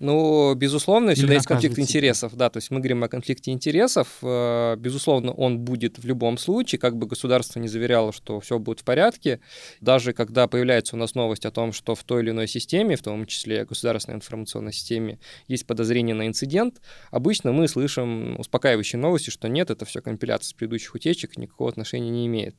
Ну, 0.00 0.54
безусловно, 0.56 1.10
Или 1.10 1.14
всегда 1.14 1.34
есть 1.34 1.46
конфликт 1.46 1.78
интересов, 1.78 2.34
да, 2.34 2.50
то 2.50 2.56
есть 2.56 2.72
мы 2.72 2.78
говорим 2.78 3.04
о 3.04 3.08
конфликте 3.08 3.52
интересов, 3.52 4.08
э, 4.22 4.74
безусловно, 4.76 5.32
он 5.32 5.60
будет 5.60 5.98
в 5.98 6.04
любом 6.04 6.36
случае, 6.36 6.80
как 6.80 6.96
бы 6.96 7.06
государство 7.06 7.60
не 7.60 7.68
заверяло, 7.68 8.12
что 8.12 8.40
все 8.40 8.58
будет 8.58 8.80
в 8.80 8.84
порядке, 8.84 9.38
даже 9.80 10.12
когда 10.12 10.48
появляется 10.48 10.96
у 10.96 10.98
нас 10.98 11.14
новость 11.14 11.46
о 11.46 11.52
том, 11.52 11.72
что 11.72 11.94
в 11.94 12.02
той 12.02 12.22
или 12.22 12.30
иной 12.30 12.48
системе, 12.48 12.96
в 12.96 13.02
том 13.02 13.24
числе 13.24 13.64
государственной 13.64 14.16
информационной 14.16 14.72
системе, 14.72 15.20
есть 15.46 15.64
подозрение 15.64 16.16
на 16.16 16.26
инцидент, 16.26 16.80
обычно 17.12 17.52
мы 17.52 17.68
слышим 17.68 18.38
успокаивающие 18.40 19.00
новости, 19.00 19.30
что 19.30 19.48
нет, 19.48 19.70
это 19.70 19.84
все 19.84 20.02
компиляция 20.02 20.48
с 20.48 20.52
предыдущих 20.54 20.92
утечек, 20.96 21.36
никакого 21.36 21.70
отношения 21.70 22.10
не 22.10 22.26
имеет. 22.26 22.56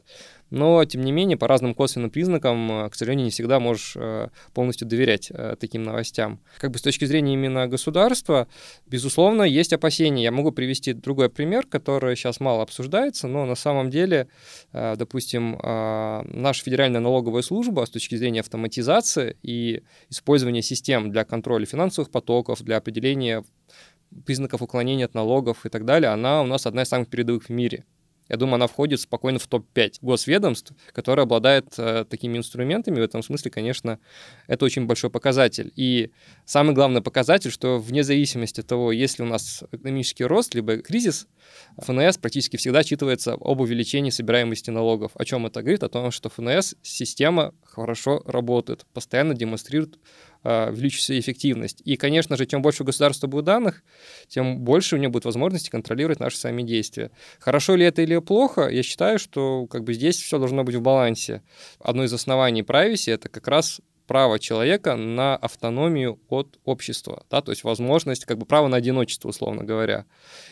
Но, 0.51 0.85
тем 0.85 1.01
не 1.01 1.11
менее, 1.11 1.37
по 1.37 1.49
разным 1.49 1.73
косвенным 1.73 2.11
признакам, 2.11 2.85
э, 2.85 2.89
к 2.89 2.95
сожалению, 2.95 3.25
не 3.25 3.31
всегда 3.31 3.59
можешь 3.59 3.93
э, 3.97 4.29
полностью 4.53 4.87
доверять 4.87 5.31
таким 5.59 5.83
новостям. 5.83 6.39
Как 6.59 6.71
бы 6.71 6.77
с 6.77 6.81
точки 6.81 7.03
зрения 7.03 7.24
именно 7.33 7.67
государства, 7.67 8.47
безусловно, 8.85 9.43
есть 9.43 9.73
опасения. 9.73 10.23
Я 10.23 10.31
могу 10.31 10.51
привести 10.51 10.93
другой 10.93 11.29
пример, 11.29 11.65
который 11.65 12.15
сейчас 12.15 12.39
мало 12.39 12.61
обсуждается, 12.63 13.27
но 13.27 13.45
на 13.45 13.55
самом 13.55 13.89
деле, 13.89 14.27
э, 14.71 14.95
допустим, 14.97 15.59
э, 15.61 16.21
наша 16.23 16.63
Федеральная 16.63 17.01
налоговая 17.01 17.41
служба 17.41 17.85
с 17.85 17.89
точки 17.89 18.15
зрения 18.15 18.41
автоматизации 18.41 19.37
и 19.43 19.83
использования 20.09 20.61
систем 20.61 21.11
для 21.11 21.25
контроля 21.25 21.65
финансовых 21.65 22.11
потоков, 22.11 22.61
для 22.61 22.77
определения 22.77 23.43
признаков 24.25 24.61
уклонения 24.61 25.05
от 25.05 25.13
налогов 25.13 25.65
и 25.65 25.69
так 25.69 25.85
далее, 25.85 26.11
она 26.11 26.41
у 26.41 26.45
нас 26.45 26.65
одна 26.65 26.83
из 26.83 26.89
самых 26.89 27.09
передовых 27.09 27.45
в 27.45 27.49
мире. 27.49 27.83
Я 28.27 28.37
думаю, 28.37 28.55
она 28.55 28.67
входит 28.67 28.99
спокойно 29.01 29.37
в 29.39 29.47
топ-5 29.47 29.99
госведомств, 30.01 30.73
которые 30.93 31.23
обладают 31.23 31.73
э, 31.77 32.05
такими 32.09 32.37
инструментами. 32.37 32.99
В 32.99 33.03
этом 33.03 33.21
смысле, 33.21 33.51
конечно, 33.51 33.99
это 34.47 34.65
очень 34.65 34.85
большой 34.87 35.11
показатель. 35.11 35.71
И 35.75 36.11
самый 36.45 36.73
главный 36.73 37.01
показатель, 37.01 37.51
что 37.51 37.77
вне 37.77 38.03
зависимости 38.03 38.61
от 38.61 38.67
того, 38.67 38.91
есть 38.91 39.19
ли 39.19 39.25
у 39.25 39.27
нас 39.27 39.63
экономический 39.71 40.25
рост, 40.25 40.55
либо 40.55 40.77
кризис, 40.77 41.27
ФНС 41.77 42.17
практически 42.17 42.57
всегда 42.57 42.79
отчитывается 42.79 43.33
об 43.33 43.61
увеличении 43.61 44.09
собираемости 44.09 44.71
налогов. 44.71 45.11
О 45.15 45.23
чем 45.23 45.45
это 45.45 45.61
говорит? 45.61 45.83
О 45.83 45.89
том, 45.89 46.09
что 46.11 46.29
ФНС-система 46.29 47.53
хорошо 47.63 48.23
работает, 48.25 48.85
постоянно 48.93 49.35
демонстрирует 49.35 49.99
э, 50.45 50.69
увеличивающуюся 50.69 51.19
эффективность. 51.19 51.81
И, 51.83 51.97
конечно 51.97 52.37
же, 52.37 52.45
чем 52.45 52.61
больше 52.61 52.83
у 52.83 52.85
государства 52.85 53.27
будет 53.27 53.45
данных, 53.45 53.83
тем 54.27 54.59
больше 54.59 54.95
у 54.95 54.99
него 54.99 55.11
будет 55.11 55.25
возможности 55.25 55.69
контролировать 55.69 56.19
наши 56.19 56.37
сами 56.37 56.61
действия. 56.61 57.11
Хорошо 57.39 57.75
ли 57.75 57.85
это 57.85 58.03
или 58.03 58.17
плохо? 58.19 58.69
Я 58.69 58.83
считаю, 58.83 59.19
что 59.19 59.65
как 59.67 59.83
бы 59.83 59.93
здесь 59.93 60.17
все 60.17 60.37
должно 60.37 60.63
быть 60.63 60.75
в 60.75 60.81
балансе. 60.81 61.41
Одно 61.79 62.03
из 62.03 62.13
оснований 62.13 62.61
privacy— 62.61 63.11
это 63.13 63.27
как 63.27 63.47
раз 63.47 63.81
право 64.05 64.37
человека 64.37 64.95
на 64.95 65.35
автономию 65.35 66.19
от 66.29 66.59
общества, 66.63 67.25
да, 67.31 67.41
то 67.41 67.51
есть 67.51 67.63
возможность, 67.63 68.25
как 68.25 68.37
бы 68.37 68.45
право 68.45 68.67
на 68.67 68.77
одиночество, 68.77 69.29
условно 69.29 69.63
говоря. 69.63 70.05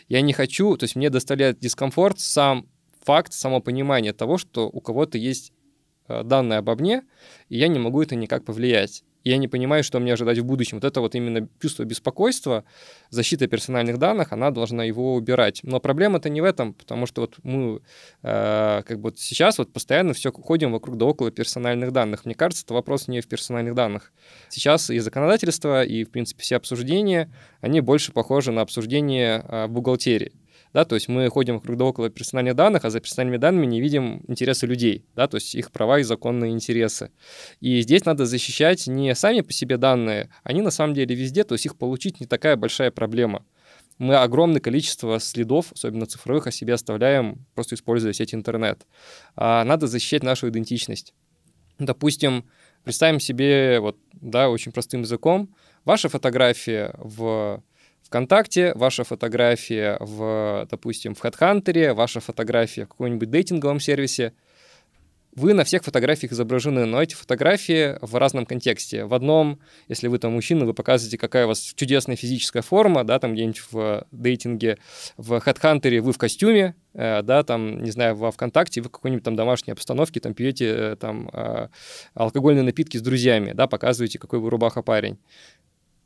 Я 0.08 0.22
не 0.22 0.34
хочу, 0.34 0.76
то 0.76 0.86
есть 0.86 0.96
мне 0.96 1.12
доставляет 1.12 1.60
дискомфорт 1.60 2.20
сам 2.20 2.68
факт, 3.04 3.32
само 3.32 3.62
понимание 3.62 4.12
того, 4.12 4.40
что 4.40 4.68
у 4.68 4.82
кого-то 4.82 5.20
есть 5.20 5.54
э, 6.08 6.24
данные 6.24 6.58
обо 6.58 6.76
мне, 6.76 7.04
и 7.50 7.58
я 7.60 7.68
не 7.68 7.78
могу 7.78 8.02
это 8.02 8.16
никак 8.16 8.44
повлиять 8.44 9.04
я 9.24 9.38
не 9.38 9.48
понимаю, 9.48 9.84
что 9.84 10.00
мне 10.00 10.14
ожидать 10.14 10.40
в 10.40 10.46
будущем. 10.46 10.78
Вот 10.78 10.84
это 10.84 11.02
вот 11.02 11.16
именно 11.16 11.48
чувство 11.62 11.84
беспокойства, 11.84 12.64
защита 13.10 13.48
персональных 13.48 13.98
данных, 13.98 14.34
она 14.34 14.52
должна 14.52 14.84
его 14.84 15.16
убирать. 15.16 15.62
Но 15.64 15.80
проблема-то 15.80 16.30
не 16.30 16.42
в 16.42 16.44
этом, 16.44 16.74
потому 16.74 17.06
что 17.06 17.22
вот 17.22 17.36
мы 17.44 17.82
э, 18.22 18.82
как 18.86 18.98
бы 18.98 19.10
вот 19.10 19.20
сейчас 19.20 19.58
вот 19.58 19.72
постоянно 19.72 20.14
все 20.14 20.32
ходим 20.32 20.72
вокруг 20.72 20.98
да 20.98 21.06
около 21.06 21.32
персональных 21.32 21.92
данных. 21.92 22.26
Мне 22.26 22.36
кажется, 22.36 22.66
это 22.66 22.74
вопрос 22.74 23.08
не 23.08 23.22
в 23.22 23.28
персональных 23.28 23.76
данных. 23.76 24.12
Сейчас 24.50 24.90
и 24.90 25.00
законодательство, 25.00 25.84
и, 25.84 26.04
в 26.04 26.12
принципе, 26.12 26.42
все 26.42 26.58
обсуждения, 26.58 27.32
они 27.62 27.82
больше 27.82 28.12
похожи 28.12 28.52
на 28.52 28.62
обсуждение 28.62 29.46
э, 29.48 29.68
бухгалтерии 29.68 30.34
да, 30.74 30.86
то 30.86 30.96
есть 30.96 31.08
мы 31.08 31.30
ходим 31.30 31.56
вокруг 31.56 31.78
да 31.78 31.86
около 31.86 32.10
персональных 32.10 32.56
данных, 32.56 32.86
а 32.86 32.90
за 32.90 33.00
персональными 33.00 33.38
данными 33.38 33.66
не 33.66 33.82
видим 33.82 34.24
интересы 34.28 34.66
людей, 34.66 35.06
да, 35.16 35.28
то 35.28 35.36
есть 35.36 35.56
их 35.56 35.72
права 35.72 36.00
и 36.00 36.04
законные 36.04 36.52
интересы. 36.52 37.12
И 37.60 37.82
здесь 37.82 38.06
надо 38.06 38.26
защищать 38.26 38.88
не 38.88 39.14
сами 39.16 39.42
по 39.42 39.54
себе 39.54 39.78
данные, 39.78 40.30
они 40.44 40.62
на 40.62 40.72
самом 40.72 40.94
деле 40.94 41.16
везде, 41.16 41.44
то 41.44 41.54
есть 41.54 41.66
их 41.66 41.78
получить 41.78 42.20
не 42.20 42.26
такая 42.26 42.56
большая 42.56 42.92
проблема. 42.92 43.46
Мы 44.00 44.16
огромное 44.16 44.60
количество 44.60 45.20
следов, 45.20 45.72
особенно 45.72 46.08
цифровых, 46.08 46.48
о 46.48 46.52
себе 46.52 46.74
оставляем, 46.74 47.46
просто 47.54 47.76
используя 47.76 48.12
сеть 48.12 48.34
интернет. 48.34 48.88
А 49.36 49.64
надо 49.64 49.86
защищать 49.86 50.24
нашу 50.24 50.50
идентичность. 50.50 51.14
Допустим, 51.78 52.46
представим 52.84 53.20
себе, 53.20 53.80
вот, 53.80 53.98
да, 54.14 54.50
очень 54.50 54.72
простым 54.72 55.02
языком, 55.02 55.56
ваша 55.86 56.10
фотография 56.10 56.94
в 56.98 57.64
ВКонтакте, 58.04 58.74
ваша 58.76 59.04
фотография 59.04 59.98
в, 60.00 60.68
допустим, 60.70 61.16
в 61.16 61.24
HeadHunter, 61.24 61.94
ваша 61.94 62.20
фотография 62.20 62.86
в 62.86 62.90
каком-нибудь 62.90 63.30
дейтинговом 63.30 63.80
сервисе. 63.80 64.34
Вы 65.36 65.54
на 65.54 65.64
всех 65.64 65.84
фотографиях 65.84 66.32
изображены, 66.32 66.86
но 66.86 67.02
эти 67.02 67.16
фотографии 67.16 67.98
в 68.02 68.16
разном 68.16 68.46
контексте. 68.46 69.06
В 69.06 69.16
одном, 69.16 69.60
если 69.88 70.08
вы 70.08 70.20
там 70.20 70.34
мужчина, 70.34 70.66
вы 70.66 70.76
показываете, 70.76 71.18
какая 71.18 71.46
у 71.46 71.48
вас 71.48 71.74
чудесная 71.76 72.16
физическая 72.16 72.62
форма, 72.62 73.04
да, 73.04 73.18
там 73.18 73.34
где-нибудь 73.34 73.64
в 73.72 74.06
дейтинге, 74.12 74.78
в 75.18 75.34
HeadHunter 75.34 76.02
вы 76.02 76.14
в 76.14 76.20
костюме, 76.20 76.76
э, 76.94 77.24
да, 77.24 77.44
там, 77.44 77.82
не 77.82 77.90
знаю, 77.90 78.16
во 78.16 78.32
ВКонтакте 78.32 78.82
вы 78.82 78.90
в 78.90 78.92
какой-нибудь 78.92 79.24
там 79.24 79.36
домашней 79.36 79.74
обстановке 79.74 80.20
там 80.20 80.36
пьете 80.36 80.68
э, 80.68 80.96
там 81.00 81.32
э, 81.34 81.70
алкогольные 82.14 82.64
напитки 82.64 82.98
с 82.98 83.02
друзьями, 83.02 83.54
да, 83.54 83.66
показываете, 83.66 84.20
какой 84.20 84.38
вы 84.38 84.52
рубаха 84.52 84.84
парень. 84.84 85.18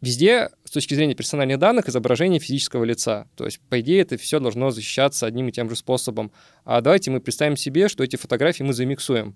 Везде, 0.01 0.49
с 0.63 0.71
точки 0.71 0.93
зрения 0.93 1.15
персональных 1.15 1.57
данных, 1.57 1.89
изображение 1.89 2.39
физического 2.39 2.83
лица. 2.83 3.27
То 3.35 3.45
есть, 3.45 3.59
по 3.69 3.79
идее, 3.79 4.01
это 4.01 4.17
все 4.17 4.39
должно 4.39 4.69
защищаться 4.69 5.25
одним 5.25 5.47
и 5.47 5.51
тем 5.51 5.69
же 5.69 5.75
способом. 5.75 6.31
А 6.65 6.81
давайте 6.81 7.09
мы 7.09 7.19
представим 7.19 7.57
себе, 7.57 7.87
что 7.87 8.03
эти 8.03 8.15
фотографии 8.15 8.63
мы 8.63 8.73
замиксуем. 8.73 9.35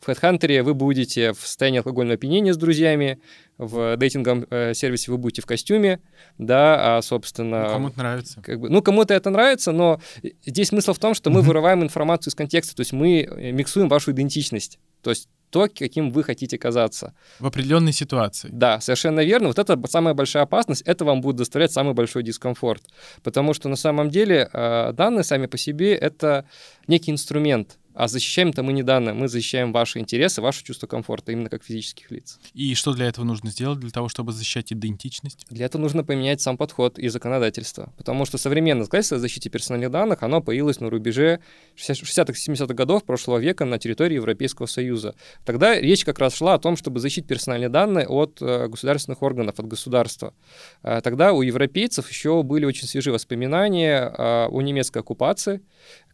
В 0.00 0.08
HeadHunter 0.08 0.62
вы 0.62 0.74
будете 0.74 1.32
в 1.32 1.40
состоянии 1.40 1.78
алкогольного 1.78 2.14
опьянения 2.14 2.54
с 2.54 2.56
друзьями, 2.56 3.20
в 3.58 3.96
дейтинговом 3.98 4.46
э, 4.50 4.72
сервисе 4.72 5.10
вы 5.10 5.18
будете 5.18 5.42
в 5.42 5.46
костюме, 5.46 6.00
да, 6.38 6.96
а, 6.96 7.02
собственно... 7.02 7.64
Ну, 7.64 7.68
кому-то 7.68 7.98
нравится. 7.98 8.40
Как 8.40 8.60
бы, 8.60 8.70
ну, 8.70 8.80
кому-то 8.80 9.12
это 9.12 9.28
нравится, 9.28 9.72
но 9.72 10.00
здесь 10.46 10.68
смысл 10.68 10.94
в 10.94 10.98
том, 10.98 11.12
что 11.12 11.28
мы 11.28 11.42
вырываем 11.42 11.82
информацию 11.82 12.30
из 12.30 12.34
контекста, 12.34 12.74
то 12.74 12.80
есть 12.80 12.92
мы 12.92 13.20
э, 13.20 13.52
миксуем 13.52 13.88
вашу 13.88 14.12
идентичность. 14.12 14.78
То 15.02 15.10
есть 15.10 15.28
то, 15.50 15.68
каким 15.68 16.10
вы 16.10 16.22
хотите 16.22 16.56
казаться. 16.58 17.12
В 17.38 17.46
определенной 17.46 17.92
ситуации. 17.92 18.48
Да, 18.52 18.80
совершенно 18.80 19.20
верно. 19.20 19.48
Вот 19.48 19.58
это 19.58 19.78
самая 19.88 20.14
большая 20.14 20.44
опасность, 20.44 20.82
это 20.82 21.04
вам 21.04 21.20
будет 21.20 21.36
доставлять 21.36 21.72
самый 21.72 21.94
большой 21.94 22.22
дискомфорт. 22.22 22.82
Потому 23.22 23.54
что 23.54 23.68
на 23.68 23.76
самом 23.76 24.10
деле 24.10 24.48
э, 24.52 24.92
данные 24.92 25.24
сами 25.24 25.46
по 25.46 25.58
себе— 25.58 25.94
это 25.96 26.44
некий 26.86 27.10
инструмент. 27.10 27.79
А 27.94 28.08
защищаем-то 28.08 28.62
мы 28.62 28.72
не 28.72 28.82
данные, 28.82 29.14
мы 29.14 29.28
защищаем 29.28 29.72
ваши 29.72 29.98
интересы, 29.98 30.40
ваше 30.40 30.64
чувство 30.64 30.86
комфорта, 30.86 31.32
именно 31.32 31.48
как 31.48 31.64
физических 31.64 32.10
лиц. 32.10 32.38
И 32.54 32.74
что 32.74 32.94
для 32.94 33.06
этого 33.06 33.24
нужно 33.24 33.50
сделать, 33.50 33.80
для 33.80 33.90
того, 33.90 34.08
чтобы 34.08 34.32
защищать 34.32 34.72
идентичность? 34.72 35.46
Для 35.50 35.66
этого 35.66 35.82
нужно 35.82 36.04
поменять 36.04 36.40
сам 36.40 36.56
подход 36.56 36.98
и 36.98 37.08
законодательство. 37.08 37.92
Потому 37.96 38.24
что 38.24 38.38
современное 38.38 38.84
законодательство 38.84 39.16
о 39.16 39.20
защите 39.20 39.50
персональных 39.50 39.90
данных, 39.90 40.22
оно 40.22 40.40
появилось 40.40 40.80
на 40.80 40.88
рубеже 40.90 41.40
60-70-х 41.76 42.74
годов 42.74 43.04
прошлого 43.04 43.38
века 43.38 43.64
на 43.64 43.78
территории 43.78 44.14
Европейского 44.14 44.66
Союза. 44.66 45.14
Тогда 45.44 45.78
речь 45.78 46.04
как 46.04 46.18
раз 46.18 46.34
шла 46.34 46.54
о 46.54 46.58
том, 46.58 46.76
чтобы 46.76 47.00
защитить 47.00 47.26
персональные 47.26 47.68
данные 47.68 48.06
от 48.06 48.40
э, 48.40 48.68
государственных 48.68 49.22
органов, 49.22 49.58
от 49.58 49.66
государства. 49.66 50.34
Э, 50.82 51.00
тогда 51.02 51.32
у 51.32 51.42
европейцев 51.42 52.08
еще 52.08 52.42
были 52.42 52.64
очень 52.64 52.86
свежие 52.86 53.12
воспоминания 53.12 54.12
э, 54.16 54.46
о 54.48 54.60
немецкой 54.62 54.98
оккупации, 54.98 55.60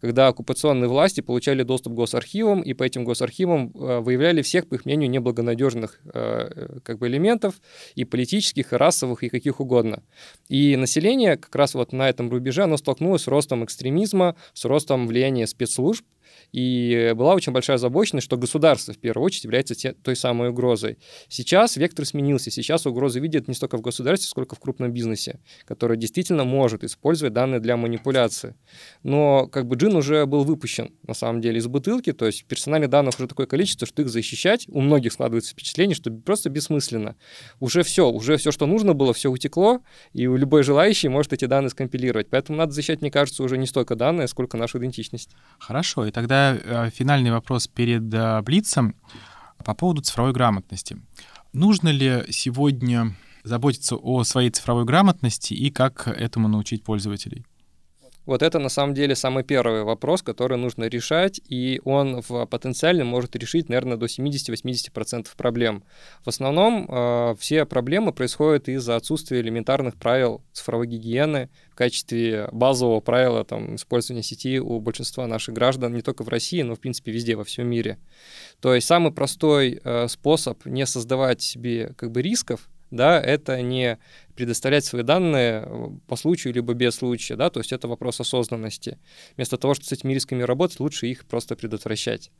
когда 0.00 0.28
оккупационные 0.28 0.88
власти 0.88 1.20
получали 1.20 1.62
доступ 1.62 1.92
к 1.92 1.96
госархивам, 1.96 2.62
и 2.62 2.74
по 2.74 2.82
этим 2.84 3.04
госархивам 3.04 3.72
э, 3.74 4.00
выявляли 4.00 4.42
всех, 4.42 4.68
по 4.68 4.74
их 4.74 4.84
мнению, 4.84 5.10
неблагонадежных 5.10 6.00
э, 6.12 6.78
как 6.82 6.98
бы 6.98 7.08
элементов, 7.08 7.60
и 7.94 8.04
политических, 8.04 8.72
и 8.72 8.76
расовых, 8.76 9.22
и 9.22 9.28
каких 9.28 9.60
угодно. 9.60 10.02
И 10.48 10.76
население 10.76 11.36
как 11.36 11.54
раз 11.54 11.74
вот 11.74 11.92
на 11.92 12.08
этом 12.08 12.30
рубеже, 12.30 12.64
оно 12.64 12.76
столкнулось 12.76 13.22
с 13.22 13.26
ростом 13.28 13.64
экстремизма, 13.64 14.36
с 14.52 14.64
ростом 14.64 15.06
влияния 15.06 15.46
спецслужб, 15.46 16.04
и 16.52 17.12
была 17.16 17.34
очень 17.34 17.52
большая 17.52 17.76
озабоченность, 17.76 18.24
что 18.24 18.36
государство 18.36 18.94
в 18.94 18.98
первую 18.98 19.24
очередь 19.24 19.44
является 19.44 19.74
те, 19.74 19.92
той 19.92 20.16
самой 20.16 20.50
угрозой. 20.50 20.98
Сейчас 21.28 21.76
вектор 21.76 22.04
сменился. 22.04 22.50
Сейчас 22.50 22.86
угрозы 22.86 23.20
видят 23.20 23.48
не 23.48 23.54
столько 23.54 23.78
в 23.78 23.80
государстве, 23.80 24.28
сколько 24.28 24.54
в 24.54 24.60
крупном 24.60 24.92
бизнесе, 24.92 25.40
который 25.64 25.96
действительно 25.96 26.44
может 26.44 26.84
использовать 26.84 27.32
данные 27.32 27.60
для 27.60 27.76
манипуляции. 27.76 28.54
Но 29.02 29.46
как 29.46 29.66
бы 29.66 29.76
джин 29.76 29.96
уже 29.96 30.26
был 30.26 30.44
выпущен, 30.44 30.92
на 31.06 31.14
самом 31.14 31.40
деле, 31.40 31.58
из 31.58 31.66
бутылки, 31.66 32.12
то 32.12 32.26
есть 32.26 32.44
персональных 32.46 32.90
данных 32.90 33.18
уже 33.18 33.28
такое 33.28 33.46
количество, 33.46 33.86
что 33.86 34.02
их 34.02 34.08
защищать 34.08 34.66
у 34.68 34.80
многих 34.80 35.12
складывается 35.12 35.52
впечатление, 35.52 35.94
что 35.94 36.10
просто 36.10 36.50
бессмысленно. 36.50 37.16
Уже 37.60 37.82
все, 37.82 38.10
уже 38.10 38.36
все, 38.36 38.52
что 38.52 38.66
нужно 38.66 38.94
было, 38.94 39.12
все 39.12 39.30
утекло, 39.30 39.80
и 40.12 40.22
любой 40.22 40.62
желающий 40.62 41.08
может 41.08 41.32
эти 41.32 41.44
данные 41.44 41.70
скомпилировать. 41.70 42.28
Поэтому 42.30 42.58
надо 42.58 42.72
защищать, 42.72 43.00
мне 43.00 43.10
кажется, 43.10 43.42
уже 43.42 43.58
не 43.58 43.66
столько 43.66 43.96
данные, 43.96 44.28
сколько 44.28 44.56
нашу 44.56 44.78
идентичность. 44.78 45.30
Хорошо, 45.58 46.06
и 46.06 46.10
тогда 46.10 46.35
э, 46.36 46.90
финальный 46.90 47.30
вопрос 47.30 47.66
перед 47.68 48.12
э, 48.12 48.42
Блицем 48.42 48.94
по 49.64 49.74
поводу 49.74 50.02
цифровой 50.02 50.32
грамотности. 50.32 50.96
Нужно 51.52 51.88
ли 51.88 52.24
сегодня 52.30 53.14
заботиться 53.44 53.96
о 53.96 54.24
своей 54.24 54.50
цифровой 54.50 54.84
грамотности 54.84 55.54
и 55.54 55.70
как 55.70 56.08
этому 56.08 56.48
научить 56.48 56.84
пользователей? 56.84 57.44
Вот 58.26 58.42
это 58.42 58.58
на 58.58 58.68
самом 58.68 58.94
деле 58.94 59.14
самый 59.14 59.44
первый 59.44 59.84
вопрос, 59.84 60.22
который 60.22 60.58
нужно 60.58 60.84
решать, 60.84 61.40
и 61.48 61.80
он 61.84 62.22
в 62.28 62.46
потенциально 62.46 63.04
может 63.04 63.36
решить, 63.36 63.68
наверное, 63.68 63.96
до 63.96 64.06
70-80% 64.06 65.28
проблем. 65.36 65.84
В 66.24 66.28
основном 66.28 66.86
э, 66.88 67.36
все 67.38 67.64
проблемы 67.64 68.12
происходят 68.12 68.68
из-за 68.68 68.96
отсутствия 68.96 69.40
элементарных 69.40 69.94
правил 69.94 70.42
цифровой 70.52 70.88
гигиены 70.88 71.48
в 71.70 71.76
качестве 71.76 72.48
базового 72.50 73.00
правила 73.00 73.44
там, 73.44 73.76
использования 73.76 74.24
сети 74.24 74.58
у 74.58 74.80
большинства 74.80 75.26
наших 75.28 75.54
граждан, 75.54 75.94
не 75.94 76.02
только 76.02 76.24
в 76.24 76.28
России, 76.28 76.62
но 76.62 76.74
в 76.74 76.80
принципе 76.80 77.12
везде, 77.12 77.36
во 77.36 77.44
всем 77.44 77.68
мире. 77.68 77.98
То 78.60 78.74
есть 78.74 78.88
самый 78.88 79.12
простой 79.12 79.80
э, 79.82 80.08
способ 80.08 80.66
не 80.66 80.84
создавать 80.84 81.42
себе 81.42 81.94
как 81.96 82.10
бы 82.10 82.22
рисков, 82.22 82.68
да, 82.90 83.20
это 83.20 83.60
не 83.62 83.98
предоставлять 84.36 84.84
свои 84.84 85.02
данные 85.02 85.64
э, 85.64 85.88
по 86.06 86.16
случаю 86.16 86.52
либо 86.54 86.74
без 86.74 86.94
случая, 86.94 87.36
да, 87.36 87.50
то 87.50 87.60
есть 87.60 87.72
это 87.72 87.88
вопрос 87.88 88.20
осознанности. 88.20 88.98
Вместо 89.36 89.56
того, 89.56 89.74
чтобы 89.74 89.86
с 89.86 89.92
этими 89.92 90.12
рисками 90.12 90.42
работать, 90.42 90.78
лучше 90.78 91.06
их 91.06 91.24
просто 91.24 91.56
предотвращать. 91.56 92.30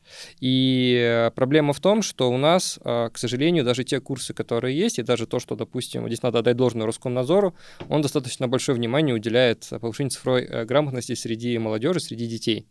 И 0.41 0.95
э, 1.01 1.31
проблема 1.33 1.73
в 1.73 1.81
том, 1.81 2.03
что 2.03 2.31
у 2.31 2.37
нас, 2.37 2.79
э, 2.85 3.09
к 3.13 3.19
сожалению, 3.19 3.65
даже 3.65 3.83
те 3.83 4.01
курсы, 4.01 4.35
которые 4.35 4.79
есть, 4.79 4.99
и 4.99 5.03
даже 5.03 5.27
то, 5.27 5.41
что, 5.41 5.57
допустим, 5.57 6.07
здесь 6.07 6.23
надо 6.23 6.41
отдать 6.41 6.57
должное 6.57 6.87
Роскомнадзору, 6.87 7.55
он 7.89 8.03
достаточно 8.03 8.47
большое 8.47 8.77
внимание 8.77 9.15
уделяет 9.15 9.67
повышению 9.81 10.11
цифровой 10.11 10.67
грамотности 10.67 11.15
среди 11.15 11.57
молодежи, 11.59 12.01
среди 12.01 12.27
детей. 12.27 12.67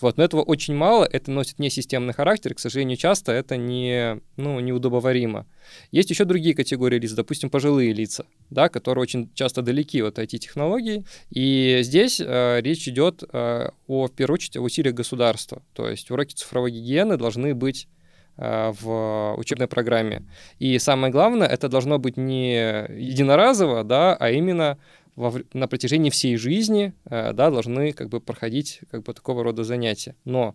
Вот, 0.00 0.16
но 0.16 0.24
этого 0.24 0.42
очень 0.42 0.74
мало, 0.74 1.04
это 1.10 1.30
носит 1.30 1.58
не 1.58 1.70
системный 1.70 2.12
характер, 2.12 2.54
к 2.54 2.58
сожалению, 2.58 2.96
часто 2.96 3.32
это 3.32 3.56
не, 3.56 4.20
ну, 4.36 4.60
неудобоваримо. 4.60 5.46
Есть 5.90 6.10
еще 6.10 6.24
другие 6.24 6.54
категории 6.54 6.98
лиц, 6.98 7.12
допустим, 7.12 7.50
пожилые 7.50 7.92
лица, 7.92 8.26
да, 8.50 8.68
которые 8.68 9.02
очень 9.02 9.30
часто 9.34 9.62
далеки 9.62 10.02
от 10.02 10.18
IT-технологий, 10.18 11.04
и 11.30 11.80
здесь 11.82 12.20
э, 12.20 12.60
речь 12.60 12.88
идет 12.88 13.22
э, 13.32 13.70
о, 13.86 14.06
в 14.06 14.12
первую 14.12 14.34
очередь, 14.34 14.56
о 14.56 14.62
усилиях 14.62 14.94
государства, 14.94 15.62
то 15.72 15.88
есть 15.88 16.10
уроки 16.10 16.34
цифровой 16.34 16.70
гигиены 16.72 17.16
должны 17.16 17.54
быть 17.54 17.88
э, 18.36 18.72
в 18.80 19.34
учебной 19.36 19.68
программе. 19.68 20.26
И 20.58 20.78
самое 20.78 21.12
главное, 21.12 21.48
это 21.48 21.68
должно 21.68 21.98
быть 21.98 22.16
не 22.16 22.54
единоразово, 22.98 23.84
да, 23.84 24.14
а 24.14 24.30
именно 24.30 24.78
во, 25.16 25.32
на 25.52 25.68
протяжении 25.68 26.10
всей 26.10 26.36
жизни 26.36 26.92
э, 27.04 27.32
да, 27.32 27.50
должны 27.50 27.92
как 27.92 28.08
бы 28.08 28.20
проходить 28.20 28.80
как 28.90 29.02
бы 29.04 29.14
такого 29.14 29.44
рода 29.44 29.64
занятия. 29.64 30.16
Но 30.24 30.54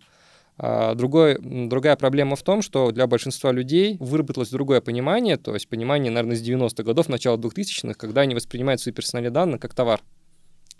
а, 0.62 0.94
Другой, 0.94 1.38
другая 1.40 1.96
проблема 1.96 2.36
в 2.36 2.42
том, 2.42 2.60
что 2.60 2.90
для 2.90 3.06
большинства 3.06 3.50
людей 3.50 3.96
выработалось 3.98 4.50
другое 4.50 4.82
понимание, 4.82 5.38
то 5.38 5.54
есть 5.54 5.66
понимание, 5.68 6.12
наверное, 6.12 6.36
с 6.36 6.42
90-х 6.42 6.82
годов, 6.82 7.08
начала 7.08 7.38
2000-х, 7.38 7.94
когда 7.94 8.22
они 8.22 8.34
воспринимают 8.34 8.80
свои 8.80 8.92
персональные 8.92 9.30
данные 9.30 9.58
как 9.58 9.74
товар. 9.74 10.02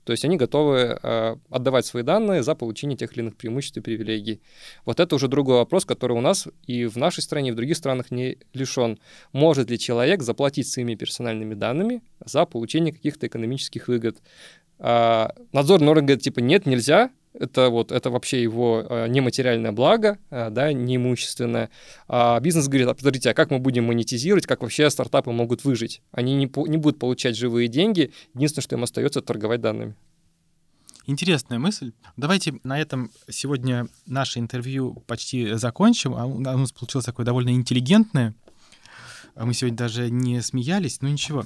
То 0.04 0.12
есть 0.12 0.24
они 0.24 0.36
готовы 0.36 0.98
э, 1.02 1.36
отдавать 1.50 1.86
свои 1.86 2.02
данные 2.02 2.42
за 2.42 2.54
получение 2.54 2.96
тех 2.96 3.12
или 3.12 3.20
иных 3.20 3.36
преимуществ 3.36 3.76
и 3.76 3.80
привилегий. 3.80 4.40
Вот 4.84 5.00
это 5.00 5.14
уже 5.14 5.28
другой 5.28 5.56
вопрос, 5.56 5.84
который 5.84 6.16
у 6.16 6.20
нас 6.20 6.48
и 6.66 6.86
в 6.86 6.96
нашей 6.96 7.22
стране, 7.22 7.50
и 7.50 7.52
в 7.52 7.56
других 7.56 7.76
странах 7.76 8.10
не 8.10 8.38
лишен. 8.54 8.98
Может 9.32 9.70
ли 9.70 9.78
человек 9.78 10.22
заплатить 10.22 10.68
своими 10.68 10.94
персональными 10.94 11.54
данными 11.54 12.02
за 12.24 12.46
получение 12.46 12.92
каких-то 12.92 13.26
экономических 13.26 13.88
выгод? 13.88 14.18
А, 14.78 15.34
надзорный 15.52 15.88
орган 15.88 16.06
говорит, 16.06 16.24
типа, 16.24 16.40
нет, 16.40 16.64
нельзя, 16.64 17.10
это 17.32 17.70
вот 17.70 17.92
это 17.92 18.10
вообще 18.10 18.42
его 18.42 18.84
э, 18.88 19.08
нематериальное 19.08 19.72
благо, 19.72 20.18
э, 20.30 20.50
да, 20.50 20.72
неимущественное. 20.72 21.70
А 22.08 22.40
бизнес 22.40 22.68
говорит, 22.68 22.88
а 22.88 22.94
подождите, 22.94 23.30
а 23.30 23.34
как 23.34 23.50
мы 23.50 23.58
будем 23.58 23.84
монетизировать, 23.84 24.46
как 24.46 24.62
вообще 24.62 24.90
стартапы 24.90 25.30
могут 25.30 25.64
выжить? 25.64 26.02
Они 26.12 26.34
не, 26.34 26.50
не 26.68 26.76
будут 26.76 26.98
получать 26.98 27.36
живые 27.36 27.68
деньги, 27.68 28.12
единственное, 28.34 28.62
что 28.62 28.76
им 28.76 28.82
остается, 28.82 29.20
торговать 29.20 29.60
данными. 29.60 29.94
Интересная 31.06 31.58
мысль. 31.58 31.92
Давайте 32.16 32.60
на 32.62 32.78
этом 32.78 33.10
сегодня 33.28 33.88
наше 34.06 34.38
интервью 34.38 35.02
почти 35.06 35.54
закончим. 35.54 36.14
А 36.14 36.26
у 36.26 36.38
нас 36.38 36.72
получилось 36.72 37.06
такое 37.06 37.26
довольно 37.26 37.50
интеллигентное. 37.50 38.34
А 39.34 39.46
мы 39.46 39.54
сегодня 39.54 39.76
даже 39.76 40.10
не 40.10 40.40
смеялись, 40.42 41.00
но 41.00 41.08
ничего. 41.08 41.44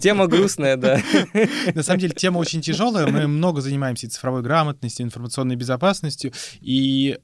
Тема 0.00 0.26
грустная, 0.26 0.76
да. 0.76 1.00
На 1.74 1.82
самом 1.82 2.00
деле 2.00 2.14
тема 2.14 2.38
очень 2.38 2.60
тяжелая. 2.60 3.06
Мы 3.06 3.26
много 3.26 3.60
занимаемся 3.60 4.08
цифровой 4.10 4.42
грамотностью, 4.42 5.06
информационной 5.06 5.56
безопасностью. 5.56 6.32
И 6.60 7.18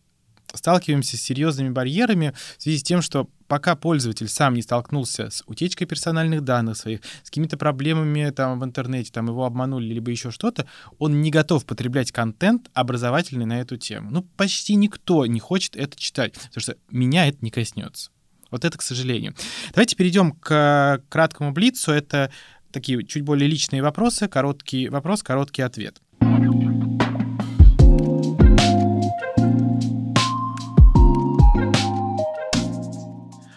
сталкиваемся 0.57 1.17
с 1.17 1.21
серьезными 1.21 1.71
барьерами 1.71 2.35
в 2.59 2.63
связи 2.63 2.79
с 2.79 2.83
тем, 2.83 3.03
что 3.03 3.29
пока 3.49 3.77
пользователь 3.77 4.29
сам 4.29 4.55
не 4.55 4.63
столкнулся 4.63 5.31
с 5.31 5.43
утечкой 5.47 5.87
персональных 5.87 6.43
данных 6.43 6.77
своих, 6.77 7.01
с 7.23 7.31
какими-то 7.31 7.57
проблемами 7.57 8.31
там 8.31 8.59
в 8.59 8.65
интернете, 8.65 9.11
там 9.13 9.27
его 9.27 9.45
обманули, 9.45 9.93
либо 9.93 10.11
еще 10.11 10.31
что-то, 10.31 10.67
он 10.99 11.21
не 11.21 11.31
готов 11.31 11.65
потреблять 11.65 12.13
контент 12.13 12.71
образовательный 12.75 13.47
на 13.47 13.61
эту 13.61 13.77
тему. 13.77 14.11
Ну, 14.11 14.23
почти 14.37 14.75
никто 14.75 15.27
не 15.27 15.41
хочет 15.41 15.77
это 15.77 15.99
читать, 15.99 16.35
потому 16.35 16.61
что 16.61 16.77
меня 16.91 17.27
это 17.29 17.39
не 17.41 17.51
коснется. 17.51 18.11
Вот 18.51 18.65
это, 18.65 18.79
к 18.79 18.83
сожалению. 18.83 19.35
Давайте 19.75 19.97
перейдем 19.97 20.33
к 20.33 21.03
краткому 21.09 21.53
блицу. 21.53 21.93
Это 21.93 22.31
такие 22.71 23.05
чуть 23.05 23.23
более 23.23 23.49
личные 23.49 23.83
вопросы. 23.83 24.29
Короткий 24.29 24.89
вопрос, 24.89 25.23
короткий 25.23 25.63
ответ. 25.63 26.01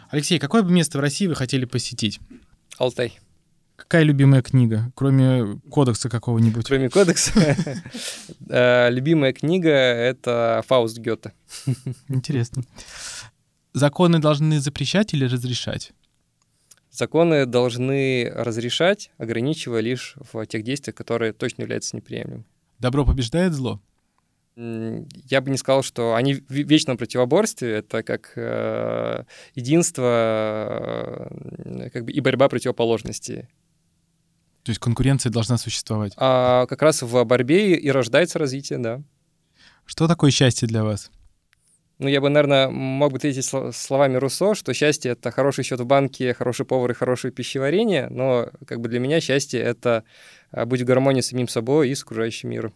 Алексей, 0.10 0.40
какое 0.40 0.64
бы 0.64 0.72
место 0.72 0.98
в 0.98 1.02
России 1.02 1.28
вы 1.28 1.36
хотели 1.36 1.66
посетить? 1.66 2.20
Алтай. 2.78 3.20
Какая 3.76 4.04
любимая 4.04 4.42
книга, 4.42 4.92
кроме 4.96 5.60
кодекса 5.70 6.10
какого-нибудь? 6.10 6.66
Кроме 6.66 6.90
кодекса? 6.90 7.56
Э, 8.52 8.90
любимая 8.90 9.32
книга— 9.32 9.70
это 9.70 10.64
«Фауст 10.68 10.98
Гёте». 10.98 11.34
Интересно. 12.08 12.64
Законы 13.74 14.18
должны 14.18 14.60
запрещать 14.60 15.14
или 15.14 15.26
разрешать? 15.26 15.92
Законы 16.92 17.46
должны 17.46 18.32
разрешать, 18.34 19.12
ограничивая 19.20 19.82
лишь 19.82 20.16
в 20.32 20.44
тех 20.48 20.64
действиях, 20.64 20.96
которые 20.96 21.32
точно 21.34 21.62
являются 21.62 21.96
неприемлемыми. 21.96 22.46
Добро 22.80 23.06
побеждает 23.06 23.54
зло? 23.54 23.80
Я 24.60 25.42
бы 25.42 25.52
не 25.52 25.58
сказал, 25.58 25.84
что 25.84 26.16
они 26.16 26.34
в 26.34 26.52
вечном 26.52 26.98
противоборстве. 26.98 27.78
Это 27.78 28.04
как 28.04 28.34
э, 28.36 29.24
единство 29.56 31.30
э, 31.66 31.90
как 31.92 32.04
бы 32.06 32.12
и 32.12 32.20
борьба 32.20 32.50
противоположностей. 32.50 33.48
То 34.64 34.72
есть 34.72 34.80
конкуренция 34.80 35.32
должна 35.32 35.58
существовать? 35.58 36.14
А 36.18 36.66
как 36.66 36.82
раз 36.82 37.02
в 37.02 37.24
борьбе 37.24 37.76
и 37.76 37.90
рождается 37.90 38.38
развитие, 38.38 38.80
да. 38.80 39.02
Что 39.86 40.08
такое 40.08 40.30
счастье 40.32 40.68
для 40.68 40.84
вас? 40.84 41.10
Ну, 41.98 42.08
я 42.08 42.22
бы, 42.22 42.30
наверное, 42.30 42.70
мог 42.70 43.12
бы 43.12 43.18
ответить 43.18 43.46
словами 43.46 44.16
Руссо, 44.16 44.56
что 44.56 44.74
счастье— 44.74 45.12
это 45.14 45.32
хороший 45.32 45.64
счет 45.64 45.80
в 45.80 45.86
банке, 45.86 46.34
хороший 46.34 46.66
повар 46.66 46.92
и 46.92 46.94
хорошее 46.94 47.34
пищеварение, 47.34 48.08
но 48.10 48.50
как 48.66 48.80
бы 48.80 48.88
для 48.88 49.00
меня 49.00 49.20
счастье— 49.20 49.60
это 49.62 50.04
а, 50.52 50.66
быть 50.66 50.82
в 50.82 50.86
гармонии 50.86 51.20
с 51.20 51.28
самим 51.28 51.50
собой 51.50 51.90
и 51.90 51.96
с 51.96 52.04
окружающим 52.04 52.50
миром. 52.50 52.74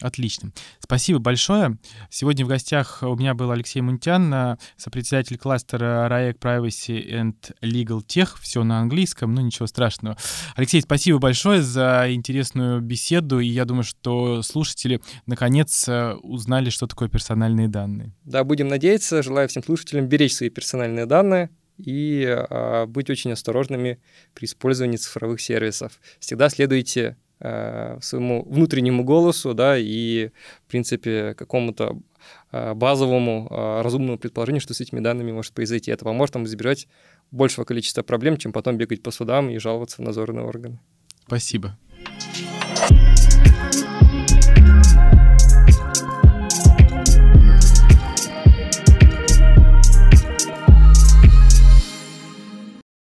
Отлично. 0.00 0.52
Спасибо 0.78 1.18
большое. 1.18 1.78
Сегодня 2.10 2.44
в 2.44 2.48
гостях 2.48 3.02
у 3.02 3.14
меня 3.16 3.34
был 3.34 3.50
Алексей 3.50 3.80
Мунтян, 3.80 4.56
сопредседатель 4.76 5.36
кластера 5.36 6.08
RAEC 6.10 6.38
Privacy 6.38 7.10
and 7.10 7.34
Legal 7.62 8.00
Tech. 8.04 8.28
Все 8.40 8.64
на 8.64 8.80
английском, 8.80 9.34
но 9.34 9.40
ничего 9.40 9.66
страшного. 9.66 10.16
Алексей, 10.56 10.80
спасибо 10.80 11.18
большое 11.18 11.62
за 11.62 12.06
интересную 12.08 12.80
беседу. 12.80 13.40
И 13.40 13.46
я 13.46 13.64
думаю, 13.64 13.84
что 13.84 14.42
слушатели 14.42 15.00
наконец 15.26 15.88
э, 15.88 16.14
узнали, 16.22 16.70
что 16.70 16.86
такое 16.86 17.08
персональные 17.08 17.68
данные. 17.68 18.14
Да, 18.24 18.44
будем 18.44 18.68
надеяться. 18.68 19.22
Желаю 19.22 19.48
всем 19.48 19.62
слушателям 19.62 20.06
беречь 20.06 20.34
свои 20.34 20.48
персональные 20.48 21.06
данные 21.06 21.50
и 21.78 22.24
а, 22.26 22.86
быть 22.86 23.10
очень 23.10 23.32
осторожными 23.32 24.00
при 24.34 24.44
использовании 24.44 24.96
цифровых 24.96 25.40
сервисов. 25.40 26.00
Всегда 26.18 26.48
следуйте 26.48 27.16
Э, 27.42 27.96
своему 28.02 28.44
внутреннему 28.44 29.02
голосу, 29.02 29.54
да, 29.54 29.78
и, 29.78 30.28
в 30.66 30.70
принципе, 30.70 31.32
какому-то 31.32 31.98
э, 32.52 32.74
базовому 32.74 33.48
э, 33.50 33.80
разумному 33.80 34.18
предположению, 34.18 34.60
что 34.60 34.74
с 34.74 34.80
этими 34.82 35.00
данными 35.00 35.32
может 35.32 35.54
произойти. 35.54 35.90
Это 35.90 36.04
поможет 36.04 36.34
нам 36.34 36.44
избежать 36.44 36.86
большего 37.30 37.64
количества 37.64 38.02
проблем, 38.02 38.36
чем 38.36 38.52
потом 38.52 38.76
бегать 38.76 39.02
по 39.02 39.10
судам 39.10 39.48
и 39.48 39.56
жаловаться 39.56 40.02
в 40.02 40.04
надзорные 40.04 40.44
органы. 40.44 40.80
Спасибо. 41.26 41.78